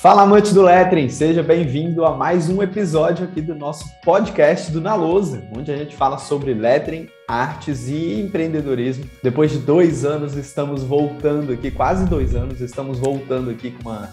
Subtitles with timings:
[0.00, 4.80] Fala, amante do lettering, seja bem-vindo a mais um episódio aqui do nosso podcast do
[4.80, 9.04] Na Lousa, onde a gente fala sobre lettering, artes e empreendedorismo.
[9.22, 14.08] Depois de dois anos, estamos voltando aqui, quase dois anos, estamos voltando aqui com, uma,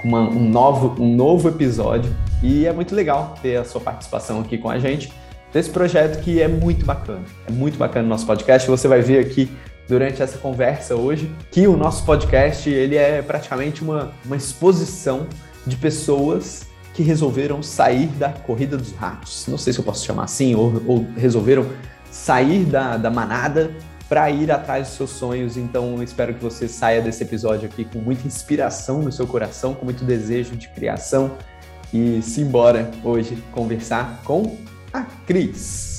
[0.00, 4.38] com uma, um, novo, um novo episódio e é muito legal ter a sua participação
[4.42, 5.12] aqui com a gente
[5.52, 7.24] nesse projeto que é muito bacana.
[7.48, 9.50] É muito bacana o nosso podcast, você vai ver aqui
[9.88, 15.26] durante essa conversa hoje, que o nosso podcast ele é praticamente uma, uma exposição
[15.66, 16.64] de pessoas
[16.94, 19.46] que resolveram sair da corrida dos ratos.
[19.48, 21.66] Não sei se eu posso chamar assim, ou, ou resolveram
[22.10, 23.74] sair da, da manada
[24.08, 25.56] para ir atrás dos seus sonhos.
[25.56, 29.86] Então, espero que você saia desse episódio aqui com muita inspiração no seu coração, com
[29.86, 31.38] muito desejo de criação
[31.92, 34.58] e se embora hoje conversar com
[34.92, 35.91] a Cris.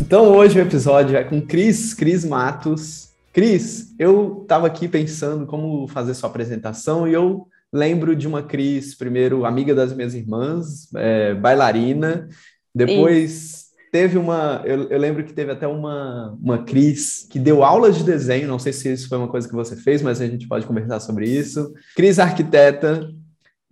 [0.00, 3.10] Então hoje o episódio é com Cris, Cris Matos.
[3.32, 8.94] Cris, eu estava aqui pensando como fazer sua apresentação e eu lembro de uma Cris,
[8.94, 12.28] primeiro amiga das minhas irmãs, é, bailarina,
[12.74, 17.96] depois teve uma, eu, eu, lembro que teve até uma, uma Cris que deu aulas
[17.96, 20.46] de desenho, não sei se isso foi uma coisa que você fez, mas a gente
[20.46, 21.72] pode conversar sobre isso.
[21.94, 23.08] Cris arquiteta,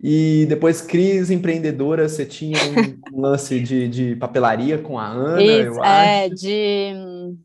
[0.07, 5.79] e depois, Cris empreendedora, você tinha um, lance de, de, papelaria com a Ana, Isso,
[5.79, 6.35] eu é, acho.
[6.35, 7.37] de hum,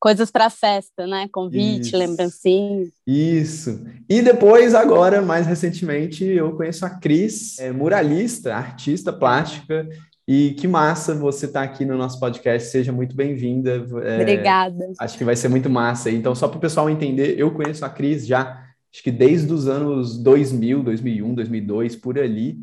[0.00, 1.28] coisas para festa, né?
[1.30, 1.96] Convite, Isso.
[1.96, 2.88] lembrancinha.
[3.06, 3.86] Isso.
[4.08, 9.88] E depois, agora, mais recentemente, eu conheço a Cris, é, muralista, artista plástica.
[10.26, 12.68] E que massa você estar tá aqui no nosso podcast.
[12.68, 13.84] Seja muito bem-vinda.
[14.02, 14.92] É, Obrigada.
[14.98, 16.10] Acho que vai ser muito massa.
[16.10, 19.66] Então, só para o pessoal entender, eu conheço a Cris já acho que desde os
[19.68, 22.58] anos 2000, 2001, 2002, por ali,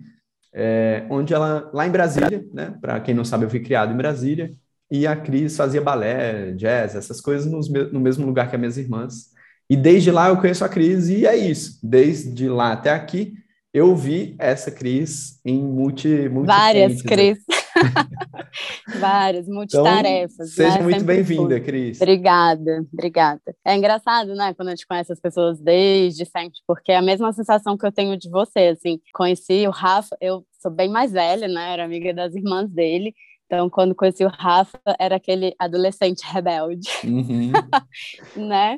[0.54, 3.98] é, onde ela, lá em Brasília, né, para quem não sabe, eu fui criado em
[3.98, 4.54] Brasília,
[4.92, 8.78] e a Cris fazia balé, jazz, essas coisas nos, no mesmo lugar que as minhas
[8.78, 9.30] irmãs.
[9.70, 11.80] E desde lá eu conheço a Cris, e é isso.
[11.84, 13.34] Desde lá até aqui,
[13.72, 17.38] eu vi essa Cris em multi, multi Várias Cris.
[19.00, 20.34] Várias, multitarefas.
[20.34, 20.84] Então, seja né?
[20.84, 22.02] muito bem-vinda, Cris.
[22.02, 23.42] Obrigada, obrigada.
[23.66, 27.32] É engraçado, né, quando a gente conhece as pessoas desde sempre, porque é a mesma
[27.34, 31.48] sensação que eu tenho de você, assim, conheci o Rafa, eu sou bem mais velha,
[31.48, 33.14] né, era amiga das irmãs dele,
[33.52, 37.52] então, quando conheci o Rafa, era aquele adolescente rebelde, uhum.
[38.48, 38.78] né?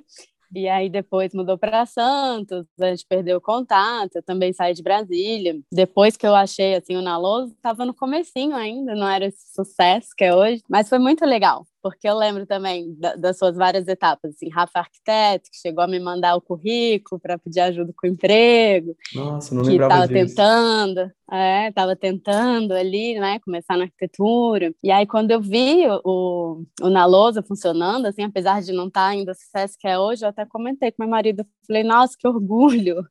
[0.54, 4.84] E aí depois mudou para Santos, a gente perdeu o contato, eu também saí de
[4.84, 5.60] Brasília.
[5.74, 10.10] Depois que eu achei assim o Naloso, estava no comecinho ainda, não era esse sucesso
[10.18, 13.88] que é hoje, mas foi muito legal porque eu lembro também da, das suas várias
[13.88, 18.08] etapas, assim, Rafa Arquiteto, que chegou a me mandar o currículo para pedir ajuda com
[18.08, 18.96] o emprego.
[19.14, 24.74] Nossa, não que estava tentando, é, estava tentando ali, né, começar na arquitetura.
[24.84, 29.08] E aí, quando eu vi o, o Nalosa funcionando, assim, apesar de não estar tá
[29.08, 32.28] ainda o sucesso que é hoje, eu até comentei com meu marido, falei, nossa, que
[32.28, 33.04] orgulho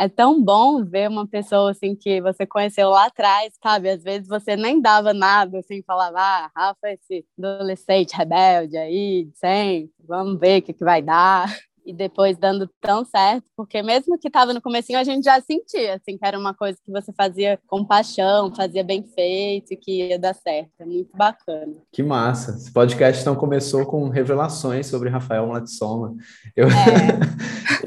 [0.00, 3.90] é tão bom ver uma pessoa assim que você conheceu lá atrás, sabe?
[3.90, 9.90] Às vezes você nem dava nada, assim, falava, ah, Rafa, esse adolescente rebelde aí, sempre,
[10.08, 11.48] vamos ver o que, que vai dar
[11.84, 15.94] e depois dando tão certo, porque mesmo que estava no comecinho, a gente já sentia,
[15.94, 20.08] assim, que era uma coisa que você fazia com paixão, fazia bem feito e que
[20.08, 20.70] ia dar certo.
[20.78, 21.72] É muito bacana.
[21.92, 22.52] Que massa.
[22.52, 26.14] Esse podcast, então, começou com revelações sobre Rafael Malatsoma.
[26.54, 26.68] Eu...
[26.68, 27.20] É.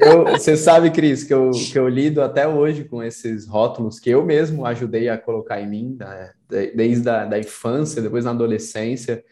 [0.00, 4.10] eu, você sabe, Cris, que eu, que eu lido até hoje com esses rótulos que
[4.10, 6.30] eu mesmo ajudei a colocar em mim, né?
[6.74, 9.24] desde a da infância, depois na adolescência,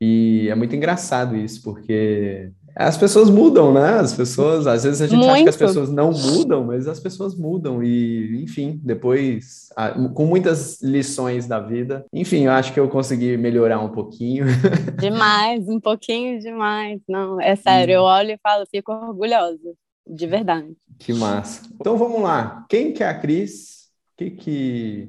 [0.00, 4.00] e é muito engraçado isso, porque as pessoas mudam, né?
[4.00, 5.32] As pessoas, às vezes a gente Muito.
[5.32, 9.70] acha que as pessoas não mudam, mas as pessoas mudam e, enfim, depois,
[10.14, 14.44] com muitas lições da vida, enfim, eu acho que eu consegui melhorar um pouquinho.
[15.00, 17.00] Demais, um pouquinho demais.
[17.08, 17.98] Não, é sério, hum.
[17.98, 19.72] eu olho e falo, fico orgulhosa,
[20.06, 20.76] de verdade.
[20.98, 21.62] Que massa.
[21.80, 22.66] Então vamos lá.
[22.68, 23.86] Quem que é a Cris?
[24.12, 25.08] O que que,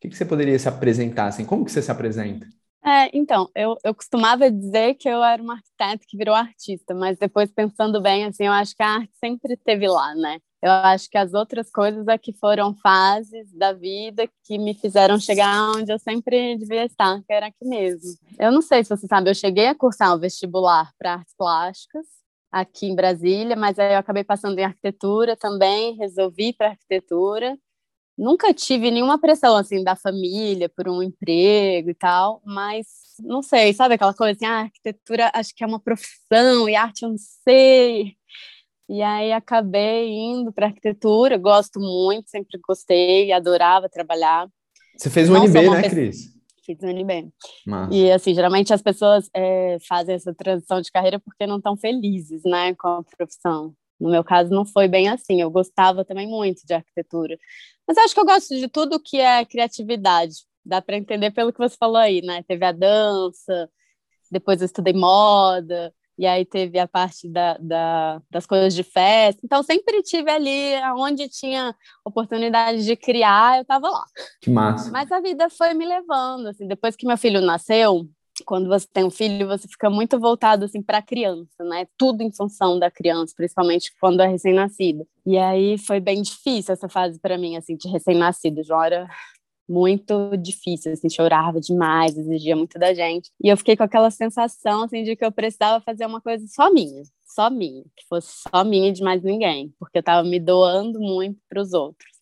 [0.00, 1.44] que que você poderia se apresentar assim?
[1.44, 2.46] Como que você se apresenta?
[2.84, 7.16] É, então, eu, eu costumava dizer que eu era uma arquiteta que virou artista, mas
[7.16, 10.38] depois pensando bem, assim, eu acho que a arte sempre esteve lá, né?
[10.60, 15.18] Eu acho que as outras coisas é que foram fases da vida que me fizeram
[15.18, 18.16] chegar onde eu sempre devia estar, que era aqui mesmo.
[18.38, 22.06] Eu não sei se você sabe, eu cheguei a cursar o vestibular para artes plásticas
[22.50, 27.56] aqui em Brasília, mas aí eu acabei passando em arquitetura também, resolvi para arquitetura
[28.16, 32.86] nunca tive nenhuma pressão assim da família por um emprego e tal, mas
[33.20, 37.02] não sei, sabe aquela coisa assim, ah, arquitetura acho que é uma profissão e arte
[37.02, 38.16] eu não sei.
[38.88, 44.46] E aí acabei indo para arquitetura, gosto muito, sempre gostei, adorava trabalhar.
[44.96, 46.32] Você fez um NB, né, Cris?
[46.64, 47.28] Fiz um NB.
[47.66, 47.94] Massa.
[47.94, 52.42] E assim, geralmente as pessoas é, fazem essa transição de carreira porque não estão felizes,
[52.44, 53.74] né, com a profissão.
[54.02, 55.40] No meu caso, não foi bem assim.
[55.40, 57.38] Eu gostava também muito de arquitetura,
[57.86, 60.34] Mas acho que eu gosto de tudo que é criatividade.
[60.64, 62.42] Dá para entender pelo que você falou aí, né?
[62.42, 63.70] Teve a dança,
[64.30, 69.40] depois eu estudei moda, e aí teve a parte da, da, das coisas de festa.
[69.44, 74.04] Então, sempre tive ali, onde tinha oportunidade de criar, eu estava lá.
[74.40, 74.90] Que massa.
[74.90, 78.08] Mas a vida foi me levando, assim, depois que meu filho nasceu,
[78.44, 81.86] quando você tem um filho, você fica muito voltado assim para a criança, né?
[81.96, 85.06] Tudo em função da criança, principalmente quando é recém-nascida.
[85.24, 88.62] E aí foi bem difícil essa fase para mim, assim, de recém-nascido.
[88.62, 89.08] Já era
[89.68, 93.30] muito difícil, assim, chorava demais, exigia muito da gente.
[93.42, 96.72] E eu fiquei com aquela sensação, assim, de que eu precisava fazer uma coisa só
[96.72, 100.38] minha, só minha, que fosse só minha e de mais ninguém, porque eu estava me
[100.38, 102.12] doando muito para os outros.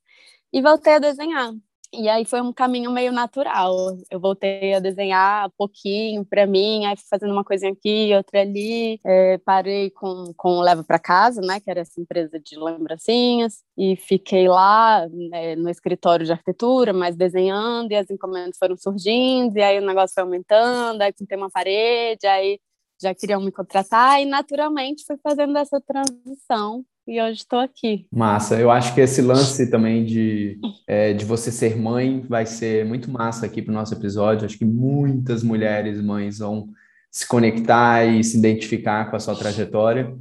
[0.53, 1.53] E voltei a desenhar.
[1.93, 3.75] E aí foi um caminho meio natural.
[4.09, 9.01] Eu voltei a desenhar pouquinho para mim, aí fazendo uma coisinha aqui, outra ali.
[9.05, 13.65] É, parei com, com o Leva para Casa, né, que era essa empresa de lembrancinhas,
[13.77, 19.57] e fiquei lá né, no escritório de arquitetura, mas desenhando, e as encomendas foram surgindo,
[19.57, 22.61] e aí o negócio foi aumentando, aí pintei uma parede, aí
[23.03, 28.07] já queriam me contratar, e naturalmente fui fazendo essa transição e hoje estou aqui.
[28.13, 32.85] Massa, eu acho que esse lance também de, é, de você ser mãe vai ser
[32.85, 34.47] muito massa aqui para o nosso episódio.
[34.47, 36.69] Acho que muitas mulheres mães vão
[37.11, 40.17] se conectar e se identificar com a sua trajetória,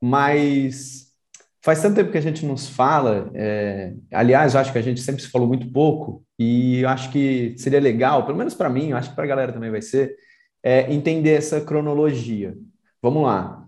[0.00, 1.12] mas
[1.60, 5.00] faz tanto tempo que a gente nos fala, é, aliás, eu acho que a gente
[5.00, 8.88] sempre se falou muito pouco, e eu acho que seria legal, pelo menos para mim,
[8.88, 10.16] eu acho que para a galera também vai ser,
[10.60, 12.56] é, entender essa cronologia.
[13.00, 13.61] Vamos lá,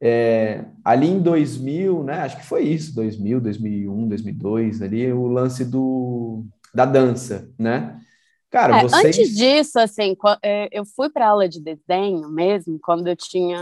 [0.00, 2.20] é, ali em 2000, né?
[2.20, 8.00] Acho que foi isso, 2000, 2001, 2002, ali o lance do da dança, né?
[8.50, 9.18] Cara, é, vocês...
[9.18, 13.58] antes disso, assim, é, eu fui para aula de desenho mesmo quando eu tinha,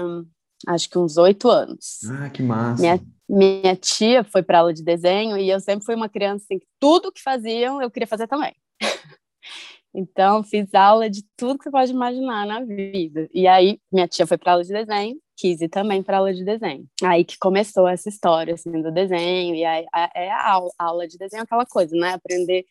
[0.68, 2.00] acho que uns oito anos.
[2.08, 2.82] Ah, que massa!
[2.82, 6.58] Minha, minha tia foi para aula de desenho e eu sempre fui uma criança assim,
[6.58, 8.54] que tudo que faziam eu queria fazer também.
[9.96, 13.28] então, fiz aula de tudo que você pode imaginar na vida.
[13.32, 16.44] E aí, minha tia foi para aula de desenho quis ir também para aula de
[16.44, 16.86] desenho.
[17.04, 21.06] Aí que começou essa história assim, do desenho, e aí é a aula, a aula
[21.06, 22.14] de desenho aquela coisa, né?
[22.14, 22.64] Aprender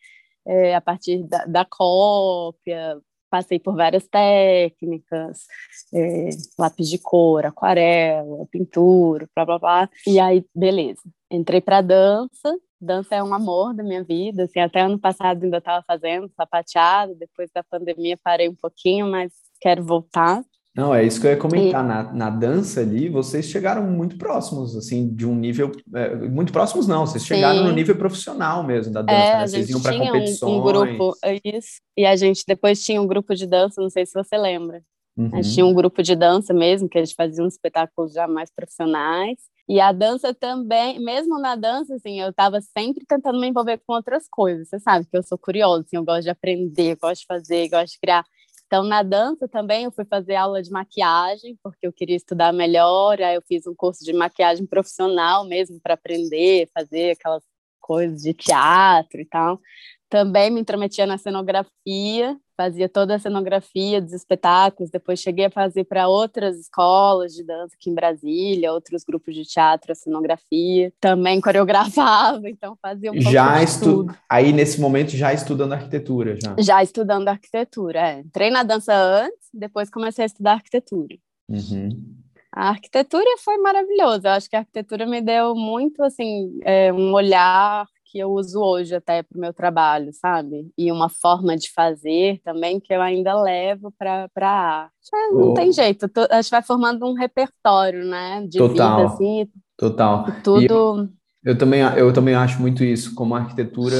[0.46, 2.98] é, a partir da, da, cópia,
[3.36, 5.46] passei por várias técnicas,
[5.92, 9.90] é, lápis de cor, aquarela, pintura, blá blá blá.
[10.06, 11.02] E aí, beleza.
[11.30, 12.56] Entrei para dança.
[12.80, 14.44] Dança é um amor da minha vida.
[14.44, 17.14] Assim, até ano passado ainda estava fazendo sapateado.
[17.14, 20.42] Depois da pandemia parei um pouquinho, mas quero voltar.
[20.76, 21.82] Não, é isso que eu ia comentar.
[21.82, 21.88] E...
[21.88, 25.72] Na, na dança ali, vocês chegaram muito próximos, assim, de um nível.
[25.94, 27.64] É, muito próximos, não, vocês chegaram Sim.
[27.64, 29.46] no nível profissional mesmo da dança, é, né?
[29.46, 30.52] Vocês iam para competições.
[30.52, 31.80] Um, um grupo, é isso.
[31.96, 34.82] E a gente depois tinha um grupo de dança, não sei se você lembra.
[35.16, 35.30] Uhum.
[35.32, 38.28] A gente tinha um grupo de dança mesmo, que a gente fazia uns espetáculos já
[38.28, 39.38] mais profissionais.
[39.68, 43.94] E a dança também, mesmo na dança, assim, eu estava sempre tentando me envolver com
[43.94, 44.68] outras coisas.
[44.68, 47.94] Você sabe que eu sou curiosa, assim, eu gosto de aprender, gosto de fazer, gosto
[47.94, 48.24] de criar.
[48.66, 53.20] Então, na dança também eu fui fazer aula de maquiagem, porque eu queria estudar melhor.
[53.22, 57.44] Aí eu fiz um curso de maquiagem profissional mesmo para aprender, fazer aquelas
[57.80, 59.60] coisas de teatro e tal.
[60.08, 64.90] Também me intrometia na cenografia, fazia toda a cenografia dos espetáculos.
[64.90, 69.44] Depois cheguei a fazer para outras escolas de dança aqui em Brasília, outros grupos de
[69.44, 70.92] teatro, a cenografia.
[71.00, 74.16] Também coreografava, então fazia um pouco já de tudo.
[74.28, 76.36] Aí, nesse momento, já estudando arquitetura?
[76.42, 78.20] Já, já estudando arquitetura, é.
[78.20, 81.16] Entrei na dança antes, depois comecei a estudar arquitetura.
[81.48, 82.16] Uhum.
[82.52, 84.28] A arquitetura foi maravilhosa.
[84.28, 88.60] Eu acho que a arquitetura me deu muito, assim, é, um olhar que eu uso
[88.60, 90.70] hoje até para o meu trabalho, sabe?
[90.78, 94.92] E uma forma de fazer também que eu ainda levo para a arte.
[95.12, 95.54] É, não oh.
[95.54, 98.46] tem jeito, tu, a gente vai formando um repertório, né?
[98.48, 98.96] De Total.
[98.98, 99.48] vida, assim.
[99.76, 100.26] Total.
[100.42, 101.10] Tudo.
[101.44, 103.96] Eu, eu, também, eu também acho muito isso, como a arquitetura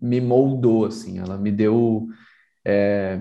[0.00, 2.06] me moldou, assim, ela me deu.
[2.64, 3.20] É,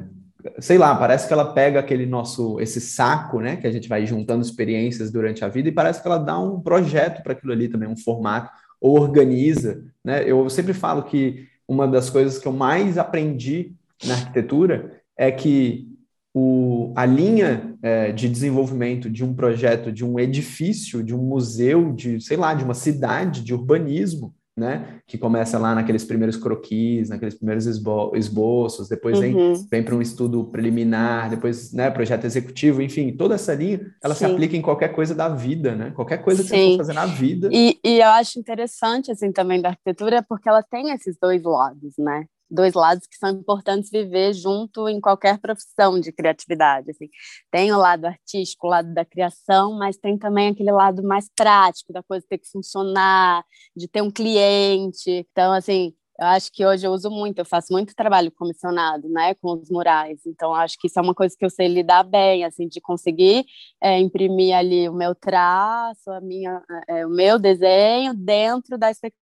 [0.60, 4.06] sei lá, parece que ela pega aquele nosso, esse saco, né, que a gente vai
[4.06, 7.68] juntando experiências durante a vida e parece que ela dá um projeto para aquilo ali
[7.68, 9.86] também, um formato ou organiza.
[10.04, 10.30] Né?
[10.30, 13.74] Eu sempre falo que uma das coisas que eu mais aprendi
[14.04, 15.88] na arquitetura é que
[16.34, 21.94] o, a linha é, de desenvolvimento de um projeto, de um edifício, de um museu,
[21.94, 25.00] de, sei lá, de uma cidade, de urbanismo, né?
[25.08, 29.22] Que começa lá naqueles primeiros croquis, naqueles primeiros esbo esboços, depois uhum.
[29.22, 34.13] vem, vem para um estudo preliminar, depois, né, projeto executivo, enfim, toda essa linha, ela
[34.13, 34.25] Sim.
[34.25, 35.91] se aplica em qualquer coisa da vida, né?
[35.91, 36.55] Qualquer coisa que Sim.
[36.55, 37.50] você for fazer na vida.
[37.51, 41.93] E, e eu acho interessante, assim, também da arquitetura, porque ela tem esses dois lados,
[41.98, 42.25] né?
[42.51, 46.91] Dois lados que são importantes viver junto em qualquer profissão de criatividade.
[46.91, 47.10] Assim.
[47.50, 51.93] Tem o lado artístico, o lado da criação, mas tem também aquele lado mais prático
[51.93, 53.43] da coisa ter que funcionar,
[53.75, 55.10] de ter um cliente.
[55.31, 59.34] Então, assim, Eu acho que hoje eu uso muito, eu faço muito trabalho comissionado, né,
[59.36, 60.20] com os murais.
[60.27, 63.43] Então, acho que isso é uma coisa que eu sei lidar bem, assim, de conseguir
[63.81, 69.21] é, imprimir ali o meu traço, a minha, é, o meu desenho dentro da expectativa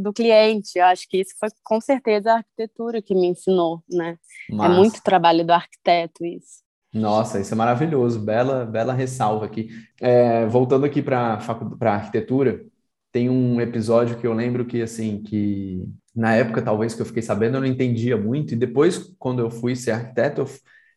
[0.00, 0.78] do cliente.
[0.78, 4.18] Eu acho que isso foi com certeza a arquitetura que me ensinou, né?
[4.50, 6.64] É muito trabalho do arquiteto isso.
[6.92, 9.68] Nossa, isso é maravilhoso, bela, bela ressalva aqui.
[10.00, 11.38] É, voltando aqui para
[11.80, 12.64] a arquitetura,
[13.12, 17.22] tem um episódio que eu lembro que, assim, que na época, talvez, que eu fiquei
[17.22, 20.48] sabendo, eu não entendia muito, e depois, quando eu fui ser arquiteto, eu,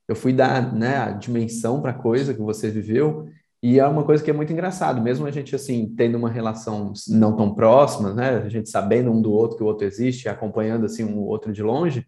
[0.08, 3.28] eu fui dar, né, a dimensão para a coisa que você viveu,
[3.62, 6.94] e é uma coisa que é muito engraçado, mesmo a gente, assim, tendo uma relação
[7.08, 10.86] não tão próxima, né, a gente sabendo um do outro que o outro existe, acompanhando,
[10.86, 12.06] assim, um outro de longe,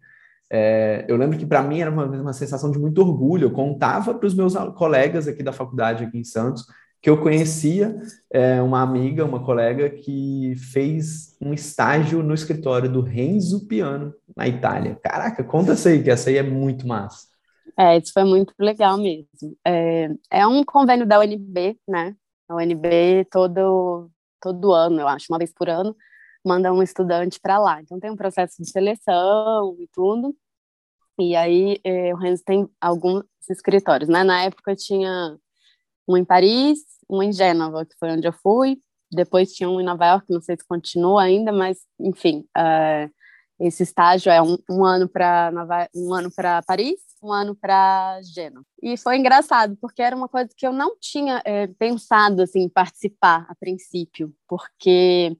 [0.50, 4.12] é, eu lembro que para mim era uma, uma sensação de muito orgulho, eu contava
[4.12, 6.66] para os meus colegas aqui da faculdade, aqui em Santos,
[7.00, 7.96] que eu conhecia
[8.30, 14.46] é, uma amiga, uma colega que fez um estágio no escritório do Renzo Piano, na
[14.46, 14.96] Itália.
[15.02, 17.31] Caraca, conta essa aí, que essa aí é muito massa.
[17.78, 19.26] É, isso foi muito legal mesmo.
[19.66, 22.14] É, é um convênio da UNB, né?
[22.48, 25.96] A UNB todo, todo ano, eu acho, uma vez por ano,
[26.44, 27.80] manda um estudante para lá.
[27.80, 30.36] Então tem um processo de seleção e tudo.
[31.18, 34.24] E aí é, o Renzo tem alguns escritórios, né?
[34.24, 35.36] Na época tinha
[36.08, 38.78] um em Paris, um em Gênova, que foi onde eu fui.
[39.10, 43.10] Depois tinha um em Nova York, não sei se continua ainda, mas enfim, uh,
[43.62, 45.52] esse estágio é um, um ano para
[45.94, 48.66] um ano para Paris, um ano para Gênova.
[48.82, 53.46] E foi engraçado porque era uma coisa que eu não tinha é, pensado assim participar
[53.48, 55.36] a princípio, porque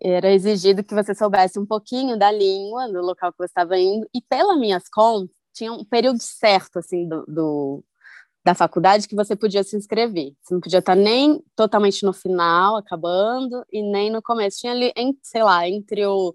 [0.00, 4.08] era exigido que você soubesse um pouquinho da língua do local que você estava indo
[4.14, 7.84] e pelas minhas contas tinha um período certo assim do, do
[8.44, 10.32] da faculdade que você podia se inscrever.
[10.40, 14.60] Você não podia estar nem totalmente no final, acabando, e nem no começo.
[14.60, 14.90] Tinha ali,
[15.22, 16.34] sei lá, entre o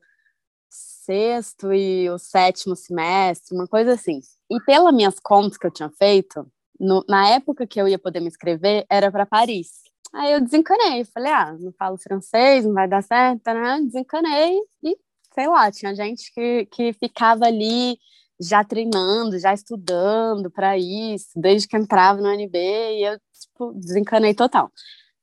[1.05, 4.19] sexto e o sétimo semestre, uma coisa assim.
[4.49, 6.45] E pelas minhas contas que eu tinha feito,
[6.79, 9.83] no, na época que eu ia poder me inscrever, era para Paris.
[10.13, 13.79] Aí eu desencanei, falei, ah, não falo francês, não vai dar certo, né?
[13.81, 14.95] Desencanei e,
[15.33, 17.97] sei lá, tinha gente que, que ficava ali
[18.39, 24.33] já treinando, já estudando para isso, desde que entrava no NB, e eu, tipo, desencanei
[24.33, 24.71] total.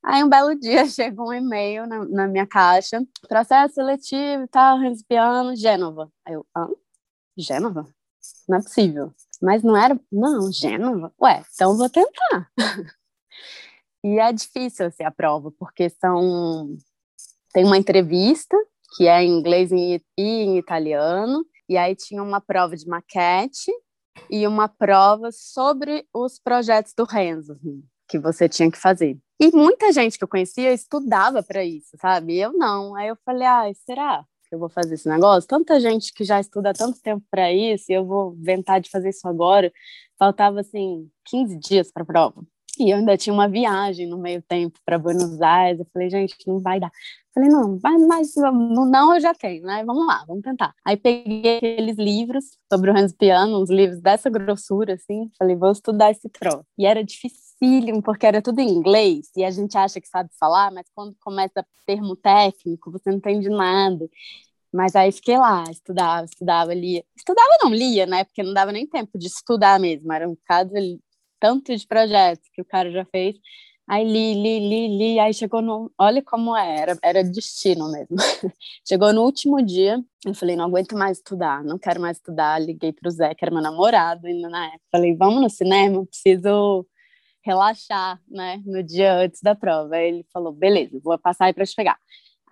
[0.02, 4.78] Aí um belo dia chegou um e-mail na, na, minha caixa, processo seletivo e tal,
[5.06, 6.10] piano, Gênova.
[6.26, 6.68] Aí eu, ah,
[7.36, 7.86] Gênova?
[8.48, 9.12] Não é possível.
[9.40, 11.12] Mas não era, não, Gênova?
[11.20, 12.50] Ué, então vou tentar.
[14.04, 16.76] e é difícil assim, a prova, porque são
[17.52, 18.56] tem uma entrevista
[18.96, 23.70] que é em inglês e em italiano, e aí tinha uma prova de maquete
[24.28, 27.56] e uma prova sobre os projetos do Renzo,
[28.08, 29.16] que você tinha que fazer.
[29.40, 32.36] E muita gente que eu conhecia estudava para isso, sabe?
[32.38, 32.94] Eu não.
[32.94, 35.48] Aí eu falei, ah, será que eu vou fazer esse negócio?
[35.48, 38.90] Tanta gente que já estuda há tanto tempo para isso, e eu vou inventar de
[38.90, 39.72] fazer isso agora.
[40.18, 42.44] Faltava, assim, 15 dias para a prova.
[42.78, 45.80] E eu ainda tinha uma viagem no meio tempo para Buenos Aires.
[45.80, 46.90] Eu falei, gente, não vai dar.
[47.34, 47.78] Falei, não,
[48.08, 49.82] mas não eu já tenho, né?
[49.84, 50.74] Vamos lá, vamos tentar.
[50.84, 55.30] Aí peguei aqueles livros sobre o Hans Piano, uns livros dessa grossura, assim.
[55.38, 56.64] Falei, vou estudar esse troço.
[56.78, 57.02] E era
[58.04, 61.64] porque era tudo em inglês, e a gente acha que sabe falar, mas quando começa
[61.86, 64.08] termo técnico, você não entende nada.
[64.72, 67.04] Mas aí fiquei lá, estudava, estudava, lia.
[67.16, 68.24] Estudava não, lia, né?
[68.24, 70.12] Porque não dava nem tempo de estudar mesmo.
[70.12, 70.72] Era um bocado,
[71.40, 73.36] tanto de projetos que o cara já fez
[73.90, 75.90] Aí li, li, li, li, aí chegou no.
[75.98, 78.14] Olha como era, era destino mesmo.
[78.86, 82.60] chegou no último dia, eu falei, não aguento mais estudar, não quero mais estudar.
[82.60, 84.84] Liguei pro Zé, que era meu namorado ainda na época.
[84.92, 86.86] Falei, vamos no cinema, preciso
[87.42, 89.96] relaxar, né, no dia antes da prova.
[89.96, 91.98] Aí ele falou, beleza, vou passar aí para te pegar.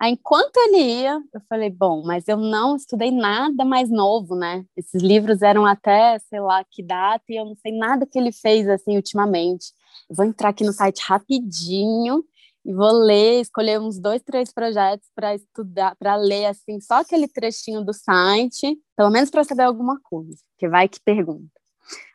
[0.01, 4.63] Aí, enquanto ele ia, eu falei, bom, mas eu não estudei nada mais novo, né?
[4.77, 8.31] Esses livros eram até, sei lá, que data, e eu não sei nada que ele
[8.31, 9.73] fez, assim, ultimamente
[10.09, 12.23] vou entrar aqui no site rapidinho
[12.65, 17.27] e vou ler, escolher uns dois, três projetos para estudar, para ler assim, só aquele
[17.27, 21.49] trechinho do site, pelo menos para saber alguma coisa, que vai que pergunta.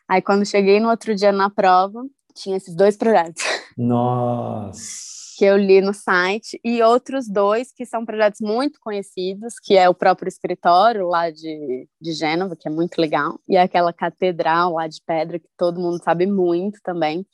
[0.09, 2.05] Aí quando cheguei no outro dia na prova,
[2.35, 3.43] tinha esses dois projetos.
[3.77, 5.15] Nossa!
[5.37, 9.89] que eu li no site, e outros dois que são projetos muito conhecidos, que é
[9.89, 14.87] o próprio escritório lá de, de Gênova, que é muito legal, e aquela catedral lá
[14.87, 17.27] de pedra, que todo mundo sabe muito também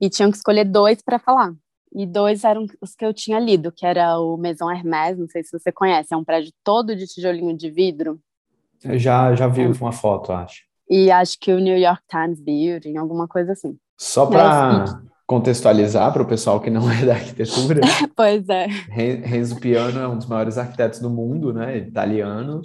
[0.00, 1.52] e tinham que escolher dois para falar.
[1.92, 5.42] E dois eram os que eu tinha lido, que era o Maison Hermès, não sei
[5.42, 8.20] se você conhece, é um prédio todo de tijolinho de vidro.
[8.84, 9.68] Eu já, já vi é.
[9.68, 10.62] uma foto, acho.
[10.88, 13.76] E acho que o New York Times Building, alguma coisa assim.
[13.98, 17.80] Só para contextualizar para o pessoal que não é da arquitetura.
[18.16, 18.66] pois é.
[18.66, 21.76] Renzo Piano é um dos maiores arquitetos do mundo, né?
[21.76, 22.62] Italiano.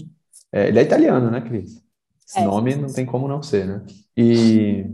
[0.52, 1.84] É, ele é italiano, né, Cris?
[2.26, 2.46] Esse é.
[2.46, 3.82] nome não tem como não ser, né?
[4.16, 4.86] E,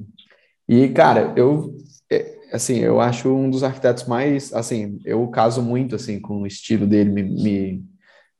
[0.67, 1.75] e cara, eu
[2.11, 6.47] é, assim, eu acho um dos arquitetos mais, assim, eu caso muito assim com o
[6.47, 7.85] estilo dele, me, me,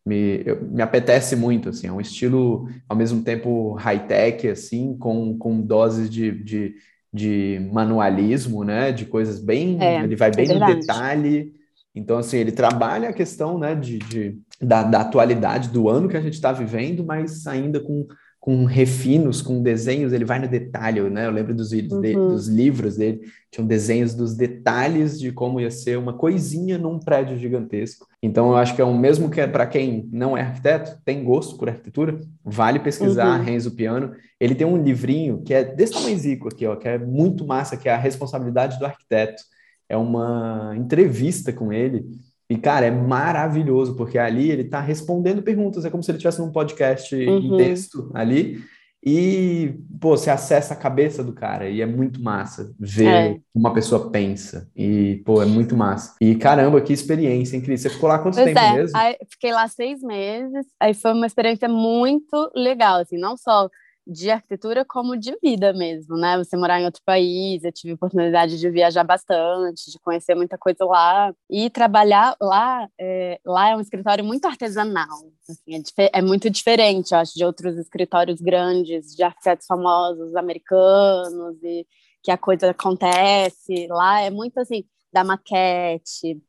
[0.06, 5.62] me, me apetece muito, assim, é um estilo ao mesmo tempo high-tech, assim, com, com
[5.62, 6.75] doses de, de,
[7.12, 11.54] de manualismo, né, de coisas bem, é, ele vai bem é no detalhe,
[11.94, 16.18] então, assim, ele trabalha a questão, né, de, de da, da atualidade do ano que
[16.18, 18.08] a gente está vivendo, mas ainda com
[18.39, 21.27] com refinos, com desenhos, ele vai no detalhe, né?
[21.27, 22.01] Eu lembro dos, uhum.
[22.01, 27.00] de, dos livros dele, tinham desenhos dos detalhes de como ia ser uma coisinha num
[27.00, 28.08] prédio gigantesco.
[28.24, 31.24] Então, eu acho que é o mesmo que é para quem não é arquiteto, tem
[31.24, 33.46] gosto por arquitetura, vale pesquisar uhum.
[33.46, 34.13] Renzo Piano.
[34.39, 37.89] Ele tem um livrinho que é desse tamanhozinho aqui, ó, que é muito massa, que
[37.89, 39.43] é a responsabilidade do arquiteto.
[39.89, 42.05] É uma entrevista com ele
[42.50, 46.41] e, cara, é maravilhoso, porque ali ele está respondendo perguntas, é como se ele estivesse
[46.41, 47.38] num podcast uhum.
[47.38, 48.60] em texto ali.
[49.06, 53.39] E, pô, você acessa a cabeça do cara e é muito massa ver é.
[53.56, 54.70] uma pessoa pensa.
[54.75, 56.15] E, pô, é muito massa.
[56.20, 57.77] E caramba, que experiência, incrível.
[57.77, 58.74] Você ficou lá quanto pois tempo é.
[58.74, 58.98] mesmo?
[58.98, 63.70] Aí, fiquei lá seis meses, aí foi uma experiência muito legal, assim, não só
[64.10, 66.36] de arquitetura como de vida mesmo, né?
[66.39, 70.84] Você morar em outro país, eu tive oportunidade de viajar bastante, de conhecer muita coisa
[70.84, 72.88] lá e trabalhar lá.
[73.00, 77.46] É, lá é um escritório muito artesanal, assim, é, é, muito diferente, eu acho, de
[77.46, 81.86] outros escritórios grandes de arquitetos famosos americanos e
[82.24, 83.88] que a coisa acontece.
[83.89, 86.42] Lá é muito assim da maquete,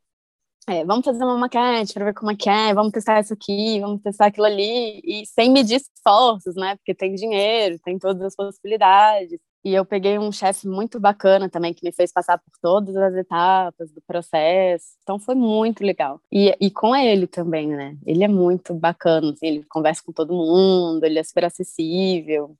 [0.69, 3.81] é, vamos fazer uma maquete para ver como é que é, vamos testar isso aqui,
[3.81, 6.77] vamos testar aquilo ali, e sem medir esforços, né?
[6.77, 9.41] Porque tem dinheiro, tem todas as possibilidades.
[9.63, 13.15] E eu peguei um chefe muito bacana também, que me fez passar por todas as
[13.15, 14.87] etapas do processo.
[15.03, 16.21] Então foi muito legal.
[16.33, 17.97] E, e com ele também, né?
[18.07, 22.57] Ele é muito bacana, assim, ele conversa com todo mundo, ele é super acessível.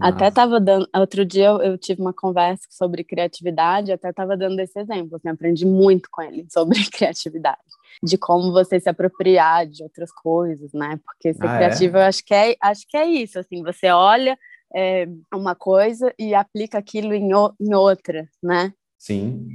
[0.00, 0.88] Até estava dando.
[0.94, 5.16] Outro dia eu, eu, tive uma conversa sobre criatividade, até estava dando esse exemplo.
[5.16, 7.60] Assim, aprendi muito com ele sobre criatividade,
[8.02, 10.98] de como você se apropriar de outras coisas, né?
[11.04, 11.56] Porque ser ah, é?
[11.56, 12.00] criativo, é?
[12.00, 13.38] eu acho que é, acho que é isso.
[13.38, 14.38] Assim, você olha
[14.74, 18.72] é, uma coisa e aplica aquilo em, o, em outra, né?
[18.98, 19.48] Sim.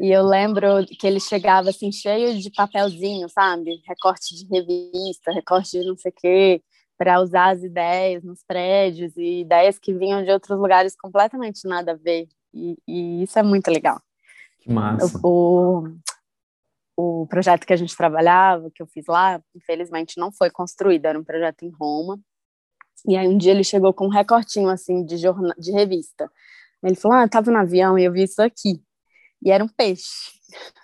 [0.00, 3.80] E eu lembro que ele chegava assim cheio de papelzinho, sabe?
[3.86, 6.62] Recorte de revista, recorte de não sei o quê
[7.02, 11.92] para usar as ideias nos prédios e ideias que vinham de outros lugares completamente nada
[11.92, 12.28] a ver.
[12.54, 14.00] E, e isso é muito legal.
[14.60, 15.18] Que massa.
[15.20, 15.88] O,
[16.96, 21.06] o, o projeto que a gente trabalhava, que eu fiz lá, infelizmente não foi construído,
[21.06, 22.20] era um projeto em Roma.
[23.08, 26.30] E aí um dia ele chegou com um recortinho assim de jornal, de revista.
[26.84, 28.80] Ele falou: "Ah, tava no avião e eu vi isso aqui".
[29.44, 30.30] E era um peixe.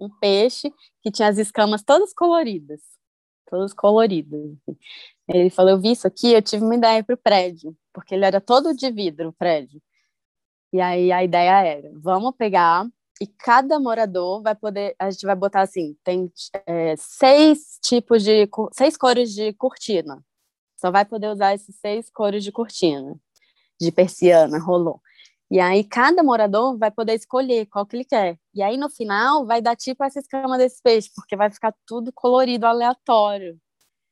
[0.00, 0.68] Um peixe
[1.00, 2.80] que tinha as escamas todas coloridas
[3.52, 4.40] todos coloridos.
[4.40, 4.78] Assim.
[5.28, 8.24] Ele falou: Eu vi isso aqui, eu tive uma ideia para o prédio, porque ele
[8.24, 9.80] era todo de vidro o prédio.
[10.72, 12.86] E aí a ideia era: vamos pegar
[13.20, 14.94] e cada morador vai poder.
[14.98, 16.32] A gente vai botar assim: tem
[16.66, 18.48] é, seis tipos de.
[18.72, 20.24] seis cores de cortina.
[20.80, 23.14] Só vai poder usar esses seis cores de cortina,
[23.80, 25.00] de persiana, rolou.
[25.50, 28.38] E aí cada morador vai poder escolher qual que ele quer.
[28.54, 32.12] E aí no final vai dar tipo essa escama desse peixe, porque vai ficar tudo
[32.12, 33.56] colorido aleatório.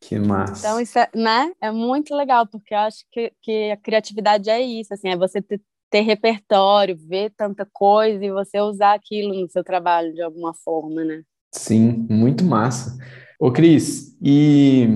[0.00, 0.66] Que massa.
[0.66, 1.52] Então isso é, né?
[1.60, 5.42] É muito legal, porque eu acho que, que a criatividade é isso, assim, é você
[5.42, 10.54] ter, ter repertório, ver tanta coisa e você usar aquilo no seu trabalho de alguma
[10.54, 11.22] forma, né?
[11.52, 12.96] Sim, muito massa.
[13.38, 14.86] Ô, Cris, e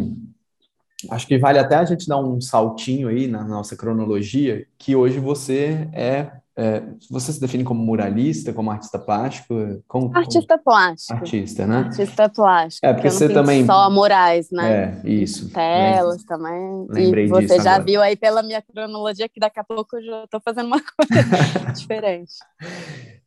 [1.10, 5.18] acho que vale até a gente dar um saltinho aí na nossa cronologia, que hoje
[5.18, 10.64] você é, é você se define como muralista, como artista plástico, como artista como...
[10.64, 11.76] plástico, artista, né?
[11.78, 12.86] Artista plástico.
[12.86, 15.00] É porque você também só murais, né?
[15.04, 15.50] É isso.
[15.50, 16.26] Telas Lem...
[16.26, 16.86] também.
[16.88, 17.84] Lembrei e você já agora.
[17.84, 21.72] viu aí pela minha cronologia que daqui a pouco eu já estou fazendo uma coisa
[21.74, 22.34] diferente.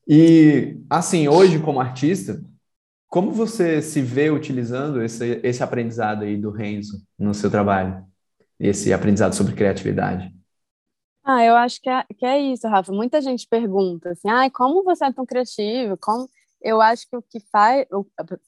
[0.08, 2.42] E assim, hoje como artista,
[3.10, 8.06] como você se vê utilizando esse, esse aprendizado aí do Renzo no seu trabalho?
[8.58, 10.37] Esse aprendizado sobre criatividade?
[11.30, 12.94] Ah, eu acho que é, que é isso, Rafa.
[12.94, 15.98] Muita gente pergunta assim, ah, como você é tão criativo?
[15.98, 16.30] Como...
[16.62, 17.86] Eu acho que o que faz,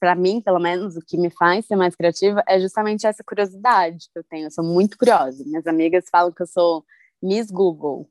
[0.00, 4.08] para mim, pelo menos, o que me faz ser mais criativa é justamente essa curiosidade
[4.10, 4.46] que eu tenho.
[4.46, 5.44] Eu sou muito curiosa.
[5.44, 6.82] Minhas amigas falam que eu sou
[7.22, 8.08] Miss Google.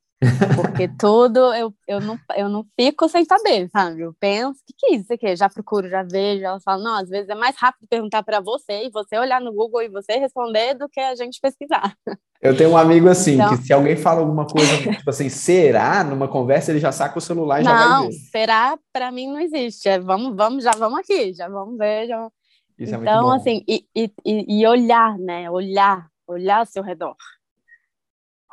[0.56, 4.02] Porque tudo eu, eu, não, eu não fico sem saber, sabe?
[4.02, 5.36] Eu penso, o que, que é isso aqui?
[5.36, 6.44] Já procuro, já vejo.
[6.44, 9.54] Elas falam, não, às vezes é mais rápido perguntar para você e você olhar no
[9.54, 11.96] Google e você responder do que a gente pesquisar.
[12.42, 13.50] Eu tenho um amigo assim, então...
[13.50, 16.04] que se alguém fala alguma coisa, tipo assim, será?
[16.04, 18.04] Numa conversa, ele já saca o celular e não, já vai ver.
[18.06, 19.90] Não, será para mim não existe.
[19.90, 22.08] É, vamos, vamos, já vamos aqui, já vamos ver.
[22.08, 22.30] Já...
[22.78, 25.50] Isso então, é assim, e, e, e olhar, né?
[25.50, 27.16] Olhar olhar ao seu redor.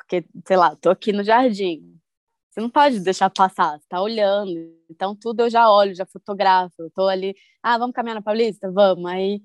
[0.08, 1.96] Porque, sei lá, tô aqui no jardim.
[2.50, 4.50] Você não pode deixar passar, você tá olhando.
[4.88, 6.74] Então, tudo eu já olho, já fotografo.
[6.78, 8.70] Eu tô ali, ah, vamos caminhar na Paulista?
[8.70, 9.04] Vamos.
[9.10, 9.42] Aí,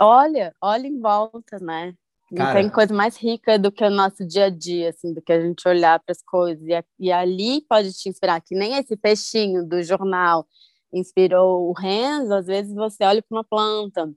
[0.00, 1.94] olha, olha em volta, né?
[2.30, 5.20] Não Cara, tem coisa mais rica do que o nosso dia a dia, assim, do
[5.20, 6.66] que a gente olhar para as coisas.
[6.66, 10.46] E, e, ali pode te inspirar, que nem esse peixinho do jornal
[10.90, 14.10] inspirou o Renzo, às vezes você olha para uma planta,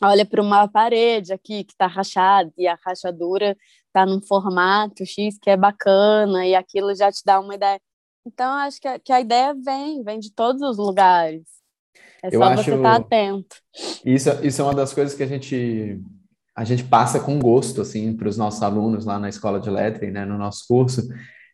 [0.00, 3.56] olha para uma parede aqui que está rachada e a rachadura
[3.90, 7.80] está num formato X que é bacana e aquilo já te dá uma ideia.
[8.26, 11.42] Então, acho que a, que a ideia vem, vem de todos os lugares.
[12.22, 12.64] É Eu só acho...
[12.64, 13.56] você estar tá atento.
[14.04, 16.00] Isso, isso é uma das coisas que a gente
[16.54, 20.10] a gente passa com gosto assim para os nossos alunos lá na escola de lettering,
[20.10, 21.08] né, no nosso curso,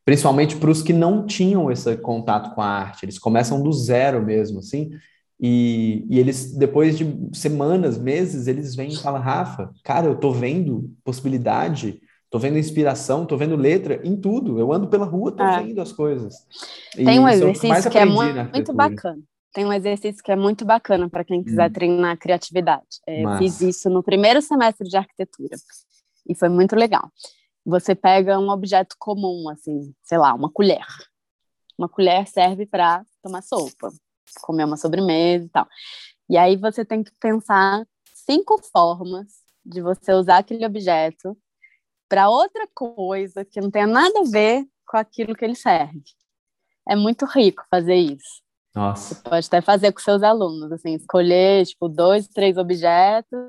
[0.04, 3.04] principalmente para os que não tinham esse contato com a arte.
[3.04, 4.90] Eles começam do zero mesmo, assim.
[5.38, 10.32] E, e eles, depois de semanas, meses, eles vêm e falam, Rafa, cara, eu tô
[10.32, 12.00] vendo possibilidade,
[12.36, 14.58] tô vendo inspiração, tô vendo letra em tudo.
[14.58, 15.62] Eu ando pela rua, tô é.
[15.62, 16.34] vendo as coisas.
[16.94, 19.22] Tem um exercício que é muito, muito bacana
[19.54, 21.72] tem um exercício que é muito bacana para quem quiser hum.
[21.72, 23.00] treinar a criatividade.
[23.06, 25.56] É, eu fiz isso no primeiro semestre de arquitetura
[26.28, 27.10] e foi muito legal.
[27.64, 30.84] Você pega um objeto comum, assim, sei lá, uma colher.
[31.78, 33.88] Uma colher serve para tomar sopa,
[34.42, 35.66] comer uma sobremesa e tal.
[36.28, 39.26] E aí você tem que pensar cinco formas
[39.64, 41.34] de você usar aquele objeto
[42.08, 46.02] para outra coisa que não tenha nada a ver com aquilo que ele serve.
[46.88, 48.42] É muito rico fazer isso.
[48.74, 49.14] Nossa.
[49.14, 53.40] Você pode até fazer com seus alunos, assim, escolher, tipo, dois, três objetos,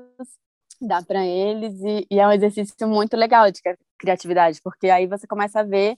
[0.80, 3.60] dá para eles, e, e, é um exercício muito legal de
[3.98, 5.96] criatividade, porque aí você começa a ver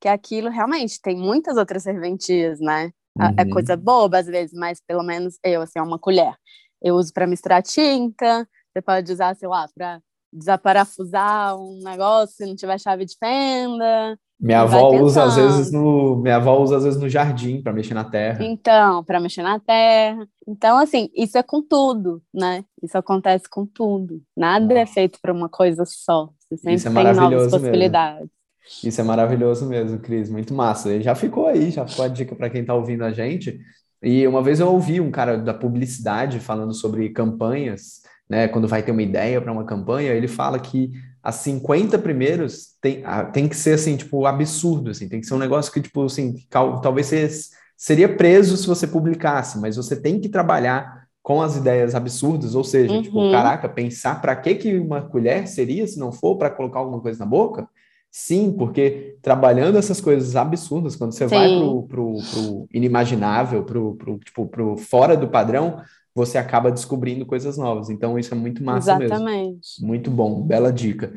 [0.00, 2.90] que aquilo realmente tem muitas outras serventias, né?
[3.18, 3.34] É uhum.
[3.38, 6.34] É coisa boba às vezes, mas pelo menos eu, assim, é uma colher.
[6.82, 10.00] Eu uso para misturar tinta, você pode usar, sei lá, para
[10.34, 14.18] desaparafusar um negócio se não tiver chave de fenda.
[14.40, 17.94] Minha avó usa às vezes no, minha avó usa às vezes no jardim para mexer
[17.94, 18.44] na terra.
[18.44, 20.26] Então, para mexer na terra.
[20.46, 22.64] Então, assim, isso é com tudo, né?
[22.82, 24.20] Isso acontece com tudo.
[24.36, 26.30] Nada é feito para uma coisa só.
[26.40, 28.20] Você sempre isso é tem novas possibilidades.
[28.20, 28.88] Mesmo.
[28.88, 30.28] Isso é maravilhoso mesmo, Cris.
[30.28, 30.92] Muito massa.
[30.94, 33.58] E já ficou aí, já ficou a dica para quem está ouvindo a gente.
[34.02, 38.48] E uma vez eu ouvi um cara da publicidade falando sobre campanhas, né?
[38.48, 40.90] Quando vai ter uma ideia para uma campanha, ele fala que
[41.22, 45.38] as 50 primeiros tem, tem que ser assim, tipo, absurdo, assim, tem que ser um
[45.38, 47.28] negócio que, tipo, assim, talvez você
[47.76, 52.62] seria preso se você publicasse, mas você tem que trabalhar com as ideias absurdas, ou
[52.62, 53.28] seja, tipo, uhum.
[53.28, 57.00] tipo, caraca, pensar para que que uma colher seria se não for para colocar alguma
[57.00, 57.66] coisa na boca?
[58.10, 61.34] Sim, porque trabalhando essas coisas absurdas, quando você Sim.
[61.34, 65.80] vai pro, pro, pro inimaginável, pro, pro, tipo, pro fora do padrão,
[66.14, 67.90] você acaba descobrindo coisas novas.
[67.90, 69.56] Então, isso é muito massa Exatamente.
[69.80, 69.86] mesmo.
[69.86, 71.12] Muito bom, bela dica.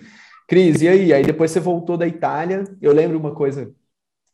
[0.48, 1.14] Cris, e aí?
[1.14, 2.64] Aí depois você voltou da Itália.
[2.82, 3.72] Eu lembro uma coisa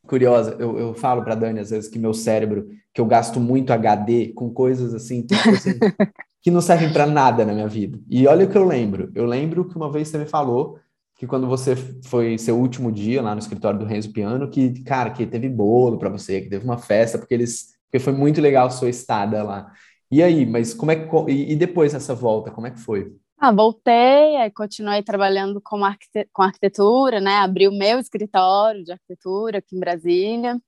[0.08, 3.72] curiosa, eu, eu falo para Dani às vezes que meu cérebro, que eu gasto muito
[3.72, 5.80] HD com coisas assim, tipo assim
[6.42, 7.98] que não servem para nada na minha vida.
[8.10, 9.10] E olha o que eu lembro.
[9.16, 10.78] Eu lembro que uma vez você me falou
[11.16, 15.10] que quando você foi seu último dia lá no escritório do Renzo Piano, que, cara,
[15.12, 18.66] que teve bolo para você, que teve uma festa, porque eles porque foi muito legal
[18.66, 19.72] a sua estada lá.
[20.14, 23.18] E aí, mas como é que e depois dessa volta, como é que foi?
[23.40, 27.38] Ah, voltei, aí continuei trabalhando com, arquite com arquitetura, né?
[27.38, 30.62] Abri o meu escritório de arquitetura aqui em Brasília,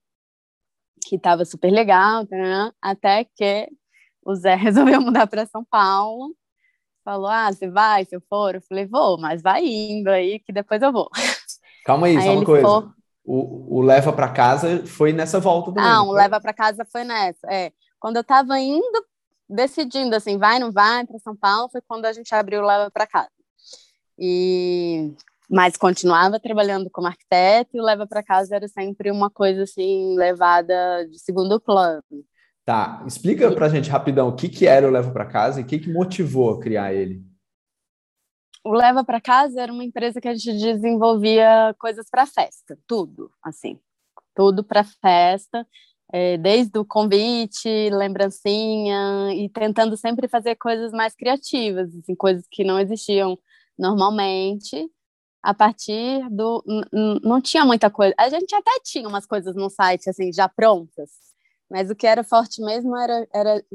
[1.08, 2.26] que estava super legal,
[2.82, 3.70] até que
[4.26, 6.36] o Zé resolveu mudar para São Paulo.
[7.04, 8.56] Falou: Ah, você vai, se eu for?
[8.56, 11.08] Eu falei: Vou, mas vai indo aí, que depois eu vou.
[11.86, 12.68] Calma aí, aí só uma coisa.
[12.68, 12.96] For...
[13.24, 15.88] O, o leva para casa foi nessa volta também.
[15.88, 17.48] Não, o leva para casa foi nessa.
[17.48, 19.06] É, quando eu estava indo
[19.50, 22.90] decidindo assim, vai, não vai para São Paulo, foi quando a gente abriu o Leva
[22.92, 23.30] para Casa.
[24.18, 25.14] E
[25.48, 30.16] mas continuava trabalhando como arquiteto e o Leva para Casa era sempre uma coisa assim
[30.18, 32.04] levada de segundo plano.
[32.64, 35.64] Tá, explica para a gente rapidão o que que era o Leva para Casa e
[35.64, 37.24] o que que motivou a criar ele.
[38.64, 43.32] O Leva para Casa era uma empresa que a gente desenvolvia coisas para festa, tudo,
[43.44, 43.80] assim,
[44.34, 45.68] tudo para festa
[46.16, 52.64] é, desde o convite, lembrancinha, e tentando sempre fazer coisas mais criativas, assim, coisas que
[52.64, 53.38] não existiam
[53.78, 54.90] normalmente,
[55.44, 56.64] a partir do...
[57.22, 61.10] Não tinha muita coisa, a gente até tinha umas coisas no site, assim, já prontas,
[61.70, 63.28] mas o que era forte mesmo era...
[63.34, 63.66] era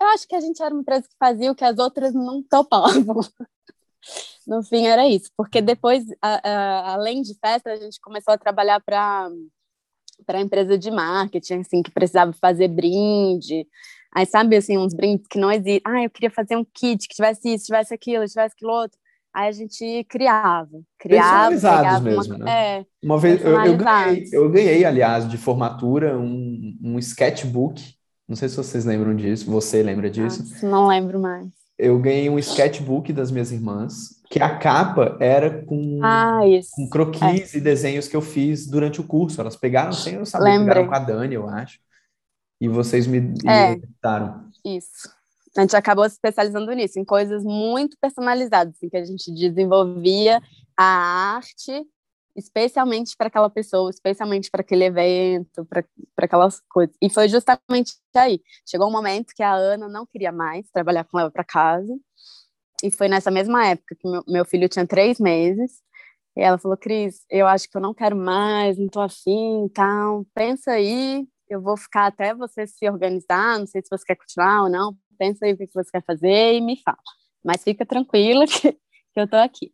[0.00, 2.42] eu acho que a gente era uma empresa que fazia o que as outras não
[2.42, 3.20] topavam.
[4.44, 8.38] no fim era isso, porque depois, a, a, além de festa, a gente começou a
[8.38, 9.30] trabalhar para
[10.26, 13.66] para a empresa de marketing, assim, que precisava fazer brinde.
[14.14, 15.82] Aí, sabe, assim, uns brindes que não existem.
[15.84, 18.98] Ah, eu queria fazer um kit que tivesse isso, tivesse aquilo, tivesse aquilo outro.
[19.34, 22.78] Aí a gente criava, criava, Personalizados mesmo, uma, né?
[22.78, 27.94] É, uma vez eu, eu, ganhei, eu ganhei, aliás, de formatura um, um sketchbook.
[28.26, 29.50] Não sei se vocês lembram disso.
[29.50, 30.66] Você lembra disso?
[30.66, 31.57] Não lembro mais.
[31.78, 36.40] Eu ganhei um sketchbook das minhas irmãs, que a capa era com, ah,
[36.72, 37.58] com croquis é.
[37.58, 39.40] e desenhos que eu fiz durante o curso.
[39.40, 40.68] Elas pegaram sem eu saber, Lembrei.
[40.68, 41.78] pegaram com a Dani, eu acho.
[42.60, 43.78] E vocês me é,
[44.64, 45.18] Isso
[45.56, 49.32] a gente acabou se especializando nisso, em coisas muito personalizadas, em assim, que a gente
[49.32, 50.40] desenvolvia
[50.76, 51.84] a arte
[52.38, 55.84] especialmente para aquela pessoa, especialmente para aquele evento, para
[56.24, 56.94] aquelas coisas.
[57.02, 58.40] E foi justamente aí.
[58.66, 61.92] Chegou um momento que a Ana não queria mais trabalhar com ela para casa,
[62.82, 65.82] e foi nessa mesma época que meu, meu filho tinha três meses,
[66.36, 70.24] e ela falou, Cris, eu acho que eu não quero mais, não tô afim, então,
[70.32, 74.62] pensa aí, eu vou ficar até você se organizar, não sei se você quer continuar
[74.62, 76.98] ou não, pensa aí o que você quer fazer e me fala.
[77.44, 78.80] Mas fica tranquila que, que
[79.16, 79.72] eu tô aqui.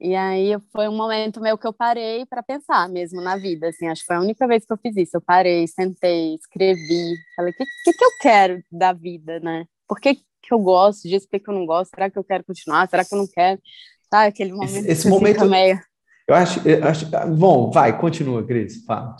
[0.00, 3.86] E aí foi um momento meu que eu parei para pensar mesmo na vida, assim,
[3.86, 5.16] acho que foi a única vez que eu fiz isso.
[5.16, 9.66] Eu parei, sentei, escrevi, falei, o que, que, que eu quero da vida, né?
[9.86, 11.90] Por que, que eu gosto disso, por que, que eu não gosto?
[11.90, 12.88] Será que eu quero continuar?
[12.88, 13.60] Será que eu não quero?
[14.08, 14.70] Tá, aquele momento.
[14.70, 15.44] Esse, esse momento.
[15.44, 15.78] Meio...
[16.26, 17.06] Eu acho, eu acho.
[17.36, 18.82] Bom, vai, continua, Cris.
[18.84, 19.16] Fala.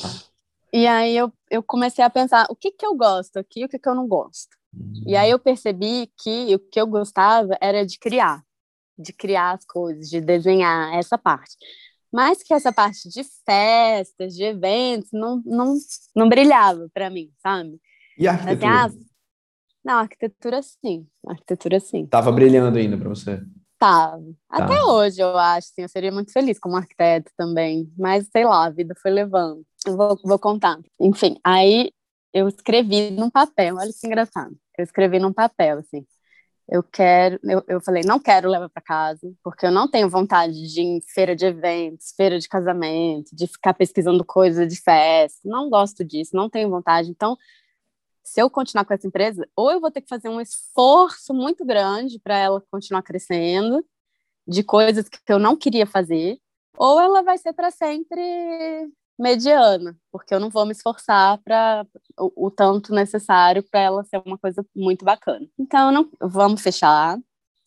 [0.72, 3.68] E aí eu, eu comecei a pensar o que, que eu gosto aqui e o
[3.68, 4.56] que, que eu não gosto.
[5.04, 8.42] E aí eu percebi que o que eu gostava era de criar,
[9.00, 11.56] de criar as coisas, de desenhar essa parte.
[12.12, 15.76] Mas que essa parte de festas, de eventos, não, não,
[16.14, 17.80] não brilhava para mim, sabe?
[18.18, 18.84] E a arquitetura?
[18.84, 19.10] Assim, ah,
[19.84, 22.06] não, arquitetura sim, arquitetura sim.
[22.06, 23.40] Tava brilhando ainda para você?
[23.78, 24.22] Tava.
[24.48, 24.64] Tá.
[24.64, 28.66] Até hoje, eu acho, sim, eu seria muito feliz como arquiteto também, mas sei lá,
[28.66, 29.64] a vida foi levando.
[29.86, 30.78] Eu vou, vou contar.
[31.00, 31.90] Enfim, aí
[32.34, 34.54] eu escrevi num papel, olha que engraçado.
[34.76, 36.04] Eu escrevi num papel, assim.
[36.70, 40.54] Eu quero, eu, eu falei, não quero levar para casa, porque eu não tenho vontade
[40.72, 45.40] de ir em feira de eventos, feira de casamento, de ficar pesquisando coisas de festa.
[45.44, 47.10] Não gosto disso, não tenho vontade.
[47.10, 47.36] Então,
[48.22, 51.64] se eu continuar com essa empresa, ou eu vou ter que fazer um esforço muito
[51.64, 53.84] grande para ela continuar crescendo,
[54.46, 56.38] de coisas que eu não queria fazer,
[56.76, 58.88] ou ela vai ser para sempre
[59.20, 61.86] mediana, porque eu não vou me esforçar para
[62.18, 65.46] o, o, tanto necessário para ela ser uma coisa muito bacana.
[65.58, 67.18] Então, não vamos fechar,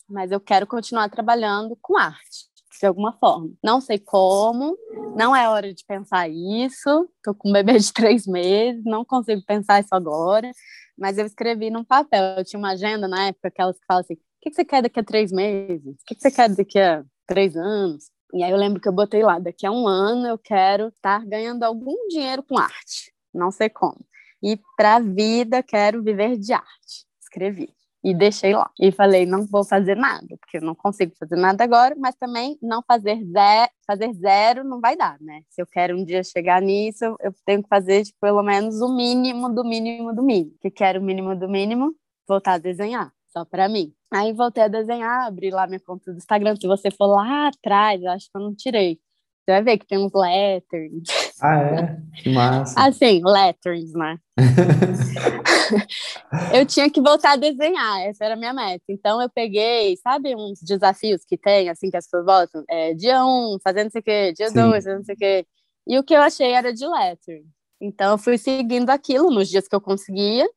[0.09, 3.51] mas eu quero continuar trabalhando com arte de alguma forma.
[3.63, 4.77] Não sei como,
[5.15, 7.09] não é hora de pensar isso.
[7.17, 10.51] Estou com um bebê de três meses, não consigo pensar isso agora.
[10.97, 12.23] Mas eu escrevi num papel.
[12.37, 14.99] Eu tinha uma agenda na época, aquelas que falam assim: o que você quer daqui
[14.99, 15.95] a três meses?
[16.01, 18.12] O que você quer daqui a três anos?
[18.34, 21.24] E aí eu lembro que eu botei lá, daqui a um ano eu quero estar
[21.26, 24.04] ganhando algum dinheiro com arte, não sei como.
[24.41, 27.06] E para a vida quero viver de arte.
[27.22, 28.69] Escrevi e deixei lá.
[28.80, 32.58] E falei, não vou fazer nada, porque eu não consigo fazer nada agora, mas também
[32.62, 35.41] não fazer zero, fazer zero não vai dar, né?
[35.50, 38.93] Se eu quero um dia chegar nisso, eu tenho que fazer tipo, pelo menos o
[38.93, 40.54] mínimo do mínimo do mínimo.
[40.62, 41.96] Que quero o mínimo do mínimo,
[42.28, 43.91] voltar a desenhar, só para mim.
[44.12, 46.56] Aí voltei a desenhar, abri lá minha conta do Instagram.
[46.56, 49.00] Se você for lá atrás, eu acho que eu não tirei.
[49.43, 51.34] Você vai ver que tem uns letterings.
[51.41, 51.98] Ah, é?
[52.22, 52.80] Que massa.
[52.80, 54.17] Assim, letterings, né?
[56.54, 58.86] eu tinha que voltar a desenhar, essa era a minha meta.
[58.88, 62.63] Então eu peguei, sabe, uns desafios que tem, assim, que as pessoas botam?
[62.69, 65.17] É, dia 1, um, fazendo não sei o quê, dia 2, fazendo não sei o
[65.17, 65.46] quê.
[65.88, 67.46] E o que eu achei era de lettering.
[67.82, 70.48] Então eu fui seguindo aquilo nos dias que eu conseguia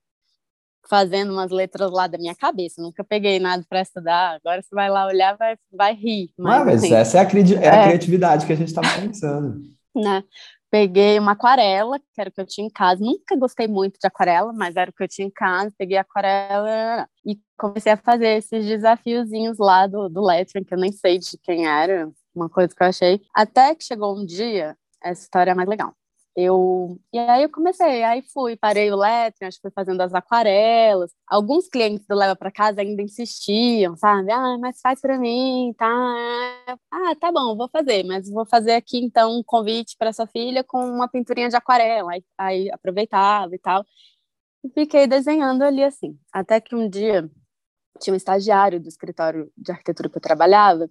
[0.89, 2.81] fazendo umas letras lá da minha cabeça.
[2.81, 4.37] Nunca peguei nada para estudar.
[4.37, 6.31] Agora você vai lá olhar, vai, vai rir.
[6.39, 7.85] Mas, ah, mas assim, essa é a, é a é.
[7.89, 9.61] criatividade que a gente estava pensando.
[9.97, 10.23] Né?
[10.71, 13.03] Peguei uma aquarela, que era o que eu tinha em casa.
[13.03, 15.73] Nunca gostei muito de aquarela, mas era o que eu tinha em casa.
[15.79, 20.79] Peguei a aquarela e comecei a fazer esses desafiozinhos lá do, do lettering, que eu
[20.79, 23.23] nem sei de quem era, uma coisa que eu achei.
[23.35, 25.95] Até que chegou um dia, essa história é mais legal
[26.37, 30.15] eu e aí eu comecei, aí fui, parei o lettering, acho que fui fazendo as
[30.15, 31.13] aquarelas.
[31.27, 34.31] Alguns clientes do Leva para Casa ainda insistiam, sabe?
[34.31, 35.87] Ah, mas faz para mim, tá?
[36.91, 40.63] Ah, tá bom, vou fazer, mas vou fazer aqui então um convite para sua filha
[40.63, 42.13] com uma pinturinha de aquarela.
[42.13, 43.85] Aí, aí aproveitava e tal.
[44.65, 47.31] E fiquei desenhando ali assim, até que um dia
[48.01, 50.91] tinha um estagiário do escritório de arquitetura que eu trabalhava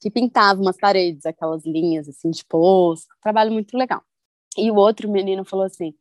[0.00, 4.02] que pintava umas paredes, aquelas linhas assim de poço, trabalho muito legal.
[4.60, 5.94] E o outro menino falou assim: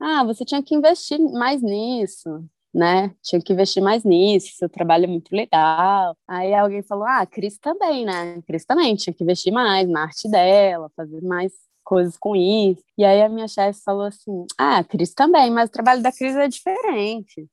[0.00, 2.44] Ah, você tinha que investir mais nisso,
[2.74, 3.14] né?
[3.22, 6.16] Tinha que investir mais nisso, seu trabalho é muito legal.
[6.26, 8.40] Aí alguém falou: Ah, Cris também, né?
[8.46, 11.52] Cris também tinha que investir mais na arte dela, fazer mais
[11.84, 12.82] coisas com isso.
[12.98, 16.36] E aí a minha chefe falou assim: Ah, Cris também, mas o trabalho da Cris
[16.36, 17.48] é diferente.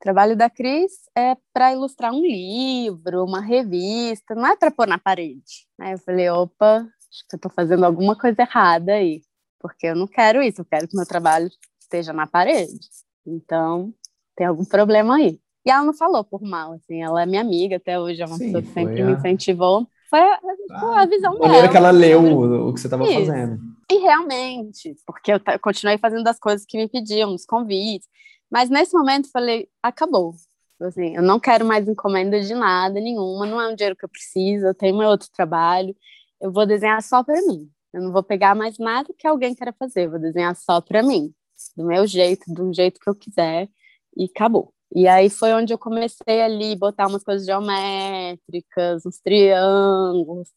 [0.00, 4.98] trabalho da Cris é para ilustrar um livro, uma revista, não é para pôr na
[4.98, 5.66] parede.
[5.80, 6.78] Aí eu falei, opa,
[7.10, 9.22] acho que eu estou fazendo alguma coisa errada aí,
[9.60, 12.80] porque eu não quero isso, eu quero que meu trabalho esteja na parede.
[13.26, 13.92] Então,
[14.34, 15.38] tem algum problema aí.
[15.64, 18.38] E ela não falou por mal, assim, ela é minha amiga até hoje, é uma
[18.38, 19.04] Sim, pessoa que sempre a...
[19.04, 19.86] me incentivou.
[20.08, 20.40] Foi a,
[20.72, 21.44] ah, a visão dela.
[21.44, 23.60] A maneira que ela leu o, o que você estava fazendo.
[23.88, 28.08] E realmente, porque eu continuei fazendo as coisas que me pediam, os convites.
[28.50, 30.34] Mas nesse momento falei, acabou.
[30.80, 34.08] Assim, eu não quero mais encomenda de nada, nenhuma, não é um dinheiro que eu
[34.08, 35.94] preciso, eu tenho meu outro trabalho,
[36.40, 37.70] eu vou desenhar só para mim.
[37.92, 41.34] Eu não vou pegar mais nada que alguém queira fazer, vou desenhar só para mim,
[41.76, 43.68] do meu jeito, do jeito que eu quiser,
[44.16, 44.72] e acabou.
[44.94, 50.48] E aí foi onde eu comecei ali botar umas coisas geométricas, uns triângulos.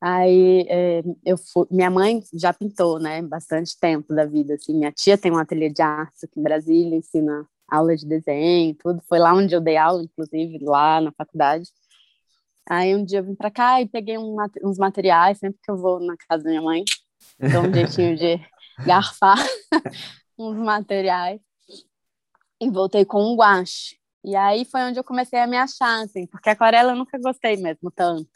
[0.00, 4.74] Aí é, eu fui, minha mãe já pintou, né, bastante tempo da vida, assim.
[4.74, 9.02] Minha tia tem um ateliê de artes aqui em Brasília, ensina aula de desenho, tudo.
[9.08, 11.68] Foi lá onde eu dei aula, inclusive, lá na faculdade.
[12.68, 15.76] Aí um dia eu vim para cá e peguei um, uns materiais, sempre que eu
[15.76, 16.84] vou na casa da minha mãe,
[17.38, 18.38] dou um jeitinho de
[18.86, 19.38] garfar
[20.38, 21.40] uns materiais
[22.60, 23.96] e voltei com um guache.
[24.24, 27.56] E aí foi onde eu comecei a me achar, assim, porque aquarela eu nunca gostei
[27.56, 28.28] mesmo tanto.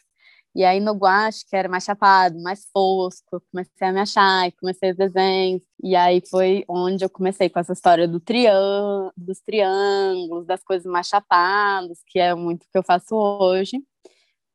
[0.54, 4.52] E aí no guache, que era mais chapado, mais fosco, comecei a me achar e
[4.52, 5.62] comecei os desenhos.
[5.82, 10.86] E aí foi onde eu comecei com essa história do triân dos triângulos, das coisas
[10.90, 13.78] mais chapadas, que é muito o que eu faço hoje.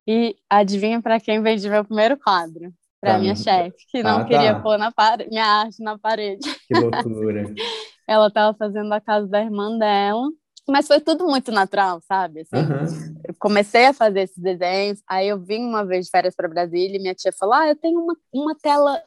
[0.07, 2.71] E adivinha para quem vendi meu primeiro quadro?
[3.01, 3.19] Para tá.
[3.19, 4.59] minha chefe, que não ah, queria tá.
[4.61, 4.91] pôr na
[5.29, 6.47] minha arte na parede.
[6.67, 7.43] Que loucura.
[8.07, 10.29] ela estava fazendo a casa da irmã dela,
[10.67, 12.41] mas foi tudo muito natural, sabe?
[12.41, 13.15] Assim, uhum.
[13.27, 16.97] Eu comecei a fazer esses desenhos, aí eu vim uma vez de férias para Brasília
[16.97, 19.01] e minha tia falou: Ah, eu tenho uma, uma tela.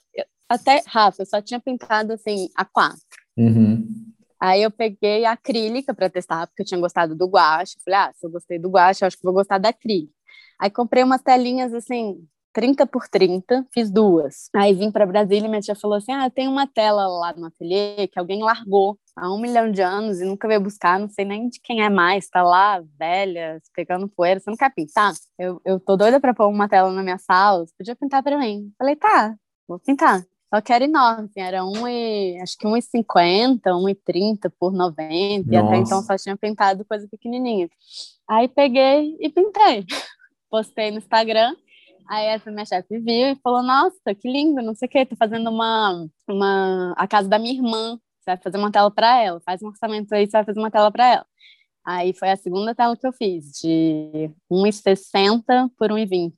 [0.48, 3.00] Até, Rafa, eu só tinha pintado assim a quatro.
[3.36, 3.86] Uhum.
[4.40, 7.76] Aí eu peguei a acrílica para testar, porque eu tinha gostado do guache.
[7.84, 10.12] Falei, ah, se eu gostei do guache, eu acho que vou gostar da acrílica.
[10.60, 14.50] Aí comprei umas telinhas assim, 30 por 30, fiz duas.
[14.54, 17.46] Aí vim para Brasília e minha tia falou assim: Ah, tem uma tela lá no
[17.46, 21.24] ateliê que alguém largou há um milhão de anos e nunca veio buscar, não sei
[21.24, 25.12] nem de quem é mais, tá lá, velha, pegando poeira, você não quer pintar?
[25.38, 28.38] Eu, eu tô doida para pôr uma tela na minha sala, você podia pintar para
[28.38, 28.70] mim.
[28.78, 29.34] Falei, tá,
[29.66, 30.24] vou pintar.
[30.52, 35.52] Só que era enorme, assim, era um e, acho que 1,50, 1,30 por 90, Nossa.
[35.52, 37.68] e até então só tinha pintado coisa pequenininha.
[38.28, 39.86] Aí peguei e pintei.
[40.50, 41.54] Postei no Instagram,
[42.10, 45.14] Aí essa minha chefe viu e falou: Nossa, que lindo, não sei o quê, tô
[45.14, 46.92] fazendo uma, uma.
[46.96, 47.96] a casa da minha irmã.
[48.18, 50.72] Você vai fazer uma tela para ela, faz um orçamento aí, você vai fazer uma
[50.72, 51.26] tela para ela.
[51.86, 56.32] Aí foi a segunda tela que eu fiz, de 1,60 por 1,20,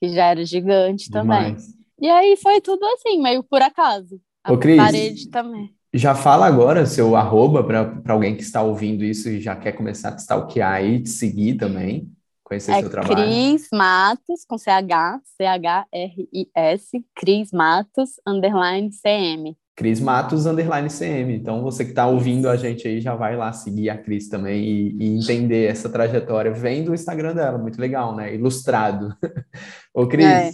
[0.00, 1.56] que já era gigante também.
[2.00, 4.18] E aí foi tudo assim, meio por acaso.
[4.44, 5.74] A Ô, Cris, parede também.
[5.92, 10.14] Já fala agora seu arroba para alguém que está ouvindo isso e já quer começar
[10.14, 12.08] a stalkear e te seguir também
[12.50, 13.14] conhecer é seu trabalho.
[13.14, 19.56] Cris Matos, com CH, C-H-R-I-S, Cris Matos, underline CM.
[19.76, 21.32] Cris Matos, underline CM.
[21.34, 24.62] Então, você que está ouvindo a gente aí, já vai lá seguir a Cris também
[24.64, 26.52] e, e entender essa trajetória.
[26.52, 28.34] Vem do Instagram dela, muito legal, né?
[28.34, 29.16] Ilustrado.
[29.94, 30.50] Ô, Cris, é.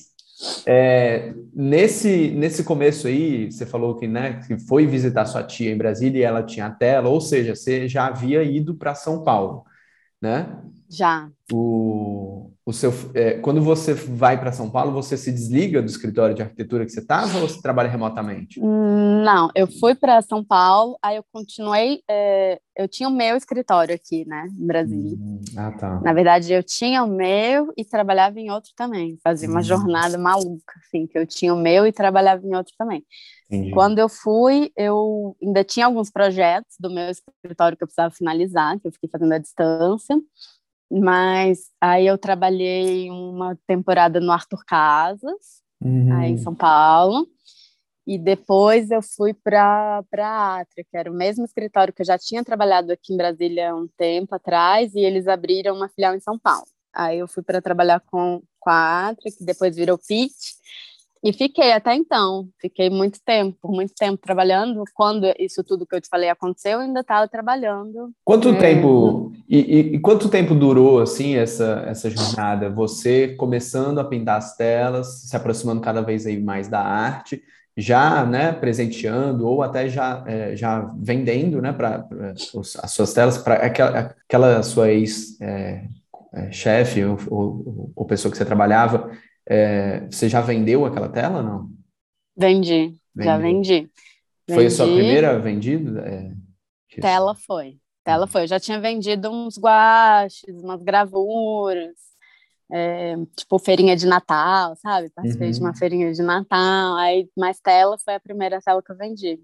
[0.67, 5.79] É, nesse, nesse começo aí, você falou que, né, que foi visitar sua tia em
[5.79, 9.65] Brasília e ela tinha a tela, ou seja, você já havia ido para São Paulo,
[10.27, 10.47] né?
[10.89, 11.29] Já.
[11.53, 16.35] O, o seu, é, quando você vai para São Paulo, você se desliga do escritório
[16.35, 18.61] de arquitetura que você estava ou você trabalha remotamente?
[18.61, 22.03] Não, eu fui para São Paulo, aí eu continuei.
[22.09, 25.17] É, eu tinha o meu escritório aqui, né, em Brasília.
[25.17, 26.01] Hum, ah, tá.
[26.01, 29.19] Na verdade, eu tinha o meu e trabalhava em outro também.
[29.23, 29.65] Fazia uma hum.
[29.65, 33.05] jornada maluca, assim, que eu tinha o meu e trabalhava em outro também.
[33.49, 33.71] Entendi.
[33.71, 38.79] Quando eu fui, eu ainda tinha alguns projetos do meu escritório que eu precisava finalizar,
[38.81, 40.17] que eu fiquei fazendo à distância.
[40.91, 46.13] Mas aí eu trabalhei uma temporada no Arthur Casas, uhum.
[46.13, 47.27] aí em São Paulo.
[48.07, 52.17] E depois eu fui para a Atria, que era o mesmo escritório que eu já
[52.17, 56.39] tinha trabalhado aqui em Brasília um tempo atrás, e eles abriram uma filial em São
[56.39, 56.67] Paulo.
[56.95, 60.33] Aí eu fui para trabalhar com, com a Atria, que depois virou PIT,
[61.27, 64.85] e fiquei até então, fiquei muito tempo, muito tempo trabalhando.
[64.95, 68.13] Quando isso tudo que eu te falei aconteceu, eu ainda estava trabalhando.
[68.25, 68.57] Quanto é...
[68.57, 72.71] tempo e, e, e, quanto tempo durou assim essa essa jornada?
[72.71, 77.43] Você começando a pintar as telas, se aproximando cada vez aí mais da arte,
[77.77, 82.07] já né presenteando ou até já é, já vendendo né para
[82.85, 85.89] as suas telas para aquela, aquela sua ex é,
[86.33, 89.11] é chefe ou, ou, ou pessoa que você trabalhava
[89.49, 91.71] é, você já vendeu aquela tela, não?
[92.37, 93.33] Vendi, Vendeu.
[93.33, 93.91] já vendi.
[94.49, 96.01] Foi a sua primeira vendida?
[96.01, 96.33] É,
[97.01, 97.79] tela foi.
[98.05, 98.43] Tela foi.
[98.43, 101.95] Eu já tinha vendido uns guaches, umas gravuras,
[102.73, 105.11] é, tipo feirinha de Natal, sabe?
[105.11, 105.53] Participei uhum.
[105.53, 105.77] de uma uhum.
[105.77, 106.97] feirinha de Natal.
[106.97, 109.41] Aí, mais tela foi a primeira tela que eu vendi.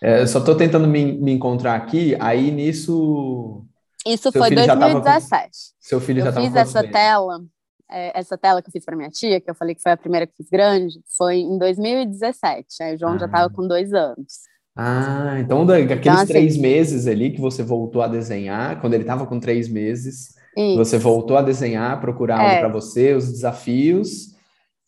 [0.00, 3.64] É, eu só estou tentando me, me encontrar aqui, aí nisso.
[4.06, 5.44] Isso foi 2017.
[5.44, 5.50] Com...
[5.80, 7.44] Seu filho eu já estava fiz essa tela,
[7.92, 9.96] é, essa tela que eu fiz para minha tia, que eu falei que foi a
[9.96, 12.82] primeira que fiz grande, foi em 2017.
[12.82, 13.18] Aí o João ah.
[13.18, 14.40] já estava com dois anos.
[14.74, 19.02] Ah, então daqueles então, assim, três meses ali que você voltou a desenhar, quando ele
[19.02, 20.76] estava com três meses, isso.
[20.76, 22.60] você voltou a desenhar, procurar é.
[22.60, 24.32] para você, os desafios.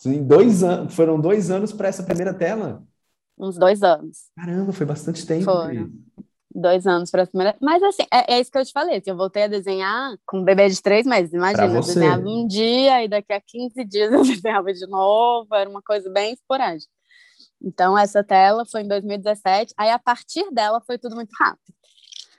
[0.07, 2.83] Em dois anos, foram dois anos para essa primeira tela?
[3.39, 4.31] Uns dois anos.
[4.37, 5.45] Caramba, foi bastante tempo.
[5.45, 5.91] Foi.
[6.55, 7.57] Dois anos para a primeira.
[7.61, 8.99] Mas assim, é, é, isso que eu te falei.
[8.99, 11.33] Assim, eu voltei a desenhar com um bebê de três meses.
[11.33, 15.53] Imagina, eu desenhava um dia e daqui a 15 dias eu desenhava de novo.
[15.53, 16.93] Era uma coisa bem esporádica.
[17.61, 19.75] Então, essa tela foi em 2017.
[19.77, 21.75] Aí, a partir dela, foi tudo muito rápido.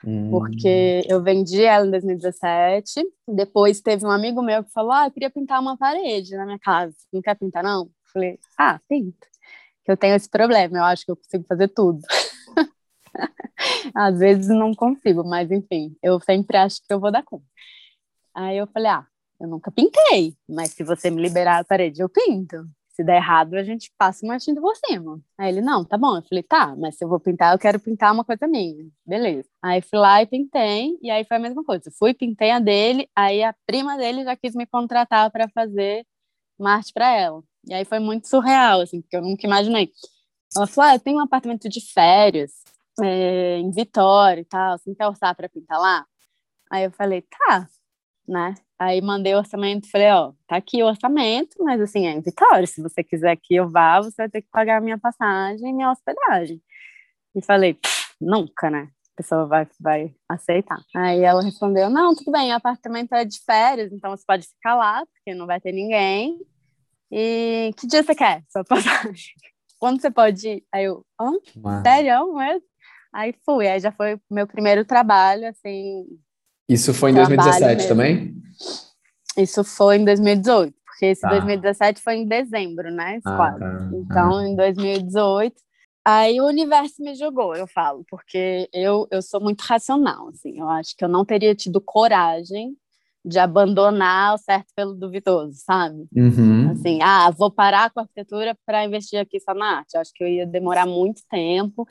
[0.05, 0.30] Hum.
[0.30, 3.03] Porque eu vendi ela em 2017.
[3.28, 6.59] Depois, teve um amigo meu que falou: Ah, eu queria pintar uma parede na minha
[6.59, 6.95] casa.
[7.11, 7.89] Não quer pintar, não?
[8.13, 9.28] Falei: Ah, pinta.
[9.88, 10.78] Eu tenho esse problema.
[10.78, 11.99] Eu acho que eu consigo fazer tudo.
[13.93, 17.45] Às vezes não consigo, mas enfim, eu sempre acho que eu vou dar conta.
[18.34, 19.05] Aí eu falei: Ah,
[19.39, 23.55] eu nunca pintei, mas se você me liberar a parede, eu pinto se der errado,
[23.55, 25.20] a gente passa uma tinta por cima.
[25.38, 26.16] Aí ele, não, tá bom.
[26.16, 28.88] Eu falei, tá, mas se eu vou pintar, eu quero pintar uma coisa minha.
[29.05, 29.49] Beleza.
[29.61, 31.91] Aí fui lá e pintei, e aí foi a mesma coisa.
[31.99, 36.05] Fui, pintei a dele, aí a prima dele já quis me contratar para fazer
[36.57, 37.43] uma arte para ela.
[37.68, 39.91] E aí foi muito surreal, assim, porque eu nunca imaginei.
[40.55, 42.53] Ela falou, ah, eu tenho um apartamento de férias
[43.03, 46.05] é, em Vitória e tal, você não quer orçar para pintar lá?
[46.71, 47.67] Aí eu falei, tá,
[48.27, 48.55] né?
[48.77, 52.67] Aí mandei o orçamento, falei, ó, tá aqui o orçamento, mas assim, é em Vitória,
[52.67, 55.73] se você quiser que eu vá, você vai ter que pagar a minha passagem e
[55.73, 56.61] minha hospedagem.
[57.35, 57.77] E falei,
[58.19, 58.89] nunca, né?
[59.13, 60.79] A pessoa vai, vai aceitar.
[60.93, 64.75] Aí ela respondeu, não, tudo bem, o apartamento é de férias, então você pode ficar
[64.75, 66.37] lá, porque não vai ter ninguém.
[67.11, 69.31] E que dia você quer sua passagem?
[69.79, 70.65] Quando você pode ir?
[70.73, 71.31] Aí eu, hã?
[71.83, 72.61] Sério mesmo?
[73.16, 76.05] Aí fui, aí já foi meu primeiro trabalho, assim,
[76.68, 77.88] isso foi em 2017 mesmo.
[77.88, 78.36] também?
[79.38, 81.30] Isso foi em 2018, porque esse tá.
[81.30, 83.20] 2017 foi em dezembro, né?
[83.26, 83.89] Ah, tá.
[83.93, 84.47] Então, ah.
[84.47, 85.55] em 2018,
[86.03, 90.68] aí o universo me jogou, eu falo, porque eu, eu sou muito racional, assim, eu
[90.70, 92.76] acho que eu não teria tido coragem
[93.24, 96.07] de abandonar o certo pelo duvidoso, sabe?
[96.16, 96.72] Uhum.
[96.72, 99.95] Assim, ah, vou parar com a arquitetura para investir aqui só na arte.
[99.95, 101.88] Eu acho que eu ia demorar muito tempo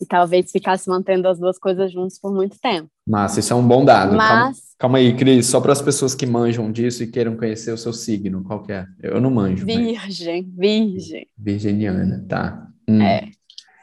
[0.00, 2.88] e talvez ficasse mantendo as duas coisas juntas por muito tempo.
[3.06, 4.16] Massa, isso é um bom dado.
[4.16, 4.28] Mas...
[4.28, 7.78] Calma, calma aí, Cris, só para as pessoas que manjam disso e queiram conhecer o
[7.78, 8.86] seu signo, qual que é?
[9.02, 9.66] Eu não manjo.
[9.66, 10.56] Virgem, mas...
[10.56, 11.26] virgem.
[11.36, 12.68] Virginiana, tá.
[12.88, 13.02] Hum.
[13.02, 13.28] É,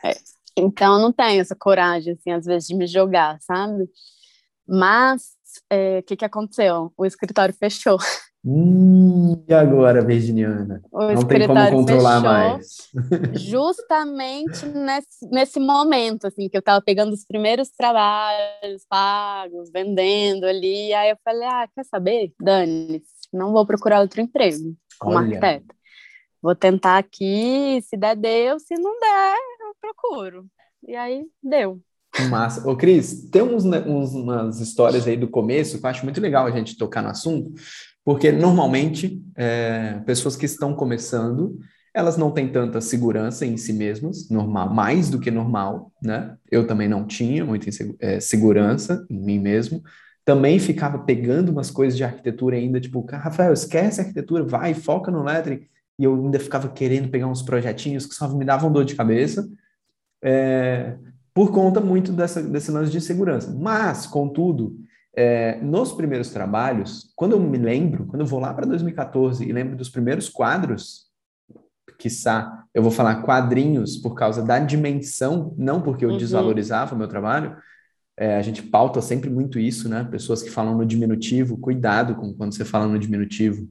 [0.04, 0.16] é.
[0.58, 3.90] Então, eu não tenho essa coragem, assim, às vezes, de me jogar, sabe?
[4.68, 6.94] Mas, o é, que, que aconteceu?
[6.98, 7.98] O escritório fechou.
[8.48, 10.80] Hum, e agora, Virginiana?
[10.92, 12.92] O Não tem como controlar mais.
[13.34, 20.94] Justamente nesse, nesse momento, assim, que eu estava pegando os primeiros trabalhos pagos, vendendo ali.
[20.94, 22.34] Aí eu falei, ah, quer saber?
[22.40, 23.02] Dani,
[23.34, 25.26] não vou procurar outro emprego como Olha.
[25.26, 25.76] arquiteta.
[26.40, 28.60] Vou tentar aqui, se der, deu.
[28.60, 30.46] Se não der, eu procuro.
[30.88, 31.82] E aí, deu.
[32.30, 32.70] Massa.
[32.70, 36.46] Ô, Cris, tem uns, uns, umas histórias aí do começo que eu acho muito legal
[36.46, 37.52] a gente tocar no assunto,
[38.06, 41.58] porque normalmente é, pessoas que estão começando,
[41.92, 46.38] elas não têm tanta segurança em si mesmas, normal, mais do que normal, né?
[46.52, 47.68] Eu também não tinha muita
[48.00, 49.82] é, segurança em mim mesmo.
[50.24, 55.10] Também ficava pegando umas coisas de arquitetura ainda, tipo, Rafael, esquece a arquitetura, vai, foca
[55.10, 55.66] no lettering.
[55.98, 59.48] E eu ainda ficava querendo pegar uns projetinhos que só me davam dor de cabeça,
[60.24, 60.96] é,
[61.34, 63.52] por conta muito dessa, desse lance de segurança.
[63.52, 64.76] Mas, contudo,
[65.16, 69.52] é, nos primeiros trabalhos, quando eu me lembro, quando eu vou lá para 2014 e
[69.52, 71.06] lembro dos primeiros quadros,
[71.98, 76.18] quiçá, eu vou falar quadrinhos por causa da dimensão, não porque eu uhum.
[76.18, 77.56] desvalorizava o meu trabalho,
[78.18, 80.08] é, a gente pauta sempre muito isso, né?
[80.10, 83.68] Pessoas que falam no diminutivo, cuidado com quando você fala no diminutivo.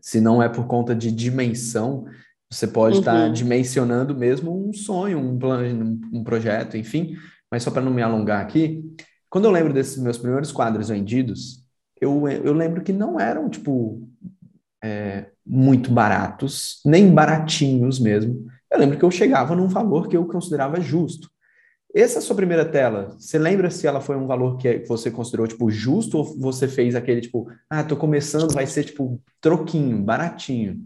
[0.00, 2.04] Se não é por conta de dimensão,
[2.50, 3.28] você pode estar uhum.
[3.28, 7.16] tá dimensionando mesmo um sonho, um plano, um projeto, enfim.
[7.50, 8.84] Mas só para não me alongar aqui,
[9.32, 11.64] quando eu lembro desses meus primeiros quadros vendidos,
[11.98, 14.06] eu, eu lembro que não eram, tipo,
[14.84, 18.46] é, muito baratos, nem baratinhos mesmo.
[18.70, 21.30] Eu lembro que eu chegava num valor que eu considerava justo.
[21.94, 25.70] Essa sua primeira tela, você lembra se ela foi um valor que você considerou, tipo,
[25.70, 30.84] justo ou você fez aquele, tipo, ah, tô começando, vai ser, tipo, troquinho, baratinho?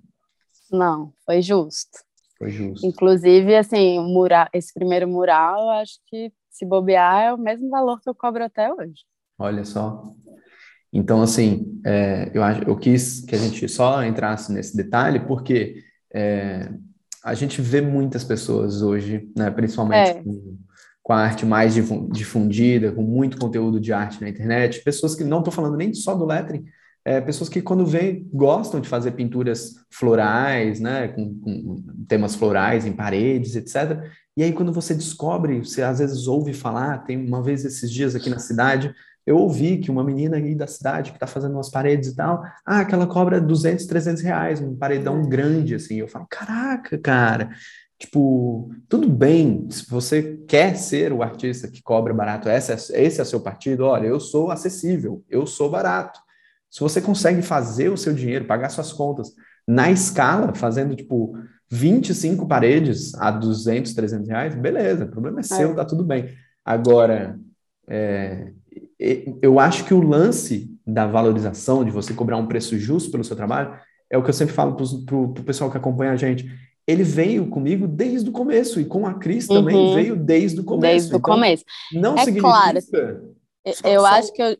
[0.70, 1.98] Não, foi justo.
[2.38, 2.86] Foi justo.
[2.86, 8.00] Inclusive, assim, mural, esse primeiro mural, eu acho que se bobear, é o mesmo valor
[8.00, 9.04] que eu cobro até hoje.
[9.38, 10.04] Olha só.
[10.92, 15.82] Então, assim, é, eu, eu quis que a gente só entrasse nesse detalhe, porque
[16.14, 16.70] é,
[17.22, 20.22] a gente vê muitas pessoas hoje, né, principalmente é.
[20.22, 20.56] com,
[21.02, 21.74] com, a arte mais
[22.10, 26.14] difundida, com muito conteúdo de arte na internet, pessoas que não estou falando nem só
[26.14, 26.64] do lettering,
[27.04, 31.76] é, pessoas que quando vêm gostam de fazer pinturas florais, né, com, com,
[32.08, 34.02] temas florais em paredes, etc.
[34.36, 38.14] E aí quando você descobre, você às vezes ouve falar, tem uma vez esses dias
[38.14, 38.94] aqui na cidade,
[39.26, 42.44] eu ouvi que uma menina aí da cidade que está fazendo umas paredes e tal,
[42.64, 45.96] ah, aquela cobra 200, 300 reais, um paredão grande, assim.
[45.96, 47.50] Eu falo, caraca, cara,
[47.98, 53.18] tipo, tudo bem, se você quer ser o artista que cobra barato, esse é, esse
[53.18, 56.20] é o seu partido, olha, eu sou acessível, eu sou barato.
[56.70, 59.32] Se você consegue fazer o seu dinheiro, pagar suas contas
[59.66, 61.36] na escala, fazendo, tipo,
[61.70, 65.74] 25 paredes a 200, 300 reais, beleza, o problema é seu, é.
[65.74, 66.28] tá tudo bem.
[66.64, 67.38] Agora,
[67.88, 68.52] é,
[69.42, 73.36] eu acho que o lance da valorização, de você cobrar um preço justo pelo seu
[73.36, 73.74] trabalho,
[74.08, 76.48] é o que eu sempre falo para o pessoal que acompanha a gente.
[76.86, 79.56] Ele veio comigo desde o começo, e com a Cris uhum.
[79.56, 80.92] também veio desde o começo.
[80.92, 81.64] Desde o então, começo.
[81.92, 82.48] Não é significa.
[82.48, 84.56] Claro, só, eu só, acho que eu.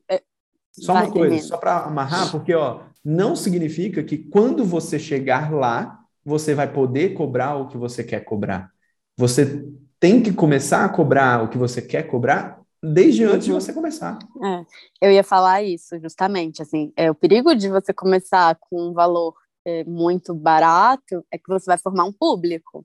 [0.73, 6.01] Só uma coisa, só para amarrar, porque ó, não significa que quando você chegar lá,
[6.27, 8.72] você vai poder cobrar o que você quer cobrar.
[9.16, 9.64] Você
[10.01, 14.18] tem que começar a cobrar o que você quer cobrar desde antes de você começar.
[14.43, 18.93] É, eu ia falar isso, justamente, assim, é, o perigo de você começar com um
[18.93, 22.85] valor é, muito barato é que você vai formar um público.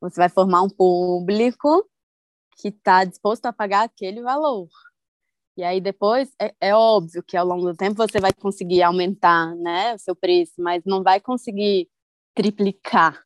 [0.00, 1.88] Você vai formar um público
[2.60, 4.68] que está disposto a pagar aquele valor.
[5.56, 9.54] E aí depois, é, é, óbvio que ao longo do tempo você vai conseguir aumentar,
[9.56, 11.88] né, o seu preço, mas não vai conseguir
[12.38, 13.20] triplicar,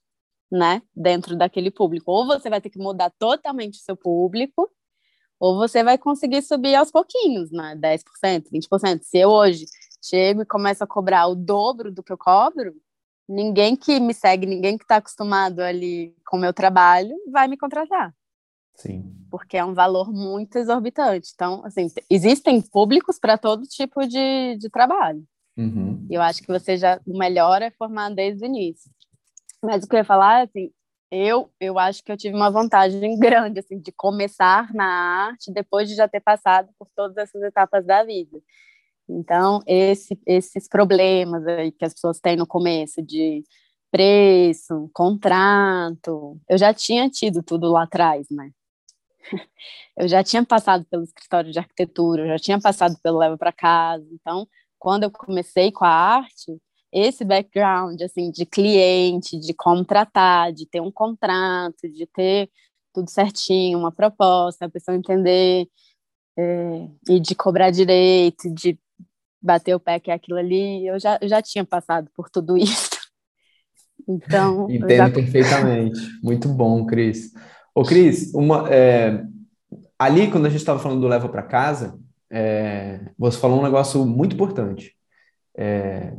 [0.51, 2.11] né, dentro daquele público.
[2.11, 4.71] Ou você vai ter que mudar totalmente o seu público,
[5.39, 7.77] ou você vai conseguir subir aos pouquinhos, né?
[7.77, 9.03] 10%, 20%.
[9.03, 9.67] Se eu hoje
[10.03, 12.75] chego e começo a cobrar o dobro do que eu cobro,
[13.29, 17.59] ninguém que me segue, ninguém que está acostumado ali com o meu trabalho vai me
[17.59, 18.15] contratar.
[18.77, 19.15] Sim.
[19.31, 21.33] Porque é um valor muito exorbitante.
[21.35, 25.23] Então, assim, existem públicos para todo tipo de, de trabalho.
[25.57, 26.07] Uhum.
[26.11, 28.91] Eu acho que você já, o melhor é formar desde o início.
[29.63, 30.71] Mas o que eu ia falar, assim,
[31.11, 34.85] eu, eu acho que eu tive uma vantagem grande, assim, de começar na
[35.29, 38.41] arte depois de já ter passado por todas essas etapas da vida.
[39.09, 43.45] Então, esse, esses problemas aí que as pessoas têm no começo de
[43.91, 48.51] preço, contrato, eu já tinha tido tudo lá atrás, né?
[49.97, 53.53] Eu já tinha passado pelo escritório de arquitetura, eu já tinha passado pelo Leva para
[53.53, 54.07] Casa.
[54.13, 54.49] Então,
[54.79, 56.59] quando eu comecei com a arte,
[56.93, 62.51] esse background assim de cliente, de contratar, de ter um contrato, de ter
[62.93, 65.67] tudo certinho, uma proposta, a pessoa entender
[66.39, 68.79] é, e de cobrar direito, de
[69.41, 72.57] bater o pé que é aquilo ali, eu já, eu já tinha passado por tudo
[72.59, 72.91] isso.
[74.09, 74.71] Então.
[74.71, 75.11] Entendo já...
[75.11, 76.01] perfeitamente.
[76.23, 77.33] Muito bom, Cris.
[77.75, 79.25] Ô, Cris, uma, é,
[79.99, 81.99] ali quando a gente estava falando do Leva para Casa,
[82.31, 84.95] é, você falou um negócio muito importante.
[85.57, 86.17] É,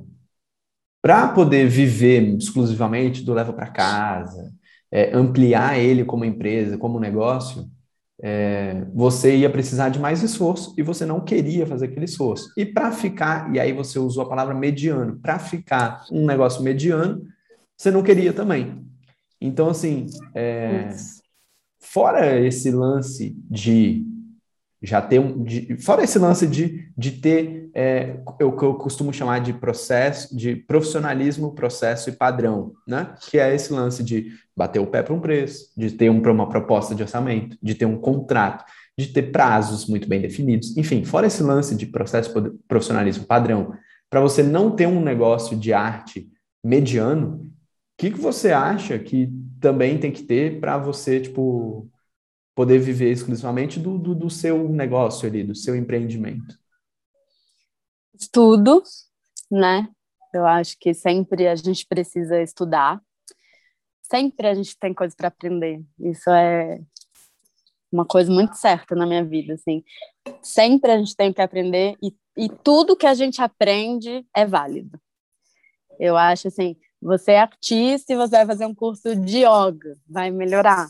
[1.04, 4.54] para poder viver exclusivamente do leva para casa,
[4.90, 7.70] é, ampliar ele como empresa, como negócio,
[8.22, 12.54] é, você ia precisar de mais esforço e você não queria fazer aquele esforço.
[12.56, 17.22] E para ficar, e aí você usou a palavra mediano, para ficar um negócio mediano,
[17.76, 18.82] você não queria também.
[19.42, 20.88] Então, assim, é,
[21.82, 24.06] fora esse lance de
[24.82, 25.44] já ter um.
[25.44, 30.36] De, fora esse lance de, de ter é, o que eu costumo chamar de processo,
[30.36, 33.16] de profissionalismo, processo e padrão, né?
[33.30, 36.48] Que é esse lance de bater o pé para um preço, de ter um, uma
[36.48, 38.64] proposta de orçamento, de ter um contrato,
[38.98, 40.78] de ter prazos muito bem definidos.
[40.78, 42.32] Enfim, fora esse lance de processo
[42.68, 43.74] profissionalismo padrão,
[44.10, 46.30] para você não ter um negócio de arte
[46.64, 47.52] mediano, o
[47.98, 51.90] que, que você acha que também tem que ter para você, tipo,
[52.56, 56.63] poder viver exclusivamente do, do, do seu negócio ali, do seu empreendimento?
[58.14, 58.84] Estudo,
[59.50, 59.88] né?
[60.34, 63.02] Eu acho que sempre a gente precisa estudar.
[64.02, 65.82] Sempre a gente tem coisa para aprender.
[66.00, 66.80] Isso é
[67.92, 69.84] uma coisa muito certa na minha vida, assim.
[70.42, 75.00] Sempre a gente tem que aprender e, e tudo que a gente aprende é válido.
[76.00, 80.32] Eu acho assim, você é artista e você vai fazer um curso de yoga, vai
[80.32, 80.90] melhorar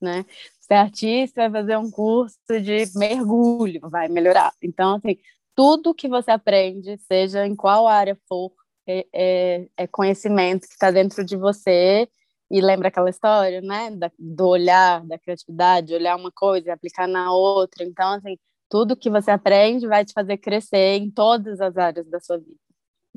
[0.00, 0.24] né?
[0.60, 4.52] Você é artista, vai fazer um curso de mergulho, vai melhorar.
[4.62, 5.18] Então, assim,
[5.56, 8.52] tudo que você aprende, seja em qual área for,
[8.86, 12.06] é, é, é conhecimento que está dentro de você.
[12.48, 13.90] E lembra aquela história, né?
[13.90, 17.82] Da, do olhar, da criatividade, olhar uma coisa e aplicar na outra.
[17.82, 18.36] Então, assim,
[18.70, 22.54] tudo que você aprende vai te fazer crescer em todas as áreas da sua vida.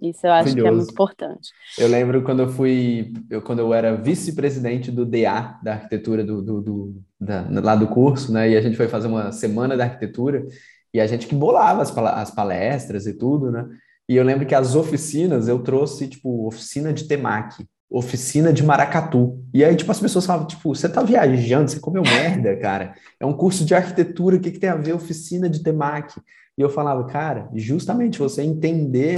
[0.02, 1.50] Isso eu acho que é muito importante.
[1.78, 6.42] Eu lembro quando eu fui, eu, quando eu era vice-presidente do DA, da arquitetura do,
[6.42, 8.50] do, do da, lá do curso, né?
[8.50, 10.48] E a gente foi fazer uma semana da arquitetura
[10.94, 13.68] e a gente que bolava as, as palestras e tudo, né?
[14.08, 19.44] E eu lembro que as oficinas eu trouxe, tipo, oficina de temaki, oficina de maracatu.
[19.54, 22.96] E aí, tipo, as pessoas falavam, tipo, você tá viajando, você comeu merda, cara.
[23.20, 26.20] É um curso de arquitetura, o que, que tem a ver oficina de temaki?
[26.58, 29.16] E eu falava, cara, justamente você entender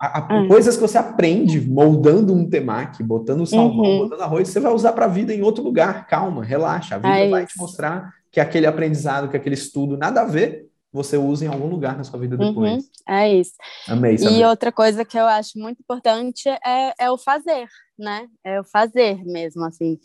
[0.00, 3.98] a, a, a, coisas que você aprende moldando um temaki, botando salmão, uhum.
[3.98, 6.06] botando arroz, você vai usar para a vida em outro lugar.
[6.06, 6.94] Calma, relaxa.
[6.94, 10.69] A vida é vai te mostrar que aquele aprendizado, que aquele estudo, nada a ver,
[10.92, 12.48] você usa em algum lugar na sua vida uhum.
[12.48, 12.84] depois.
[12.84, 12.90] Uhum.
[13.08, 13.52] É isso.
[13.88, 14.36] Amei, saber.
[14.36, 17.68] E outra coisa que eu acho muito importante é, é o fazer,
[17.98, 18.26] né?
[18.44, 19.98] É o fazer mesmo, assim.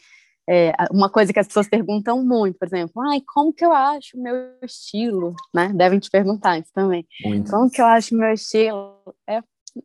[0.48, 4.16] É, uma coisa que as pessoas perguntam muito, por exemplo, ai, como que eu acho
[4.16, 5.72] o meu estilo, né?
[5.74, 7.06] Devem te perguntar isso também.
[7.24, 7.50] Muito.
[7.50, 8.96] Como que eu acho o meu estilo?
[9.28, 9.42] É,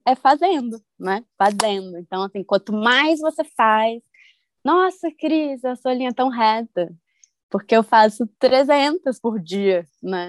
[0.06, 1.24] é fazendo, né?
[1.38, 1.96] Fazendo.
[1.96, 4.02] Então, assim, quanto mais você faz,
[4.62, 6.94] nossa, Cris, a sua linha é tão reta,
[7.48, 10.28] porque eu faço 300 por dia, né?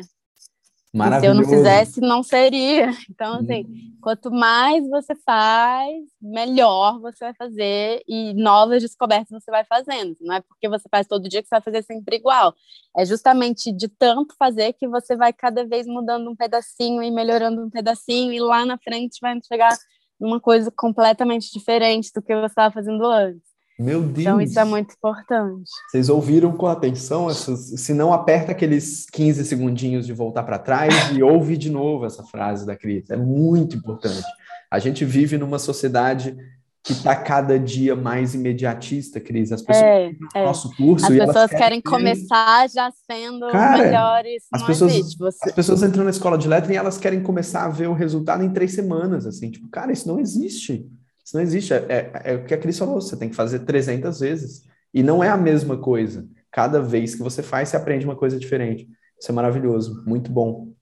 [1.19, 2.89] Se eu não fizesse, não seria.
[3.09, 3.97] Então, assim, hum.
[4.01, 10.17] quanto mais você faz, melhor você vai fazer e novas descobertas você vai fazendo.
[10.19, 12.53] Não é porque você faz todo dia que você vai fazer sempre igual.
[12.97, 17.63] É justamente de tanto fazer que você vai cada vez mudando um pedacinho e melhorando
[17.63, 19.75] um pedacinho, e lá na frente vai chegar
[20.19, 23.50] numa coisa completamente diferente do que você estava fazendo antes.
[23.81, 24.19] Meu Deus.
[24.19, 25.69] Então, isso é muito importante.
[25.89, 27.29] Vocês ouviram com atenção?
[27.29, 32.05] Essas, se não, aperta aqueles 15 segundinhos de voltar para trás e ouve de novo
[32.05, 33.09] essa frase da Cris.
[33.09, 34.23] É muito importante.
[34.69, 36.37] A gente vive numa sociedade
[36.83, 39.51] que está cada dia mais imediatista, Cris.
[39.51, 40.43] As pessoas é, é.
[40.43, 44.43] nosso curso as pessoas querem, querem começar já sendo Cara, melhores.
[44.51, 45.49] As pessoas, você...
[45.49, 48.43] as pessoas entram na escola de letra e elas querem começar a ver o resultado
[48.43, 50.87] em três semanas, assim, tipo, cara, isso não existe.
[51.31, 51.73] Isso não existe.
[51.73, 54.65] É, é, é, o que a Cris falou, você tem que fazer 300 vezes.
[54.93, 56.27] E não é a mesma coisa.
[56.51, 58.89] Cada vez que você faz, você aprende uma coisa diferente.
[59.17, 60.73] Isso é maravilhoso, muito bom.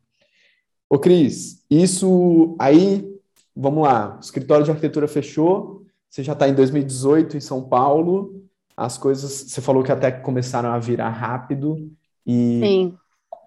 [0.89, 3.07] Ô, Cris, isso aí,
[3.55, 8.43] vamos lá, o escritório de arquitetura fechou, você já está em 2018 em São Paulo,
[8.75, 11.91] as coisas, você falou que até começaram a virar rápido,
[12.25, 12.97] e Sim.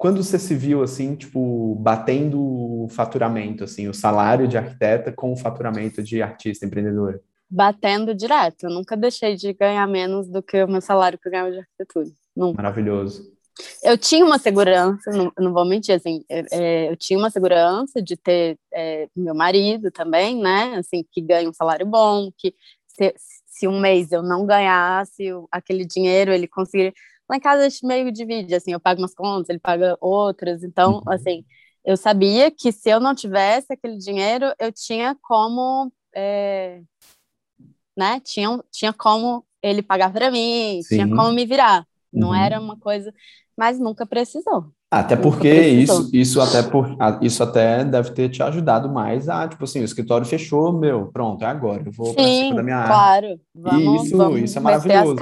[0.03, 5.33] Quando você se viu assim, tipo, batendo o faturamento, assim, o salário de arquiteta com
[5.33, 7.21] o faturamento de artista empreendedora?
[7.49, 8.65] Batendo direto.
[8.65, 11.59] Eu nunca deixei de ganhar menos do que o meu salário que eu ganhava de
[11.61, 12.09] arquitetura.
[12.35, 12.61] Nunca.
[12.61, 13.33] Maravilhoso.
[13.81, 18.03] Eu tinha uma segurança, não, não vou mentir, assim, é, é, eu tinha uma segurança
[18.03, 22.53] de ter é, meu marido também, né, assim, que ganha um salário bom, que
[22.89, 23.15] se,
[23.47, 26.93] se um mês eu não ganhasse aquele dinheiro, ele conseguiria
[27.29, 30.63] Lá em casa a gente meio divide, assim, eu pago umas contas, ele paga outras.
[30.63, 31.13] Então, uhum.
[31.13, 31.45] assim,
[31.85, 36.81] eu sabia que se eu não tivesse aquele dinheiro, eu tinha como, é,
[37.97, 38.21] né?
[38.21, 40.97] Tinha, tinha como ele pagar para mim, Sim.
[40.97, 41.87] tinha como me virar.
[42.13, 42.35] Não uhum.
[42.35, 43.13] era uma coisa,
[43.57, 44.73] mas nunca precisou.
[44.93, 49.65] Até porque isso, isso até por, isso até deve ter te ajudado mais a, tipo
[49.65, 53.27] assim, o escritório fechou, meu, pronto, é agora, eu vou para cima da minha claro.
[53.27, 53.41] área.
[53.55, 55.17] Vamos, isso, vamos isso é maravilhoso.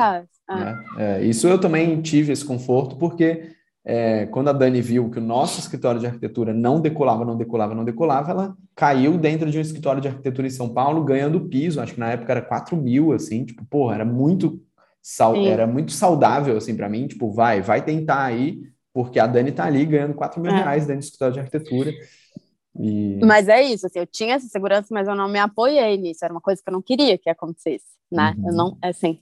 [0.51, 0.57] Ah.
[0.57, 0.85] Né?
[0.99, 3.53] É, isso eu também tive esse conforto, porque
[3.85, 7.75] é, quando a Dani viu que o nosso escritório de arquitetura não decolava, não decolava,
[7.75, 11.81] não decolava, ela caiu dentro de um escritório de arquitetura em São Paulo, ganhando piso,
[11.81, 14.61] acho que na época era 4 mil, assim, tipo, porra, era muito,
[15.01, 18.61] sal, era muito saudável, assim, para mim, tipo, vai, vai tentar aí,
[18.93, 20.57] porque a Dani tá ali ganhando 4 mil é.
[20.57, 21.93] reais dentro do escritório de arquitetura.
[22.79, 23.19] E...
[23.25, 26.35] Mas é isso, assim, eu tinha essa segurança, mas eu não me apoiei nisso, era
[26.35, 28.35] uma coisa que eu não queria que acontecesse, né?
[28.37, 28.49] Uhum.
[28.49, 29.21] Eu não, assim,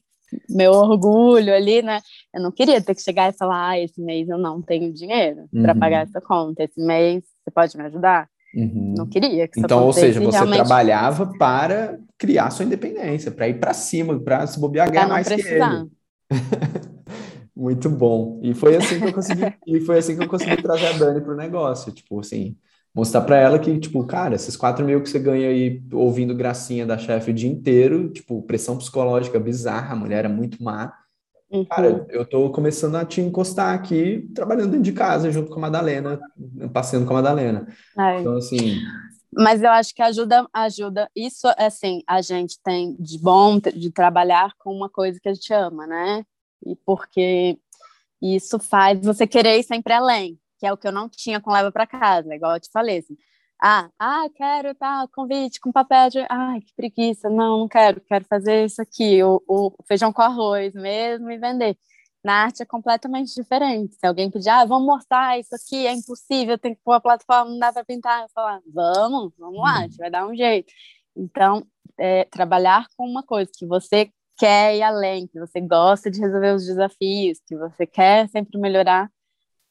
[0.48, 2.00] meu orgulho ali, né?
[2.34, 5.48] Eu não queria ter que chegar e falar, ah, esse mês eu não tenho dinheiro
[5.52, 5.62] uhum.
[5.62, 8.28] para pagar essa conta, esse mês você pode me ajudar?
[8.54, 8.94] Uhum.
[8.96, 10.56] Não queria que Então, ou seja, você realmente...
[10.56, 15.86] trabalhava para criar sua independência, para ir para cima, para se bobear, ganhar mais precisar.
[16.30, 16.40] que ele.
[17.54, 18.38] Muito bom.
[18.42, 21.20] E foi assim que eu consegui, e foi assim que eu consegui trazer a Dani
[21.20, 21.90] para o negócio.
[21.92, 22.56] Tipo assim,
[22.94, 26.84] mostrar para ela que, tipo, cara, esses 4 mil que você ganha aí ouvindo gracinha
[26.86, 30.92] da chefe o dia inteiro, tipo, pressão psicológica bizarra, a mulher é muito má.
[31.50, 31.64] Uhum.
[31.64, 35.62] Cara, eu tô começando a te encostar aqui, trabalhando dentro de casa, junto com a
[35.62, 36.20] Madalena,
[36.72, 37.66] passeando com a Madalena.
[37.98, 38.20] É.
[38.20, 38.76] Então, assim...
[39.32, 41.08] Mas eu acho que ajuda, ajuda.
[41.14, 45.52] Isso, assim, a gente tem de bom de trabalhar com uma coisa que a gente
[45.52, 46.24] ama, né?
[46.64, 47.58] E porque
[48.20, 51.52] isso faz você querer ir sempre além que é o que eu não tinha com
[51.52, 53.16] leva para casa, igual eu te falei, assim,
[53.60, 58.24] ah, ah, quero tá, convite com papel de, ai, que preguiça, não, não quero, quero
[58.26, 61.76] fazer isso aqui, o, o feijão com arroz mesmo e vender.
[62.22, 63.94] Na arte é completamente diferente.
[63.94, 67.50] Se alguém pedir, ah, vamos mostrar isso aqui, é impossível, tem que pôr a plataforma,
[67.50, 68.22] não dá para pintar.
[68.22, 70.72] Eu falar, vamos, vamos lá, a gente vai dar um jeito.
[71.16, 71.66] Então,
[71.98, 76.54] é, trabalhar com uma coisa que você quer ir além, que você gosta de resolver
[76.54, 79.10] os desafios, que você quer sempre melhorar,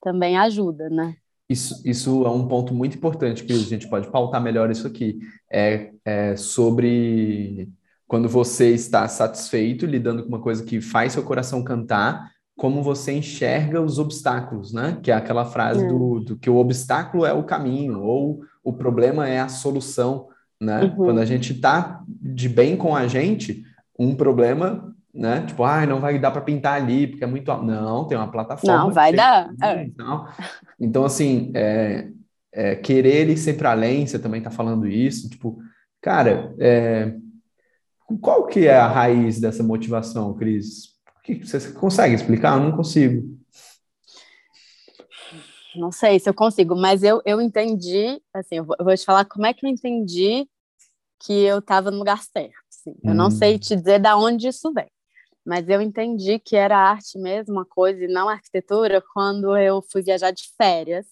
[0.02, 1.16] também ajuda, né?
[1.50, 5.18] Isso, isso é um ponto muito importante que a gente pode pautar melhor isso aqui.
[5.52, 7.70] É, é sobre
[8.06, 13.14] quando você está satisfeito lidando com uma coisa que faz seu coração cantar, como você
[13.14, 15.00] enxerga os obstáculos, né?
[15.02, 15.88] Que é aquela frase é.
[15.88, 20.28] do, do, que o obstáculo é o caminho ou o problema é a solução,
[20.60, 20.84] né?
[20.84, 20.95] Uhum.
[20.95, 23.64] Quando a gente está de bem com a gente,
[23.98, 25.45] um problema, né?
[25.47, 28.78] Tipo, ah, não vai dar para pintar ali porque é muito não, tem uma plataforma.
[28.78, 29.49] Não vai dar.
[29.61, 29.84] É.
[29.84, 30.28] Então,
[30.80, 32.09] então assim, é,
[32.53, 35.59] é, querer ir sempre além, você também está falando isso, tipo,
[36.01, 37.15] cara, é,
[38.22, 40.95] qual que é a raiz dessa motivação, Cris?
[41.43, 42.57] Você consegue explicar?
[42.57, 43.38] Eu não consigo.
[45.76, 49.05] Não sei se eu consigo, mas eu, eu entendi, assim, eu vou, eu vou te
[49.05, 50.47] falar como é que eu entendi
[51.20, 52.53] que eu estava no lugar certo.
[52.72, 52.95] Assim.
[53.03, 53.59] Eu não sei hum.
[53.59, 54.88] te dizer da onde isso vem,
[55.48, 60.02] mas eu entendi que era arte mesmo, uma coisa, e não arquitetura, quando eu fui
[60.02, 61.08] viajar de férias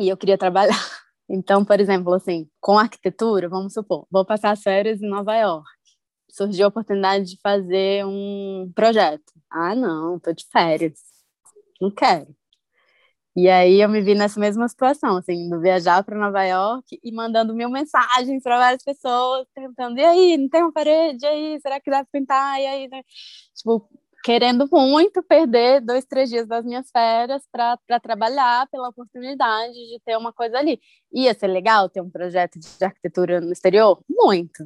[0.00, 0.74] e eu queria trabalhar.
[1.32, 5.64] Então, por exemplo, assim, com arquitetura, vamos supor, vou passar as férias em Nova York.
[6.28, 9.32] Surgiu a oportunidade de fazer um projeto.
[9.48, 10.98] Ah, não, tô de férias.
[11.80, 12.34] Não quero.
[13.40, 17.54] E aí eu me vi nessa mesma situação, assim, viajar para Nova York e mandando
[17.54, 21.24] mil mensagens para várias pessoas, perguntando, e aí, não tem uma parede?
[21.24, 22.60] E aí, será que dá para pintar?
[22.60, 23.02] E aí, né?
[23.56, 23.88] tipo,
[24.22, 30.18] querendo muito perder dois, três dias das minhas férias para trabalhar pela oportunidade de ter
[30.18, 30.78] uma coisa ali.
[31.10, 34.02] Ia ser legal ter um projeto de arquitetura no exterior?
[34.08, 34.64] Muito.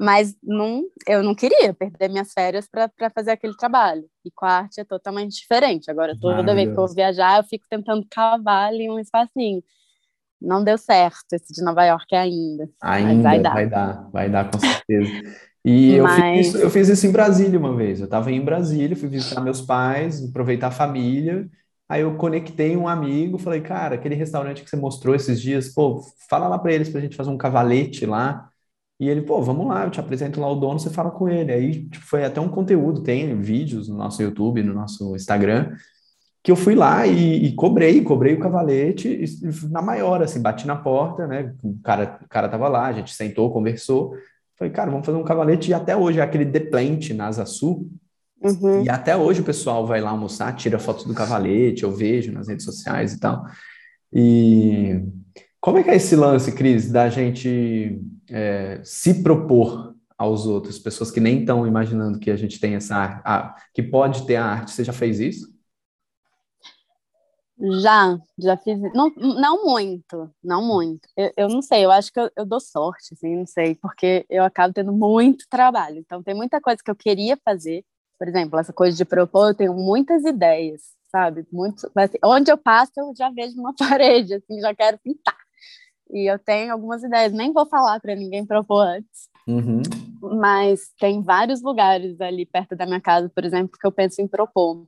[0.00, 4.02] Mas não, eu não queria perder minhas férias para fazer aquele trabalho.
[4.24, 5.90] E com a arte é totalmente diferente.
[5.90, 9.62] Agora, toda vez que eu vou viajar, eu fico tentando cavar ali um espacinho.
[10.40, 12.66] Não deu certo esse de Nova York ainda.
[12.82, 13.52] Ainda vai dar.
[13.52, 15.10] vai dar, vai dar com certeza.
[15.62, 18.00] E eu, fiz isso, eu fiz isso em Brasília uma vez.
[18.00, 21.46] Eu estava em Brasília, fui visitar meus pais, aproveitar a família.
[21.86, 26.00] Aí eu conectei um amigo, falei, cara, aquele restaurante que você mostrou esses dias, pô,
[26.30, 28.49] fala lá para eles para a gente fazer um cavalete lá.
[29.00, 31.50] E ele, pô, vamos lá, eu te apresento lá o dono, você fala com ele.
[31.50, 35.74] Aí tipo, foi até um conteúdo, tem vídeos no nosso YouTube, no nosso Instagram,
[36.42, 40.66] que eu fui lá e, e cobrei, cobrei o cavalete e, na maior, assim, bati
[40.66, 41.54] na porta, né?
[41.62, 44.14] O cara, o cara tava lá, a gente sentou, conversou.
[44.58, 45.70] Falei, cara, vamos fazer um cavalete.
[45.70, 47.90] E até hoje é aquele deplante na Asa Sul.
[48.42, 48.84] Uhum.
[48.84, 52.48] E até hoje o pessoal vai lá almoçar, tira fotos do cavalete, eu vejo nas
[52.48, 53.46] redes sociais e tal.
[54.12, 55.02] E
[55.60, 61.10] como é que é esse lance, Cris, da gente é, se propor aos outros, pessoas
[61.10, 64.70] que nem estão imaginando que a gente tem essa arte, que pode ter a arte?
[64.70, 65.60] Você já fez isso?
[67.82, 68.80] Já, já fiz.
[68.94, 71.06] Não, não muito, não muito.
[71.14, 74.24] Eu, eu não sei, eu acho que eu, eu, dou sorte, assim, não sei, porque
[74.30, 75.98] eu acabo tendo muito trabalho.
[75.98, 77.84] Então, tem muita coisa que eu queria fazer.
[78.18, 81.46] Por exemplo, essa coisa de propor, eu tenho muitas ideias, sabe?
[81.52, 85.36] Muito, assim, onde eu passo, eu já vejo uma parede, assim, já quero pintar.
[86.12, 89.28] E eu tenho algumas ideias, nem vou falar para ninguém propor antes.
[89.46, 89.82] Uhum.
[90.38, 94.28] Mas tem vários lugares ali perto da minha casa, por exemplo, que eu penso em
[94.28, 94.86] propor.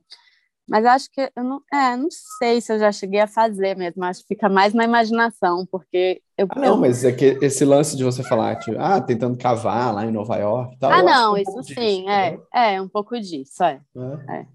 [0.67, 2.07] Mas acho que eu não, é, não
[2.39, 4.03] sei se eu já cheguei a fazer mesmo.
[4.05, 6.47] Acho que fica mais na imaginação, porque eu.
[6.49, 10.05] Ah, não, mas é que esse lance de você falar, tipo, ah, tentando cavar lá
[10.05, 10.77] em Nova York.
[10.79, 13.81] Tal, ah, não, um isso sim, disso, é, é um pouco disso, é.
[14.29, 14.35] é.
[14.37, 14.45] é.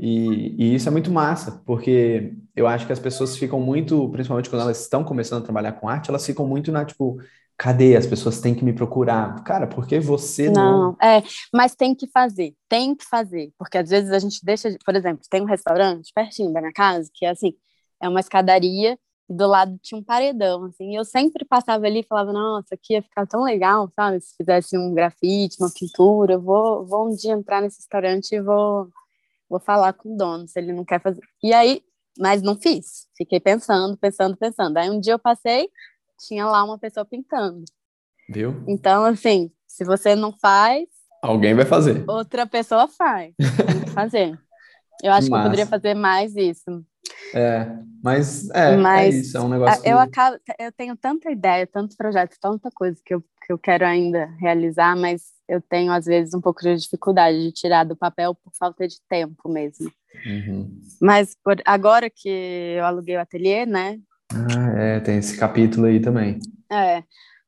[0.00, 4.48] E, e, isso é muito massa, porque eu acho que as pessoas ficam muito, principalmente
[4.48, 7.18] quando elas estão começando a trabalhar com arte, elas ficam muito na, tipo,
[7.58, 7.94] cadê?
[7.94, 9.44] As pessoas têm que me procurar.
[9.44, 10.96] Cara, por que você não?
[10.98, 11.22] Não, é,
[11.52, 14.96] mas tem que fazer, tem que fazer, porque às vezes a gente deixa, de, por
[14.96, 17.52] exemplo, tem um restaurante pertinho da minha casa, que é assim,
[18.00, 18.98] é uma escadaria
[19.28, 22.74] e do lado tinha um paredão, assim, e eu sempre passava ali e falava, nossa,
[22.74, 27.14] aqui ia ficar tão legal, sabe, se fizesse um grafite, uma pintura, vou, vou um
[27.14, 28.88] dia entrar nesse restaurante e vou,
[29.50, 31.20] vou falar com o dono, se ele não quer fazer.
[31.42, 31.82] E aí,
[32.16, 34.76] mas não fiz, fiquei pensando, pensando, pensando.
[34.76, 35.68] Aí um dia eu passei,
[36.26, 37.64] tinha lá uma pessoa pintando.
[38.28, 38.62] Viu?
[38.68, 40.86] Então, assim, se você não faz.
[41.20, 42.04] Alguém vai fazer.
[42.08, 43.34] Outra pessoa faz.
[43.36, 44.38] Tem que fazer.
[45.02, 46.84] Eu acho que, que eu poderia fazer mais isso.
[47.34, 47.66] É,
[48.02, 49.82] mas é, é mas, é isso, é um negócio.
[49.84, 53.84] Eu, acabo, eu tenho tanta ideia, tantos projetos, tanta coisa que eu, que eu quero
[53.84, 58.32] ainda realizar, mas eu tenho, às vezes, um pouco de dificuldade de tirar do papel
[58.32, 59.90] por falta de tempo mesmo.
[60.24, 60.80] Uhum.
[61.02, 63.98] Mas por, agora que eu aluguei o ateliê, né?
[64.32, 66.38] Ah, é, tem esse capítulo aí também.
[66.70, 67.02] É,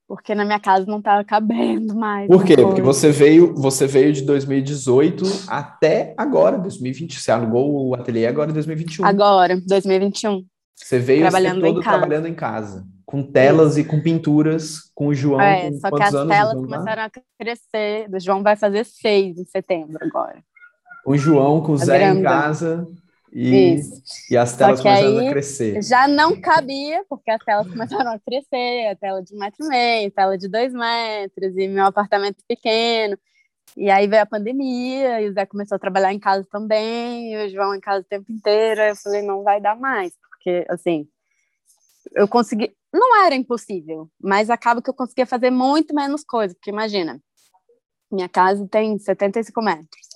[0.08, 2.26] porque na minha casa não estava cabendo mais.
[2.26, 2.56] Por quê?
[2.56, 7.20] Porque você veio, você veio de 2018 até agora, 2020.
[7.20, 9.06] Você alugou o ateliê agora em 2021.
[9.06, 10.44] Agora, 2021.
[10.74, 15.14] Você veio trabalhando todo em trabalhando em casa, com telas e com pinturas, com o
[15.14, 15.38] João.
[15.38, 18.08] É, só que as telas começaram a crescer.
[18.10, 20.42] O João vai fazer seis em setembro agora.
[21.04, 22.20] O João com o Zé grande.
[22.20, 22.88] em casa
[23.30, 23.78] e,
[24.30, 25.82] e as telas começaram a crescer.
[25.82, 29.68] Já não cabia, porque as telas começaram a crescer, a tela de um metro e
[29.68, 33.18] meio, tela de dois metros, e meu apartamento pequeno.
[33.76, 37.44] E aí veio a pandemia, e o Zé começou a trabalhar em casa também, e
[37.44, 38.80] o João em casa o tempo inteiro.
[38.80, 41.06] Aí eu falei, não vai dar mais, porque assim,
[42.14, 42.74] eu consegui.
[42.92, 47.20] Não era impossível, mas acaba que eu conseguia fazer muito menos coisa, porque imagina,
[48.10, 50.08] minha casa tem 75 metros.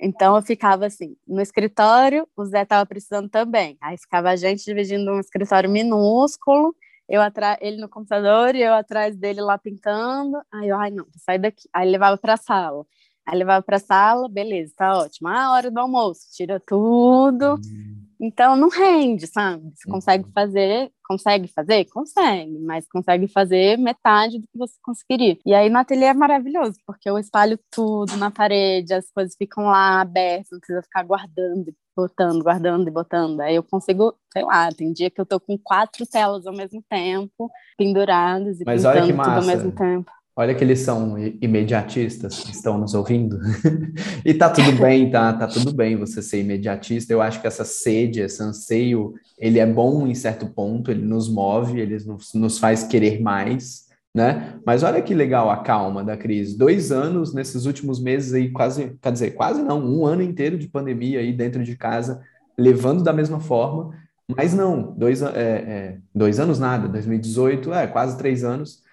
[0.00, 3.76] Então eu ficava assim, no escritório, o Zé estava precisando também.
[3.80, 6.74] Aí ficava a gente dividindo um escritório minúsculo,
[7.08, 7.22] eu
[7.60, 10.40] ele no computador e eu atrás dele lá pintando.
[10.52, 11.68] Aí eu, ai não, sai daqui.
[11.72, 12.84] Aí levava para a sala.
[13.26, 15.28] Aí levava para a sala, beleza, tá ótimo.
[15.28, 17.54] Ah, hora do almoço, tira tudo.
[17.54, 18.07] Hum.
[18.20, 19.72] Então não rende, sabe?
[19.74, 20.32] Você consegue uhum.
[20.32, 21.84] fazer, consegue fazer?
[21.86, 25.38] Consegue, mas consegue fazer metade do que você conseguiria.
[25.46, 29.64] E aí no ateliê é maravilhoso, porque eu espalho tudo na parede, as coisas ficam
[29.64, 33.40] lá abertas, não precisa ficar guardando, botando, guardando e botando.
[33.40, 36.82] Aí eu consigo, sei lá, tem dia que eu tô com quatro telas ao mesmo
[36.90, 40.10] tempo, penduradas e mas pintando tudo ao mesmo tempo.
[40.38, 43.40] Olha que eles são imediatistas estão nos ouvindo.
[44.24, 45.32] e tá tudo bem, tá?
[45.32, 47.12] Tá tudo bem você ser imediatista.
[47.12, 51.28] Eu acho que essa sede, esse anseio, ele é bom em certo ponto, ele nos
[51.28, 54.54] move, ele nos, nos faz querer mais, né?
[54.64, 56.56] Mas olha que legal a calma da crise.
[56.56, 60.68] Dois anos nesses últimos meses aí, quase, quer dizer, quase não, um ano inteiro de
[60.68, 62.22] pandemia aí dentro de casa,
[62.56, 63.92] levando da mesma forma.
[64.36, 68.86] Mas não, dois, é, é, dois anos nada, 2018, é quase três anos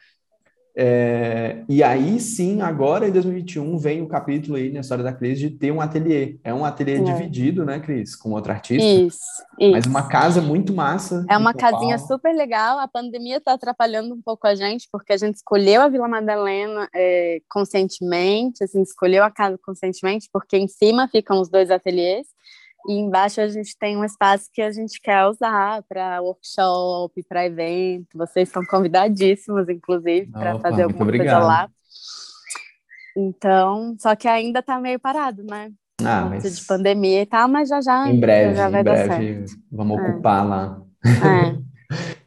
[0.78, 5.40] é, e aí sim, agora em 2021, vem o capítulo aí na história da Cris
[5.40, 6.38] de ter um ateliê.
[6.44, 7.00] É um ateliê é.
[7.00, 8.86] dividido, né, Cris, com outro artista.
[8.86, 9.18] Isso,
[9.58, 9.72] isso.
[9.72, 11.26] Mas uma casa muito massa.
[11.30, 12.78] É uma casinha super legal.
[12.80, 16.90] A pandemia está atrapalhando um pouco a gente, porque a gente escolheu a Vila Madalena
[16.94, 22.28] é, conscientemente, assim, escolheu a casa conscientemente, porque em cima ficam os dois ateliês.
[22.88, 27.46] E embaixo a gente tem um espaço que a gente quer usar para workshop, para
[27.46, 28.08] evento.
[28.16, 31.70] Vocês estão convidadíssimos, inclusive, para fazer alguma coisa lá.
[33.18, 35.72] Então, só que ainda está meio parado, né?
[36.04, 36.60] Ah, mas...
[36.60, 38.08] de pandemia e tal, mas já já.
[38.10, 40.02] Em breve, já vai em breve vamos é.
[40.02, 40.82] ocupar lá.
[41.06, 41.66] É.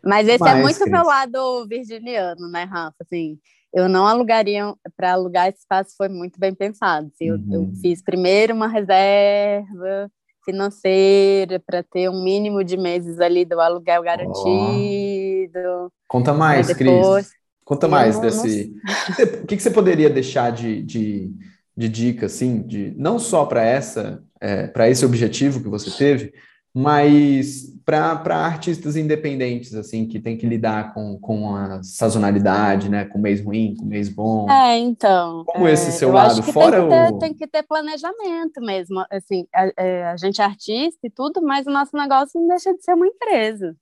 [0.03, 0.93] Mas esse é muito Cris.
[0.93, 2.97] lado virginiano, né, Rafa?
[3.03, 3.39] Assim,
[3.75, 7.11] eu não alugaria para alugar esse espaço foi muito bem pensado.
[7.13, 7.45] Assim, uhum.
[7.51, 10.11] eu, eu, fiz primeiro uma reserva
[10.49, 15.59] financeira para ter um mínimo de meses ali do aluguel garantido.
[15.85, 15.91] Oh.
[16.09, 17.27] Conta mais, depois...
[17.27, 17.39] Cris.
[17.65, 18.73] Conta mais não, desse.
[19.19, 19.43] Não...
[19.43, 21.31] o que, que você poderia deixar de, de,
[21.77, 26.33] de dica, assim, de não só para essa, é, para esse objetivo que você teve,
[26.79, 33.05] mas para artistas independentes, assim, que tem que lidar com, com a sazonalidade, né?
[33.05, 34.49] Com mês ruim, com mês bom.
[34.49, 35.43] É, então.
[35.45, 37.19] Como é, esse seu lado, fora tem ter, o.
[37.19, 39.05] Tem que ter planejamento mesmo.
[39.11, 42.73] Assim, a, é, a, gente é artista e tudo, mas o nosso negócio não deixa
[42.73, 43.75] de ser uma empresa.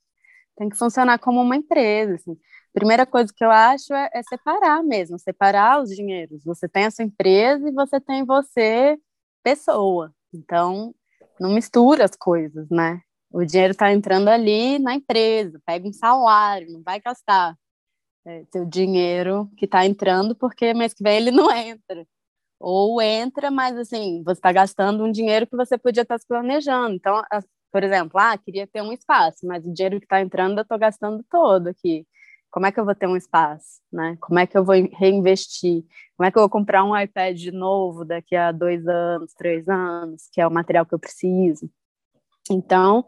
[0.57, 2.15] Tem que funcionar como uma empresa.
[2.15, 2.35] Assim.
[2.73, 6.43] Primeira coisa que eu acho é, é separar mesmo, separar os dinheiros.
[6.45, 8.97] Você tem a sua empresa e você tem você,
[9.43, 10.15] pessoa.
[10.33, 10.95] Então,
[11.41, 13.01] não mistura as coisas, né?
[13.31, 17.57] O dinheiro está entrando ali na empresa, pega um salário, não vai gastar
[18.27, 22.07] é, seu dinheiro que está entrando, porque mês que vem ele não entra.
[22.61, 26.27] Ou entra, mas assim, você está gastando um dinheiro que você podia estar tá se
[26.27, 26.95] planejando.
[26.97, 27.23] Então,
[27.73, 30.79] por exemplo, ah, queria ter um espaço, mas o dinheiro que está entrando eu estou
[30.79, 32.07] gastando todo aqui.
[32.57, 34.17] Como é que eu vou ter um espaço, né?
[34.19, 35.85] Como é que eu vou reinvestir?
[36.17, 39.69] Como é que eu vou comprar um iPad de novo daqui a dois anos, três
[39.69, 41.71] anos, que é o material que eu preciso?
[42.51, 43.05] Então,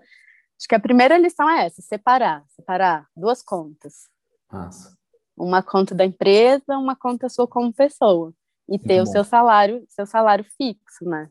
[0.59, 4.11] acho que a primeira lição é essa: separar, separar duas contas.
[4.53, 4.94] Nossa.
[5.34, 8.34] Uma conta da empresa, uma conta sua como pessoa.
[8.68, 9.05] E Muito ter bom.
[9.05, 11.30] o seu salário, seu salário fixo, né?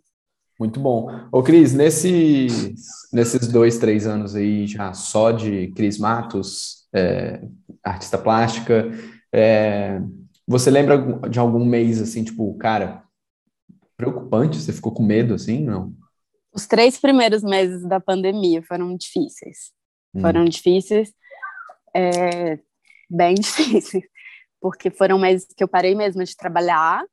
[0.59, 1.07] Muito bom.
[1.31, 7.41] Ô, Cris, nesses, nesses dois, três anos aí já só de Cris Matos, é,
[7.83, 8.89] artista plástica,
[9.31, 10.01] é,
[10.47, 10.97] você lembra
[11.29, 13.03] de algum mês assim, tipo, cara,
[13.95, 14.57] preocupante?
[14.57, 15.63] Você ficou com medo assim?
[15.63, 15.93] Não?
[16.53, 19.71] Os três primeiros meses da pandemia foram difíceis.
[20.15, 20.21] Hum.
[20.21, 21.13] Foram difíceis,
[21.95, 22.57] é,
[23.09, 24.03] bem difíceis,
[24.59, 27.03] porque foram meses que eu parei mesmo de trabalhar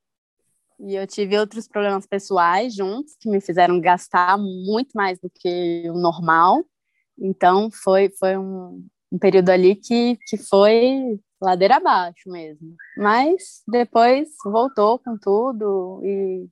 [0.87, 5.85] e eu tive outros problemas pessoais juntos que me fizeram gastar muito mais do que
[5.89, 6.65] o normal.
[7.19, 12.75] Então foi foi um um período ali que, que foi ladeira abaixo mesmo.
[12.97, 16.49] Mas depois voltou com tudo e,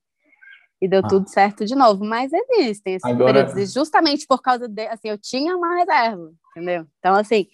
[0.80, 1.08] e deu ah.
[1.08, 2.04] tudo certo de novo.
[2.04, 3.32] Mas existem esses Agora...
[3.32, 6.86] períodos, e justamente por causa de, assim, eu tinha uma reserva, entendeu?
[7.00, 7.48] Então, assim,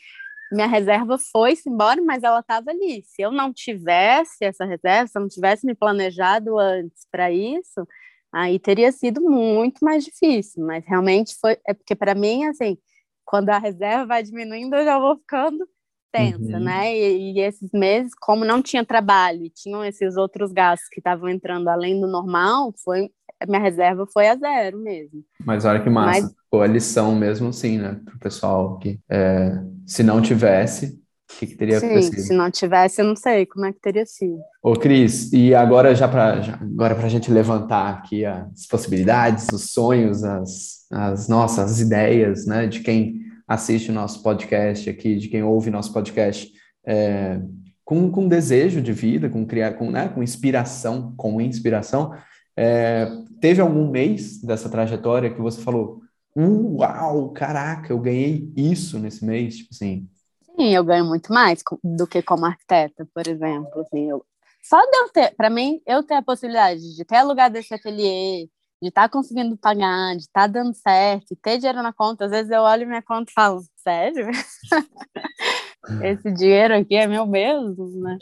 [0.52, 3.02] minha reserva foi-se embora, mas ela estava ali.
[3.04, 7.86] Se eu não tivesse essa reserva, se eu não tivesse me planejado antes para isso,
[8.32, 10.64] aí teria sido muito mais difícil.
[10.64, 12.78] Mas realmente foi, é porque para mim, assim,
[13.24, 15.68] quando a reserva vai diminuindo, eu já vou ficando
[16.10, 16.64] tensa, uhum.
[16.64, 16.96] né?
[16.96, 21.28] E, e, esses meses, como não tinha trabalho e tinham esses outros gastos que estavam
[21.28, 23.10] entrando além do normal, foi
[23.46, 25.24] minha reserva foi a zero mesmo.
[25.44, 26.34] Mas olha que massa, Mas...
[26.50, 29.52] Pô, a lição mesmo assim, né, pro pessoal que é,
[29.86, 30.98] se não tivesse,
[31.30, 32.20] o que, que, teria Sim, acontecido?
[32.20, 34.38] se não tivesse, eu não sei como é que teria sido.
[34.62, 39.70] Ô, Cris, e agora já para agora para a gente levantar aqui as possibilidades, os
[39.70, 45.42] sonhos, as, as nossas ideias, né, de quem assiste o nosso podcast aqui, de quem
[45.42, 46.50] ouve nosso podcast,
[46.86, 47.40] é,
[47.84, 52.12] com, com desejo de vida, com criar, com, né, com inspiração, com inspiração.
[52.60, 53.06] É,
[53.40, 56.02] teve algum mês dessa trajetória que você falou,
[56.36, 60.08] uau, caraca, eu ganhei isso nesse mês, tipo assim?
[60.56, 63.80] Sim, eu ganho muito mais do que como arquiteta, por exemplo.
[63.82, 64.26] Assim, eu,
[64.60, 68.48] só de eu ter, para mim, eu ter a possibilidade de ter alugado esse ateliê,
[68.82, 72.24] de estar tá conseguindo pagar, de estar tá dando certo, ter dinheiro na conta.
[72.24, 74.26] Às vezes eu olho minha conta e falo, sério?
[76.02, 78.18] Esse dinheiro aqui é meu mesmo, né?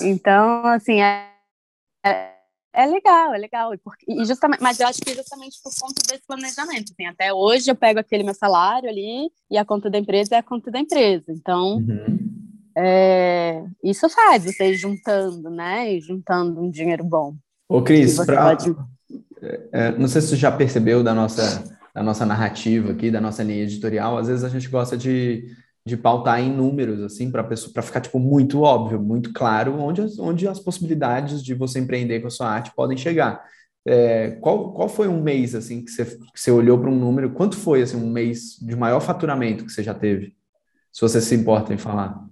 [0.00, 1.30] Então, assim, é,
[2.04, 2.33] é,
[2.74, 3.74] é legal, é legal.
[3.74, 6.92] E, e justamente, mas eu acho que justamente por conta desse planejamento.
[6.92, 10.38] Assim, até hoje eu pego aquele meu salário ali e a conta da empresa é
[10.38, 11.26] a conta da empresa.
[11.28, 12.18] Então, uhum.
[12.76, 15.94] é, isso faz você ir juntando, né?
[15.94, 17.34] E juntando um dinheiro bom.
[17.68, 18.76] Ô, Cris, para pode
[19.72, 21.64] é, não sei se você já percebeu da nossa,
[21.94, 25.44] da nossa narrativa aqui, da nossa linha editorial, às vezes a gente gosta de,
[25.86, 27.44] de pautar em números, assim, para
[27.82, 32.30] ficar, tipo, muito óbvio, muito claro onde, onde as possibilidades de você empreender com a
[32.30, 33.44] sua arte podem chegar.
[33.86, 37.32] É, qual, qual foi um mês, assim, que você, que você olhou para um número,
[37.32, 40.34] quanto foi, assim, um mês de maior faturamento que você já teve?
[40.90, 42.24] Se você se importa em falar.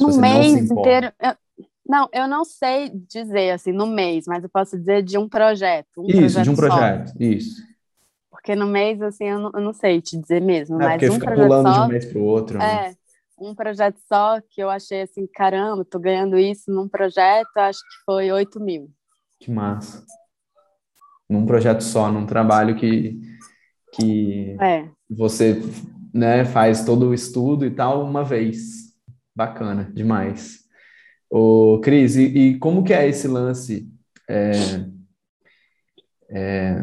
[0.00, 1.34] Um mês inteiro, eu,
[1.88, 5.86] não, eu não sei dizer assim no mês, mas eu posso dizer de um projeto.
[5.98, 7.14] Um isso, projeto de um projeto, só.
[7.20, 7.67] isso.
[8.48, 10.80] Porque no mês, assim, eu não, eu não sei te dizer mesmo.
[10.80, 12.56] É, mas um fica pulando só, de um mês para o outro.
[12.56, 12.64] Né?
[12.64, 12.94] É,
[13.38, 18.04] um projeto só que eu achei assim, caramba, tô ganhando isso num projeto, acho que
[18.06, 18.90] foi 8 mil.
[19.38, 20.02] Que massa.
[21.28, 23.20] Num projeto só, num trabalho que,
[23.92, 24.88] que é.
[25.10, 25.60] você
[26.14, 28.94] né, faz todo o estudo e tal uma vez.
[29.36, 30.60] Bacana, demais.
[31.28, 33.86] Ô, Cris, e, e, como que é esse lance
[34.26, 34.52] é,
[36.30, 36.82] é,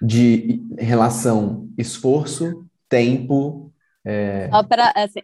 [0.00, 3.72] de relação esforço, tempo?
[4.04, 4.48] É...
[4.50, 5.20] Só para assim,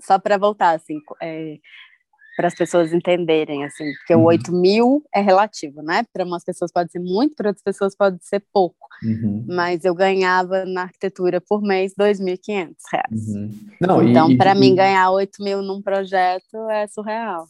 [0.00, 1.58] só voltar assim, é,
[2.36, 4.22] para as pessoas entenderem, assim, porque uhum.
[4.22, 6.04] o 8 mil é relativo, né?
[6.12, 8.88] Para umas pessoas pode ser muito, para outras pessoas pode ser pouco.
[9.02, 9.44] Uhum.
[9.48, 13.28] Mas eu ganhava na arquitetura por mês 2.500 reais.
[13.28, 13.50] Uhum.
[13.80, 17.46] Não, então, para mim, ganhar 8 mil num projeto é surreal.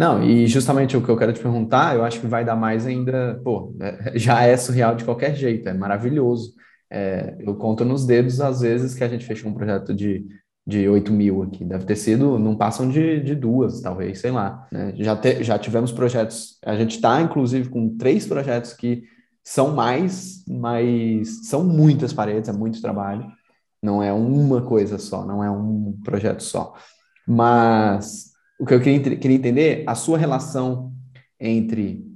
[0.00, 2.86] Não, e justamente o que eu quero te perguntar, eu acho que vai dar mais
[2.86, 6.54] ainda, pô, é, já é surreal de qualquer jeito, é maravilhoso.
[6.90, 10.26] É, eu conto nos dedos às vezes que a gente fechou um projeto de
[10.66, 11.64] de 8 mil aqui.
[11.64, 14.68] Deve ter sido, não passam de, de duas, talvez, sei lá.
[14.70, 14.94] Né?
[14.96, 19.02] Já, te, já tivemos projetos, a gente está, inclusive, com três projetos que
[19.42, 23.26] são mais, mas são muitas paredes, é muito trabalho.
[23.82, 26.74] Não é uma coisa só, não é um projeto só.
[27.26, 28.29] Mas
[28.60, 30.92] o que eu queria, queria entender, a sua relação
[31.38, 32.10] entre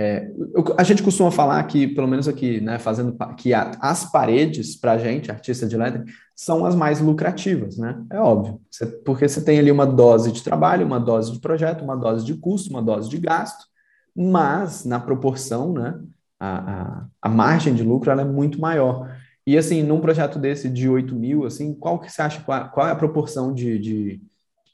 [0.00, 0.30] é,
[0.76, 4.92] a gente costuma falar que, pelo menos aqui, né, fazendo que a, as paredes, para
[4.92, 6.04] a gente, artista de lettering,
[6.36, 8.00] são as mais lucrativas, né?
[8.12, 8.60] É óbvio,
[9.04, 12.34] porque você tem ali uma dose de trabalho, uma dose de projeto, uma dose de
[12.34, 13.66] custo, uma dose de gasto,
[14.14, 15.98] mas na proporção, né,
[16.38, 19.12] a, a, a margem de lucro ela é muito maior.
[19.44, 22.86] E assim, num projeto desse de 8 mil, assim, qual que você acha, qual, qual
[22.86, 24.22] é a proporção de, de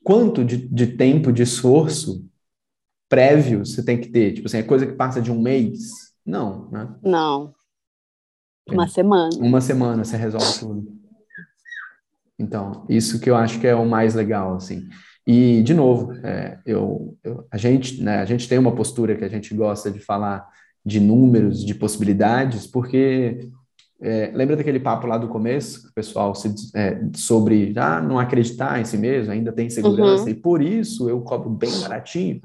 [0.04, 2.24] quanto de, de tempo, de esforço
[3.08, 4.34] prévio você tem que ter?
[4.34, 5.78] Tipo assim, é coisa que passa de um mês?
[6.24, 6.94] Não, né?
[7.02, 7.54] Não.
[8.68, 8.88] Uma é.
[8.88, 9.36] semana.
[9.38, 10.94] Uma semana você resolve tudo.
[12.38, 14.88] Então, isso que eu acho que é o mais legal, assim.
[15.26, 19.24] E, de novo, é, eu, eu, a, gente, né, a gente tem uma postura que
[19.24, 20.46] a gente gosta de falar
[20.84, 23.48] de números, de possibilidades, porque
[24.00, 28.80] é, lembra daquele papo lá do começo, o pessoal se, é, sobre ah, não acreditar
[28.80, 30.30] em si mesmo, ainda tem segurança, uhum.
[30.30, 32.40] e por isso eu cobro bem baratinho.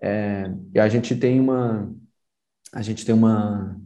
[0.00, 1.90] É, e a gente tem uma,
[2.72, 3.76] a gente tem uma,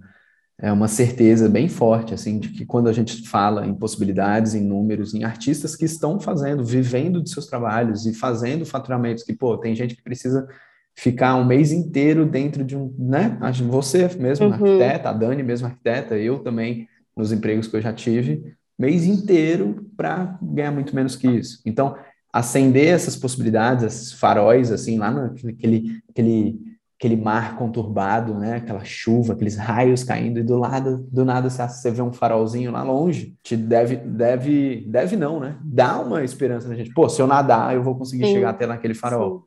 [0.59, 4.63] é uma certeza bem forte, assim, de que quando a gente fala em possibilidades, em
[4.63, 9.57] números, em artistas que estão fazendo, vivendo de seus trabalhos e fazendo faturamentos, que, pô,
[9.59, 10.47] tem gente que precisa
[10.95, 13.39] ficar um mês inteiro dentro de um, né?
[13.69, 14.53] Você mesmo, uhum.
[14.53, 16.87] arquiteta, a Dani mesmo arquiteta, eu também,
[17.17, 21.61] nos empregos que eu já tive, mês inteiro para ganhar muito menos que isso.
[21.65, 21.97] Então,
[22.33, 26.61] acender essas possibilidades, esses faróis, assim, lá naquele aquele,
[26.99, 28.57] aquele mar conturbado, né?
[28.57, 32.83] Aquela chuva, aqueles raios caindo e do lado, do nada você vê um farolzinho lá
[32.83, 35.59] longe, te deve, deve, deve não, né?
[35.63, 36.95] Dá uma esperança na gente.
[36.95, 38.35] Pô, se eu nadar, eu vou conseguir Sim.
[38.35, 39.47] chegar até naquele farol.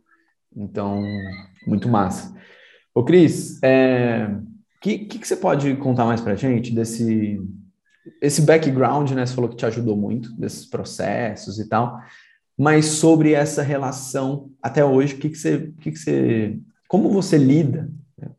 [0.53, 0.63] Sim.
[0.63, 1.01] Então,
[1.65, 2.35] muito massa.
[2.93, 4.29] Ô, Cris, é,
[4.85, 7.41] que, que, que, você pode contar mais pra gente desse
[8.21, 9.25] esse background, né?
[9.25, 11.99] Você falou que te ajudou muito desses processos e tal,
[12.55, 16.59] mas sobre essa relação até hoje, que, que, você, que, que você.
[16.87, 17.89] Como você lida?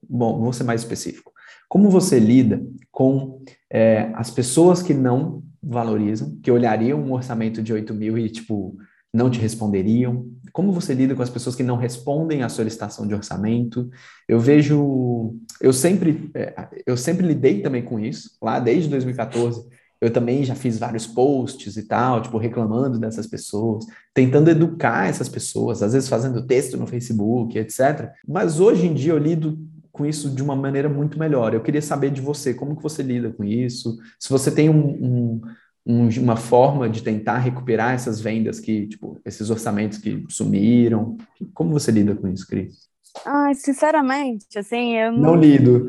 [0.08, 1.32] Bom, vou ser mais específico.
[1.68, 7.72] Como você lida com é, as pessoas que não valorizam, que olhariam um orçamento de
[7.72, 8.76] 8 mil e, tipo,
[9.12, 10.30] não te responderiam?
[10.52, 13.90] Como você lida com as pessoas que não respondem à solicitação de orçamento?
[14.28, 16.54] Eu vejo, eu sempre, é,
[16.86, 19.64] eu sempre lidei também com isso, lá desde 2014.
[20.00, 25.28] Eu também já fiz vários posts e tal, tipo, reclamando dessas pessoas, tentando educar essas
[25.28, 28.10] pessoas, às vezes fazendo texto no Facebook, etc.
[28.28, 29.58] Mas hoje em dia eu lido
[29.90, 31.54] com isso de uma maneira muito melhor.
[31.54, 33.96] Eu queria saber de você, como que você lida com isso?
[34.20, 35.40] Se você tem um, um
[35.86, 41.16] um, uma forma de tentar recuperar essas vendas que, tipo, esses orçamentos que sumiram?
[41.54, 42.85] Como você lida com isso, Cris?
[43.24, 45.20] Ai, sinceramente, assim, eu não...
[45.20, 45.86] Não lido.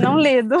[0.00, 0.56] Não lido.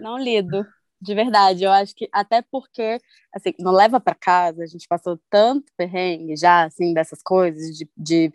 [0.00, 0.66] Não lido.
[1.00, 2.98] De verdade, eu acho que até porque,
[3.34, 7.88] assim, não leva para casa, a gente passou tanto perrengue já, assim, dessas coisas, de,
[7.96, 8.32] de,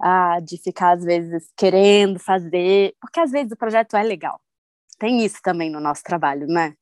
[0.00, 4.40] ah, de ficar, às vezes, querendo fazer, porque às vezes o projeto é legal.
[4.98, 6.74] Tem isso também no nosso trabalho, né?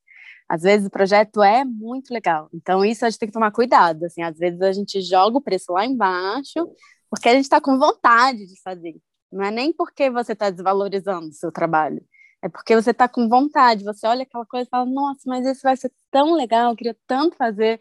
[0.48, 2.48] às vezes o projeto é muito legal.
[2.52, 4.04] Então, isso a gente tem que tomar cuidado.
[4.04, 6.68] Assim, às vezes a gente joga o preço lá embaixo
[7.10, 8.96] porque a gente está com vontade de fazer.
[9.34, 12.00] Não é nem porque você está desvalorizando o seu trabalho.
[12.42, 13.84] É porque você está com vontade.
[13.84, 16.96] Você olha aquela coisa e fala: Nossa, mas isso vai ser tão legal, eu queria
[17.06, 17.78] tanto fazer.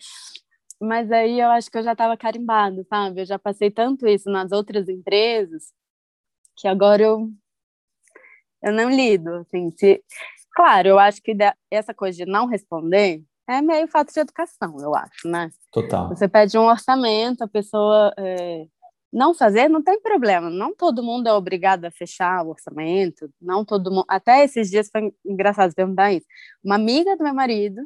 [0.82, 3.22] Mas aí eu acho que eu já estava carimbado, sabe?
[3.22, 5.72] Eu já passei tanto isso nas outras empresas
[6.58, 7.30] que agora eu
[8.64, 10.02] eu não lido, assim, se
[10.56, 11.36] Claro, eu acho que
[11.70, 15.50] essa coisa de não responder é meio fato de educação, eu acho, né?
[15.72, 16.10] Total.
[16.10, 18.68] Você pede um orçamento, a pessoa é,
[19.14, 20.50] não fazer, não tem problema.
[20.50, 24.06] Não todo mundo é obrigado a fechar o orçamento, não todo mundo.
[24.10, 26.26] Até esses dias foi engraçado perguntar isso.
[26.64, 27.82] Uma amiga do meu marido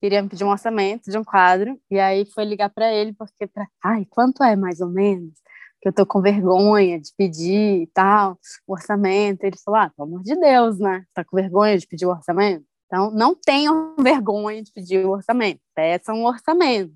[0.00, 3.48] queria me pedir um orçamento de um quadro, e aí foi ligar para ele, porque,
[3.48, 3.66] pra...
[3.84, 5.32] ai, quanto é mais ou menos?
[5.80, 9.44] que eu tô com vergonha de pedir e tal, o orçamento.
[9.44, 11.04] Ele falou: ah, pelo amor de Deus, né?
[11.14, 12.64] Tá com vergonha de pedir o orçamento?
[12.86, 16.92] Então, não tenham vergonha de pedir o orçamento, peçam um orçamento.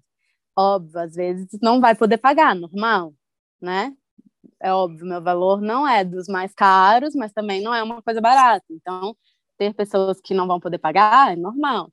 [0.56, 3.14] Óbvio, às vezes não vai poder pagar, normal,
[3.62, 3.94] né?
[4.60, 8.20] É óbvio, meu valor não é dos mais caros, mas também não é uma coisa
[8.20, 8.64] barata.
[8.70, 9.16] Então,
[9.58, 11.90] ter pessoas que não vão poder pagar é normal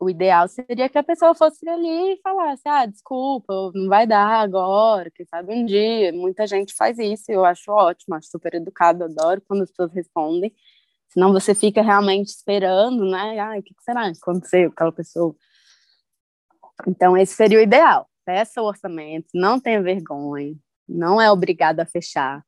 [0.00, 4.40] o ideal seria que a pessoa fosse ali e falasse: ah, desculpa, não vai dar
[4.40, 6.12] agora, quem sabe um dia.
[6.12, 10.52] Muita gente faz isso, eu acho ótimo, acho super educado, adoro quando as pessoas respondem.
[11.10, 13.38] Senão você fica realmente esperando, né?
[13.38, 15.36] Ah, o que será que aconteceu com aquela pessoa?
[16.86, 18.08] Então, esse seria o ideal.
[18.24, 20.54] Peça o orçamento, não tenha vergonha,
[20.90, 22.42] não é obrigado a fechar.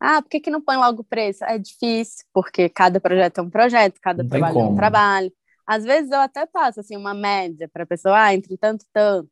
[0.00, 1.44] Ah, por que, que não põe logo o preço?
[1.44, 5.32] É difícil, porque cada projeto é um projeto, cada não trabalho é um trabalho.
[5.66, 8.88] Às vezes eu até passo assim uma média para a pessoa, ah, entre tanto e
[8.92, 9.30] tanto.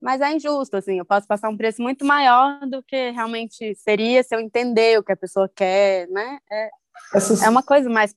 [0.00, 4.22] Mas é injusto, assim, eu posso passar um preço muito maior do que realmente seria
[4.22, 6.38] se eu entender o que a pessoa quer, né?
[6.50, 6.70] É,
[7.14, 7.42] Essas...
[7.42, 8.14] é uma coisa mais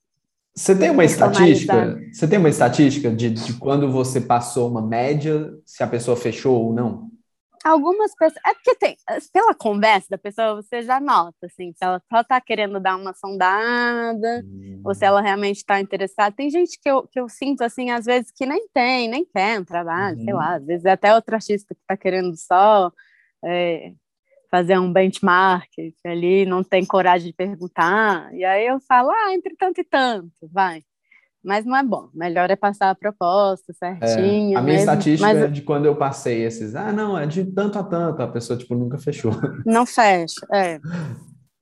[0.55, 1.99] você tem uma estatística?
[2.11, 6.65] Você tem uma estatística de, de quando você passou uma média, se a pessoa fechou
[6.65, 7.09] ou não?
[7.63, 8.41] Algumas pessoas.
[8.45, 8.97] É porque tem.
[9.31, 13.13] Pela conversa da pessoa, você já nota, assim, se ela só tá querendo dar uma
[13.13, 14.81] sondada, hum.
[14.83, 16.35] ou se ela realmente está interessada.
[16.35, 19.59] Tem gente que eu, que eu sinto, assim, às vezes, que nem tem, nem quer
[19.59, 20.23] um trabalho, uhum.
[20.23, 22.91] sei lá, às vezes é até outro artista que está querendo só
[23.45, 23.93] é,
[24.51, 25.69] fazer um benchmark
[26.05, 28.33] ali, não tem coragem de perguntar.
[28.33, 30.83] E aí eu falo, ah, entre tanto e tanto, vai
[31.43, 32.09] mas não é bom.
[32.13, 34.53] Melhor é passar a proposta certinho.
[34.53, 35.43] É, a minha mesmo, estatística mas...
[35.43, 38.57] é de quando eu passei esses, ah, não, é de tanto a tanto, a pessoa,
[38.57, 39.31] tipo, nunca fechou.
[39.65, 40.79] Não fecha, é.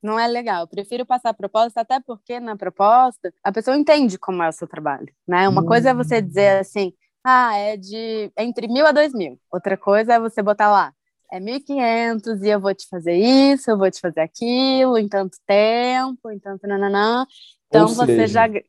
[0.04, 0.62] Não é legal.
[0.62, 4.54] Eu prefiro passar a proposta, até porque na proposta a pessoa entende como é o
[4.54, 5.48] seu trabalho, né?
[5.48, 5.66] Uma hum.
[5.66, 6.94] coisa é você dizer assim,
[7.24, 9.40] ah, é de entre mil a dois mil.
[9.52, 10.92] Outra coisa é você botar lá,
[11.32, 15.38] é 1.500 e eu vou te fazer isso, eu vou te fazer aquilo em tanto
[15.48, 17.26] tempo, em tanto nananã.
[17.68, 18.62] Então Ou você seja, já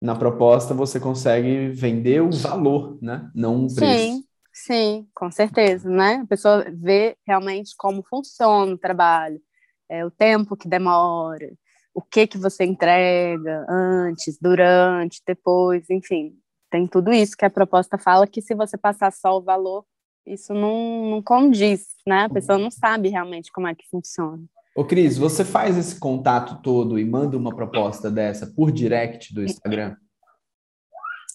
[0.00, 3.30] na proposta você consegue vender o valor, né?
[3.34, 3.80] Não um preço.
[3.80, 6.20] Sim, sim, com certeza, né?
[6.22, 9.40] A pessoa vê realmente como funciona o trabalho,
[9.88, 11.50] é, o tempo que demora,
[11.94, 16.36] o que que você entrega antes, durante, depois, enfim,
[16.70, 19.84] tem tudo isso que a proposta fala que se você passar só o valor,
[20.26, 22.24] isso não, não condiz, né?
[22.24, 24.42] A pessoa não sabe realmente como é que funciona.
[24.76, 29.42] Ô, Cris, você faz esse contato todo e manda uma proposta dessa por direct do
[29.42, 29.96] Instagram?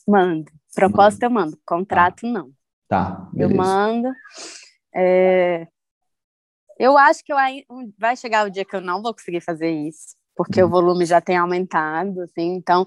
[0.08, 0.52] Mando.
[0.76, 1.40] Proposta mando.
[1.40, 2.28] eu mando, contrato tá.
[2.28, 2.52] não.
[2.88, 3.30] Tá.
[3.34, 3.52] Beleza.
[3.52, 4.10] Eu mando.
[4.94, 5.68] É...
[6.78, 7.38] Eu acho que eu,
[7.98, 10.68] vai chegar o dia que eu não vou conseguir fazer isso, porque hum.
[10.68, 12.86] o volume já tem aumentado, assim, então,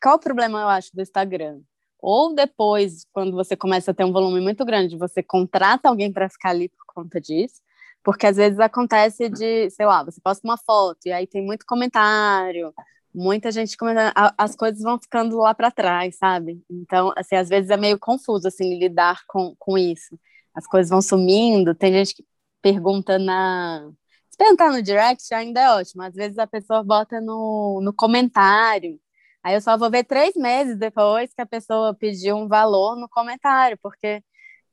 [0.00, 1.60] qual o problema, eu acho, do Instagram?
[1.98, 6.28] Ou depois, quando você começa a ter um volume muito grande, você contrata alguém para
[6.28, 7.60] ficar ali por conta disso,
[8.02, 11.64] porque às vezes acontece de, sei lá, você posta uma foto e aí tem muito
[11.66, 12.72] comentário,
[13.14, 16.62] muita gente comentando, as coisas vão ficando lá para trás, sabe?
[16.70, 20.18] Então, assim, às vezes é meio confuso, assim, lidar com, com isso.
[20.54, 22.24] As coisas vão sumindo, tem gente que
[22.62, 23.90] pergunta na...
[24.30, 28.98] Se perguntar no direct ainda é ótimo, às vezes a pessoa bota no, no comentário,
[29.42, 33.08] Aí eu só vou ver três meses depois que a pessoa pediu um valor no
[33.08, 34.22] comentário, porque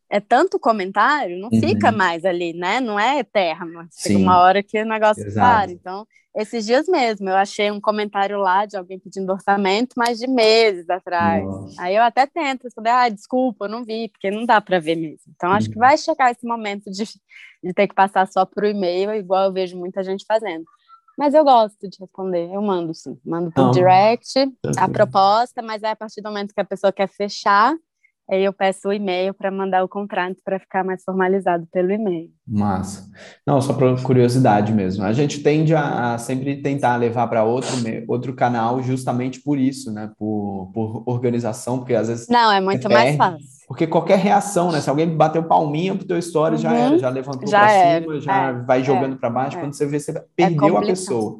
[0.10, 1.60] é tanto comentário, não uhum.
[1.60, 2.80] fica mais ali, né?
[2.80, 3.88] Não é eterno.
[3.95, 5.48] Chega uma hora que o negócio Exato.
[5.48, 5.72] para.
[5.72, 10.27] Então, esses dias mesmo, eu achei um comentário lá de alguém pedindo orçamento, mas de
[10.27, 11.44] meses atrás.
[11.44, 11.81] Nossa.
[11.81, 14.95] Aí eu até tento, falei, ah, desculpa, eu não vi, porque não dá para ver
[14.95, 15.31] mesmo.
[15.36, 15.73] Então, acho uhum.
[15.73, 17.03] que vai chegar esse momento de,
[17.64, 20.65] de ter que passar só por e-mail, igual eu vejo muita gente fazendo.
[21.18, 23.19] Mas eu gosto de responder, eu mando sim.
[23.26, 24.34] Mando por direct
[24.77, 27.76] a proposta, mas é a partir do momento que a pessoa quer fechar,
[28.30, 32.30] aí eu peço o e-mail para mandar o contrato para ficar mais formalizado pelo e-mail.
[32.47, 33.10] Massa.
[33.45, 35.03] Não, só por curiosidade mesmo.
[35.03, 37.72] A gente tende a, a sempre tentar levar para outro,
[38.07, 40.11] outro canal justamente por isso, né?
[40.18, 42.27] Por, por organização, porque às vezes.
[42.27, 43.45] Não, é muito mais fácil.
[43.68, 44.81] Porque qualquer reação, né?
[44.81, 46.61] Se alguém bateu palminha pro teu story, uhum.
[46.61, 49.57] já era, já levantou para cima, já é, vai jogando é, para baixo.
[49.57, 49.60] É.
[49.60, 51.39] Quando você vê, você é perdeu a pessoa.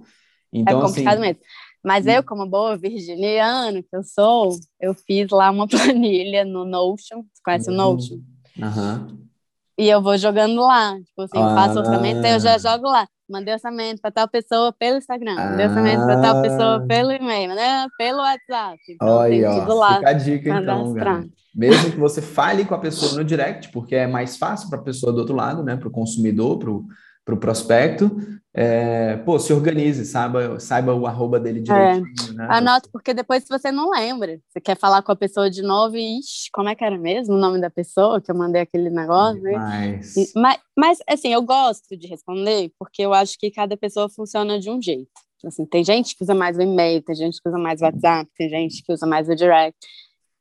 [0.52, 1.42] Então, é complicado assim, mesmo.
[1.84, 7.24] Mas eu, como boa virginiana que eu sou, eu fiz lá uma planilha no Notion.
[7.34, 7.76] Você conhece uhum.
[7.76, 8.18] o Notion?
[8.58, 9.30] Uhum.
[9.78, 10.94] E eu vou jogando lá.
[10.98, 11.56] Tipo assim, ah.
[11.56, 13.08] faço orçamento, eu já jogo lá.
[13.30, 15.70] Mandei orçamento para tal pessoa pelo Instagram, mandei ah.
[15.70, 17.66] orçamento para tal pessoa pelo e-mail, mandei
[17.98, 18.80] pelo WhatsApp.
[18.90, 19.98] Então, Olha, ó, lá.
[19.98, 20.94] Fica a dica, então.
[21.56, 24.84] Mesmo que você fale com a pessoa no direct, porque é mais fácil para a
[24.84, 25.78] pessoa do outro lado, né?
[25.78, 26.86] Para o consumidor, para o
[27.30, 28.10] para o prospecto,
[28.52, 32.08] é, pô, se organize, saiba, saiba o arroba dele direitinho.
[32.32, 32.34] É.
[32.34, 32.48] Né?
[32.50, 36.20] Anota, porque depois você não lembra, você quer falar com a pessoa de novo e,
[36.20, 39.42] ixi, como é que era mesmo o nome da pessoa que eu mandei aquele negócio?
[39.44, 40.34] Mas...
[40.36, 44.72] mas, mas, assim, eu gosto de responder, porque eu acho que cada pessoa funciona de
[44.72, 45.12] um jeito.
[45.46, 48.30] Assim, tem gente que usa mais o e-mail, tem gente que usa mais o WhatsApp,
[48.36, 49.78] tem gente que usa mais o direct.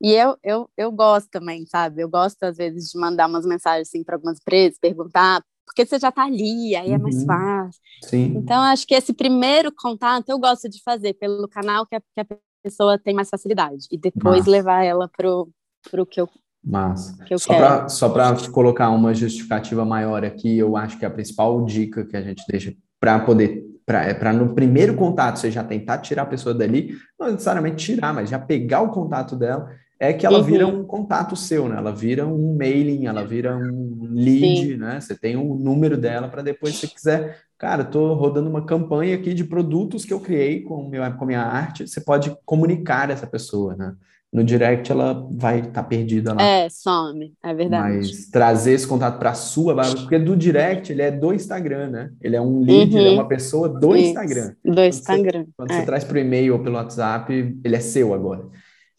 [0.01, 2.01] E eu, eu, eu gosto também, sabe?
[2.01, 5.99] Eu gosto, às vezes, de mandar umas mensagens assim, para algumas empresas, perguntar, porque você
[5.99, 7.25] já está ali, aí é mais uhum.
[7.27, 7.81] fácil.
[8.03, 8.33] Sim.
[8.37, 12.21] Então, acho que esse primeiro contato eu gosto de fazer pelo canal que a, que
[12.21, 12.25] a
[12.63, 14.49] pessoa tem mais facilidade, e depois Massa.
[14.51, 16.27] levar ela para o que eu
[16.61, 17.23] Massa.
[17.23, 22.03] Que eu só para colocar uma justificativa maior aqui, eu acho que a principal dica
[22.03, 26.23] que a gente deixa para poder para é no primeiro contato você já tentar tirar
[26.23, 30.37] a pessoa dali, não necessariamente tirar, mas já pegar o contato dela, é que ela
[30.37, 30.43] uhum.
[30.43, 31.75] vira um contato seu, né?
[31.75, 34.77] Ela vira um mailing, ela vira um lead, Sim.
[34.77, 35.01] né?
[35.01, 38.65] Você tem o um número dela para depois, se você quiser, cara, estou rodando uma
[38.65, 42.33] campanha aqui de produtos que eu criei com, meu, com a minha arte, você pode
[42.45, 43.93] comunicar essa pessoa, né?
[44.31, 46.41] No direct ela vai estar tá perdida lá.
[46.41, 47.97] É, some, é verdade.
[47.97, 52.11] Mas trazer esse contato para a sua, porque do direct ele é do Instagram, né?
[52.21, 52.99] Ele é um lead, uhum.
[52.99, 53.17] ele é uhum.
[53.17, 54.09] uma pessoa do Isso.
[54.09, 54.53] Instagram.
[54.63, 55.39] Do quando Instagram.
[55.41, 55.79] Você, quando é.
[55.79, 58.45] você traz para o e-mail ou pelo WhatsApp, ele é seu agora.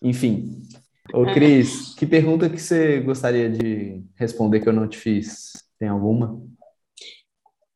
[0.02, 0.60] Enfim,
[1.12, 5.52] Ô, Cris, que pergunta que você gostaria de responder que eu não te fiz?
[5.78, 6.40] Tem alguma?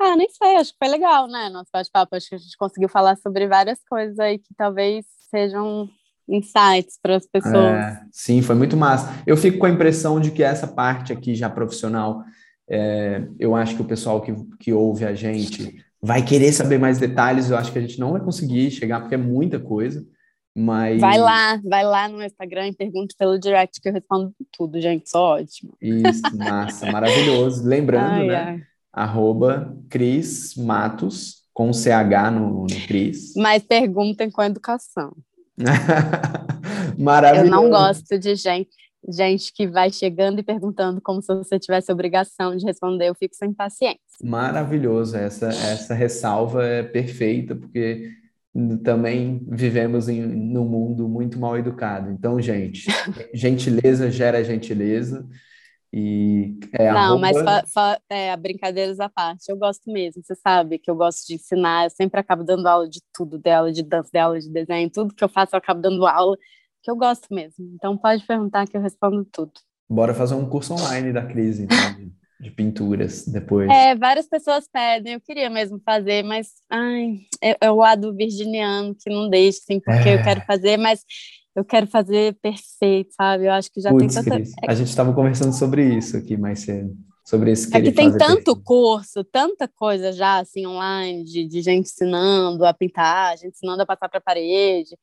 [0.01, 1.49] Ah, nem sei, acho que foi legal, né?
[1.49, 5.89] Nosso bate-papo, acho que a gente conseguiu falar sobre várias coisas aí que talvez sejam
[6.29, 7.55] insights para as pessoas.
[7.55, 9.23] É, sim, foi muito massa.
[9.27, 12.23] Eu fico com a impressão de que essa parte aqui já profissional,
[12.69, 16.99] é, eu acho que o pessoal que, que ouve a gente vai querer saber mais
[16.99, 20.05] detalhes, eu acho que a gente não vai conseguir chegar, porque é muita coisa.
[20.55, 21.01] Mas...
[21.01, 25.11] Vai lá, vai lá no Instagram e pergunte pelo direct que eu respondo tudo, gente.
[25.11, 25.77] Só ótimo.
[25.81, 27.67] Isso, massa, maravilhoso.
[27.67, 28.37] Lembrando, ai, né?
[28.37, 28.63] Ai.
[28.93, 33.33] Arroba Cris Matos, com CH no, no Cris.
[33.37, 35.13] Mas perguntem com educação.
[36.97, 37.47] maravilhoso.
[37.51, 38.71] Eu não gosto de gente,
[39.09, 43.09] gente que vai chegando e perguntando como se você tivesse obrigação de responder.
[43.09, 43.99] Eu fico sem paciência.
[44.23, 45.17] Maravilhoso.
[45.17, 48.09] Essa, essa ressalva é perfeita, porque
[48.85, 52.11] também vivemos em num mundo muito mal educado.
[52.11, 52.87] Então, gente,
[53.35, 55.29] gentileza gera gentileza.
[55.93, 57.37] E é Não, mas
[58.11, 61.91] é, brincadeiras à parte, eu gosto mesmo, você sabe que eu gosto de ensinar, eu
[61.91, 65.29] sempre acabo dando aula de tudo, dela, de dança, dela, de desenho, tudo que eu
[65.29, 66.37] faço eu acabo dando aula,
[66.83, 67.65] que eu gosto mesmo.
[67.77, 69.53] Então pode perguntar que eu respondo tudo.
[69.89, 71.79] Bora fazer um curso online da crise, então
[72.41, 73.71] de pinturas depois.
[73.71, 78.95] É, várias pessoas pedem, eu queria mesmo fazer, mas ai, é, é o lado virginiano
[78.95, 80.15] que não deixa, assim, porque é.
[80.15, 81.05] eu quero fazer, mas
[81.55, 83.47] eu quero fazer perfeito, sabe?
[83.47, 84.37] Eu acho que já Puts, tem tanta.
[84.37, 86.95] Cris, a gente estava conversando sobre isso aqui mais cedo.
[87.25, 88.63] Sobre esse É que tem tanto perfeito.
[88.63, 93.87] curso, tanta coisa já assim online, de, de gente ensinando a pintar, gente ensinando a
[93.87, 94.95] passar para a parede.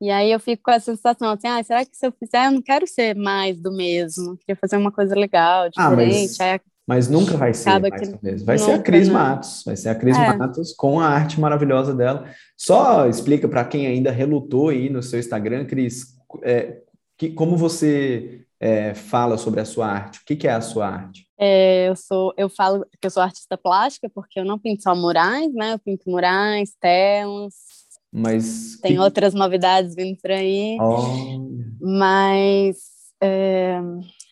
[0.00, 2.52] E aí eu fico com essa sensação assim, ah, será que se eu fizer, eu
[2.52, 6.42] não quero ser mais do mesmo, eu queria fazer uma coisa legal, diferente.
[6.42, 6.60] Ah, mas...
[6.86, 8.44] Mas nunca vai ser mais mesmo.
[8.44, 9.14] Vai nunca, ser a Cris né?
[9.14, 10.36] Matos, vai ser a Cris é.
[10.36, 12.28] Matos com a arte maravilhosa dela.
[12.58, 16.82] Só explica para quem ainda relutou aí no seu Instagram, Cris, é,
[17.16, 20.20] que, como você é, fala sobre a sua arte?
[20.20, 21.26] O que, que é a sua arte?
[21.38, 24.94] É, eu sou, eu falo que eu sou artista plástica porque eu não pinto só
[24.94, 25.72] murais, né?
[25.74, 27.54] Eu pinto murais, telas.
[28.16, 28.98] Mas tem que...
[29.00, 30.78] outras novidades vindo por aí.
[30.80, 31.42] Oh.
[31.80, 32.76] Mas
[33.20, 33.76] é,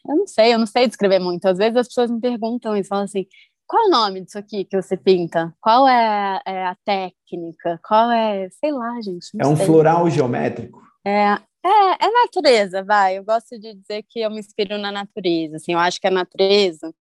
[0.09, 1.47] eu não sei, eu não sei descrever muito.
[1.47, 3.27] Às vezes as pessoas me perguntam e falam assim:
[3.67, 5.53] qual é o nome disso aqui que você pinta?
[5.61, 7.81] Qual é, é a técnica?
[7.85, 9.27] Qual é, sei lá, gente.
[9.41, 9.67] é um sei.
[9.67, 10.81] floral geométrico?
[11.05, 11.33] É,
[11.65, 13.19] é, é natureza, vai.
[13.19, 15.57] Eu gosto de dizer que eu me inspiro na natureza.
[15.57, 16.95] Assim, eu acho que a natureza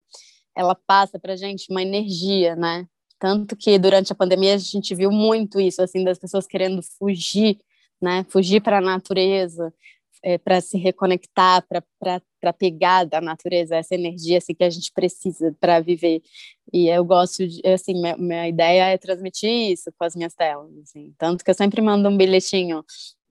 [0.56, 2.86] ela passa para gente uma energia, né?
[3.20, 7.58] Tanto que durante a pandemia a gente viu muito isso, assim, das pessoas querendo fugir,
[8.00, 8.24] né?
[8.30, 9.72] Fugir para a natureza,
[10.22, 15.54] é, para se reconectar, para pegar da natureza essa energia assim, que a gente precisa
[15.60, 16.22] para viver.
[16.72, 20.70] E eu gosto de, assim, minha, minha, ideia é transmitir isso com as minhas telas,
[20.78, 21.12] assim.
[21.18, 22.82] Tanto que eu sempre mando um bilhetinho.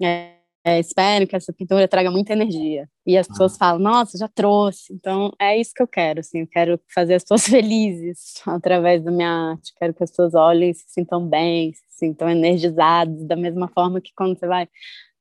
[0.02, 2.88] É, é, espero que essa pintura traga muita energia.
[3.06, 3.58] E as pessoas ah.
[3.58, 4.94] falam, nossa, já trouxe.
[4.94, 9.12] Então, é isso que eu quero, assim, eu quero fazer as pessoas felizes através da
[9.12, 9.74] minha arte.
[9.78, 14.02] Quero que as pessoas olhem e se sintam bem, se sintam energizadas, da mesma forma
[14.02, 14.68] que quando você vai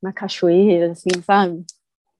[0.02, 1.64] na cachoeira, assim, sabe?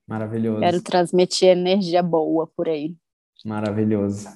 [0.07, 0.61] Maravilhoso.
[0.61, 2.97] Quero transmitir energia boa por aí.
[3.45, 4.27] Maravilhoso.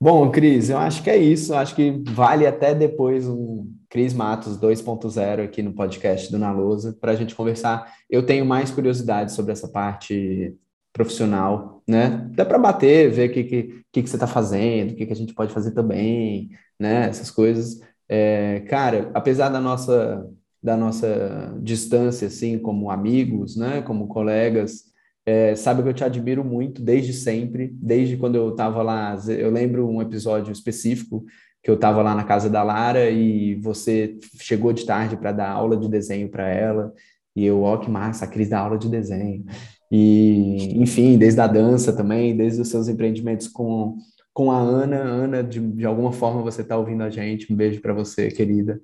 [0.00, 1.52] Bom, Cris, eu acho que é isso.
[1.52, 6.50] Eu acho que vale até depois um Cris Matos 2.0 aqui no podcast do Na
[6.50, 7.94] Lousa para a gente conversar.
[8.10, 10.52] Eu tenho mais curiosidade sobre essa parte
[10.92, 12.28] profissional, né?
[12.34, 13.62] Dá para bater, ver o que, que,
[13.92, 17.06] que, que você está fazendo, o que, que a gente pode fazer também, né?
[17.08, 17.80] Essas coisas.
[18.08, 20.28] É, cara, apesar da nossa
[20.60, 24.86] da nossa distância, assim, como amigos, né, como colegas,
[25.24, 29.16] é, sabe que eu te admiro muito desde sempre, desde quando eu estava lá.
[29.28, 31.24] Eu lembro um episódio específico
[31.64, 35.48] que eu estava lá na casa da Lara e você chegou de tarde para dar
[35.48, 36.92] aula de desenho para ela.
[37.34, 39.46] E eu, ó, que massa, a Cris dá aula de desenho.
[39.90, 43.96] E, enfim, desde a dança também, desde os seus empreendimentos com,
[44.34, 44.98] com a Ana.
[44.98, 47.50] Ana, de, de alguma forma você está ouvindo a gente.
[47.50, 48.78] Um beijo para você, querida.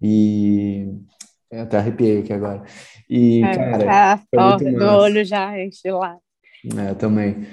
[0.00, 0.88] E
[1.50, 2.62] eu até arrepiei aqui agora.
[3.08, 4.20] E, é, cara.
[4.32, 6.16] Tá do olho já enche lá.
[6.78, 7.46] É, também.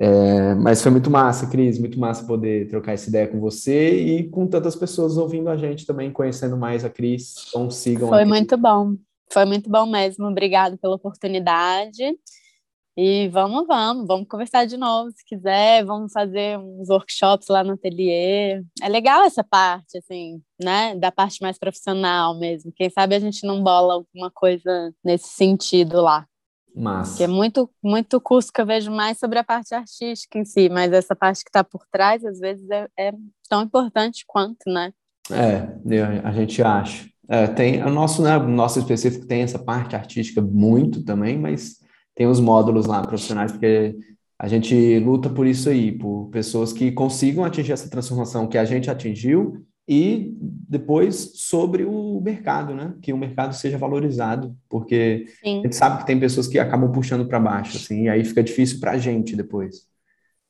[0.00, 4.28] É, mas foi muito massa, Cris, muito massa poder trocar essa ideia com você e
[4.30, 7.34] com tantas pessoas ouvindo a gente também, conhecendo mais a Cris.
[7.48, 8.08] Então sigam.
[8.08, 8.94] Foi muito bom.
[9.32, 10.26] Foi muito bom mesmo.
[10.26, 12.16] Obrigado pela oportunidade.
[13.00, 17.74] E vamos, vamos, vamos conversar de novo, se quiser, vamos fazer uns workshops lá no
[17.74, 18.60] ateliê.
[18.82, 20.96] É legal essa parte, assim, né?
[20.96, 22.72] Da parte mais profissional mesmo.
[22.74, 26.26] Quem sabe a gente não bola alguma coisa nesse sentido lá.
[26.78, 27.16] Massa.
[27.16, 30.68] Que é muito, muito curso que eu vejo mais sobre a parte artística em si,
[30.68, 33.12] mas essa parte que está por trás, às vezes, é, é,
[33.48, 34.92] tão importante quanto, né?
[35.30, 35.68] É,
[36.24, 37.08] a gente acha.
[37.28, 41.78] É, tem, o nosso, né, o nosso específico tem essa parte artística muito também, mas
[42.14, 43.96] tem os módulos lá profissionais, porque
[44.38, 48.64] a gente luta por isso aí, por pessoas que consigam atingir essa transformação que a
[48.64, 52.92] gente atingiu e depois sobre o mercado, né?
[53.00, 55.60] Que o mercado seja valorizado, porque Sim.
[55.60, 58.42] a gente sabe que tem pessoas que acabam puxando para baixo, assim, e aí fica
[58.42, 59.88] difícil para a gente depois.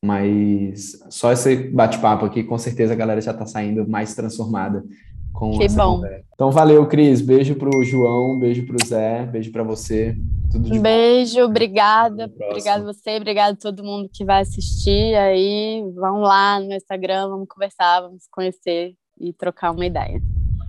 [0.04, 4.84] Mas só esse bate-papo aqui, com certeza a galera já está saindo mais transformada
[5.32, 5.96] com que bom.
[5.96, 6.24] Conversa.
[6.34, 7.20] Então valeu, Cris.
[7.20, 10.16] Beijo pro João, beijo pro Zé, beijo para você.
[10.50, 11.44] Tudo de beijo, bom.
[11.44, 12.32] obrigada.
[12.48, 15.84] Obrigado você, obrigado a todo mundo que vai assistir aí.
[15.94, 20.20] Vão lá no Instagram, vamos conversar, vamos conhecer e trocar uma ideia.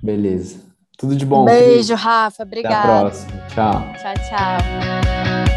[0.01, 0.59] Beleza.
[0.97, 1.45] Tudo de bom.
[1.45, 1.95] Beijo.
[1.95, 2.43] Rafa.
[2.43, 2.77] Obrigada.
[2.77, 3.31] Até a próxima.
[3.47, 3.93] Tchau.
[3.93, 5.48] Tchau, tchau.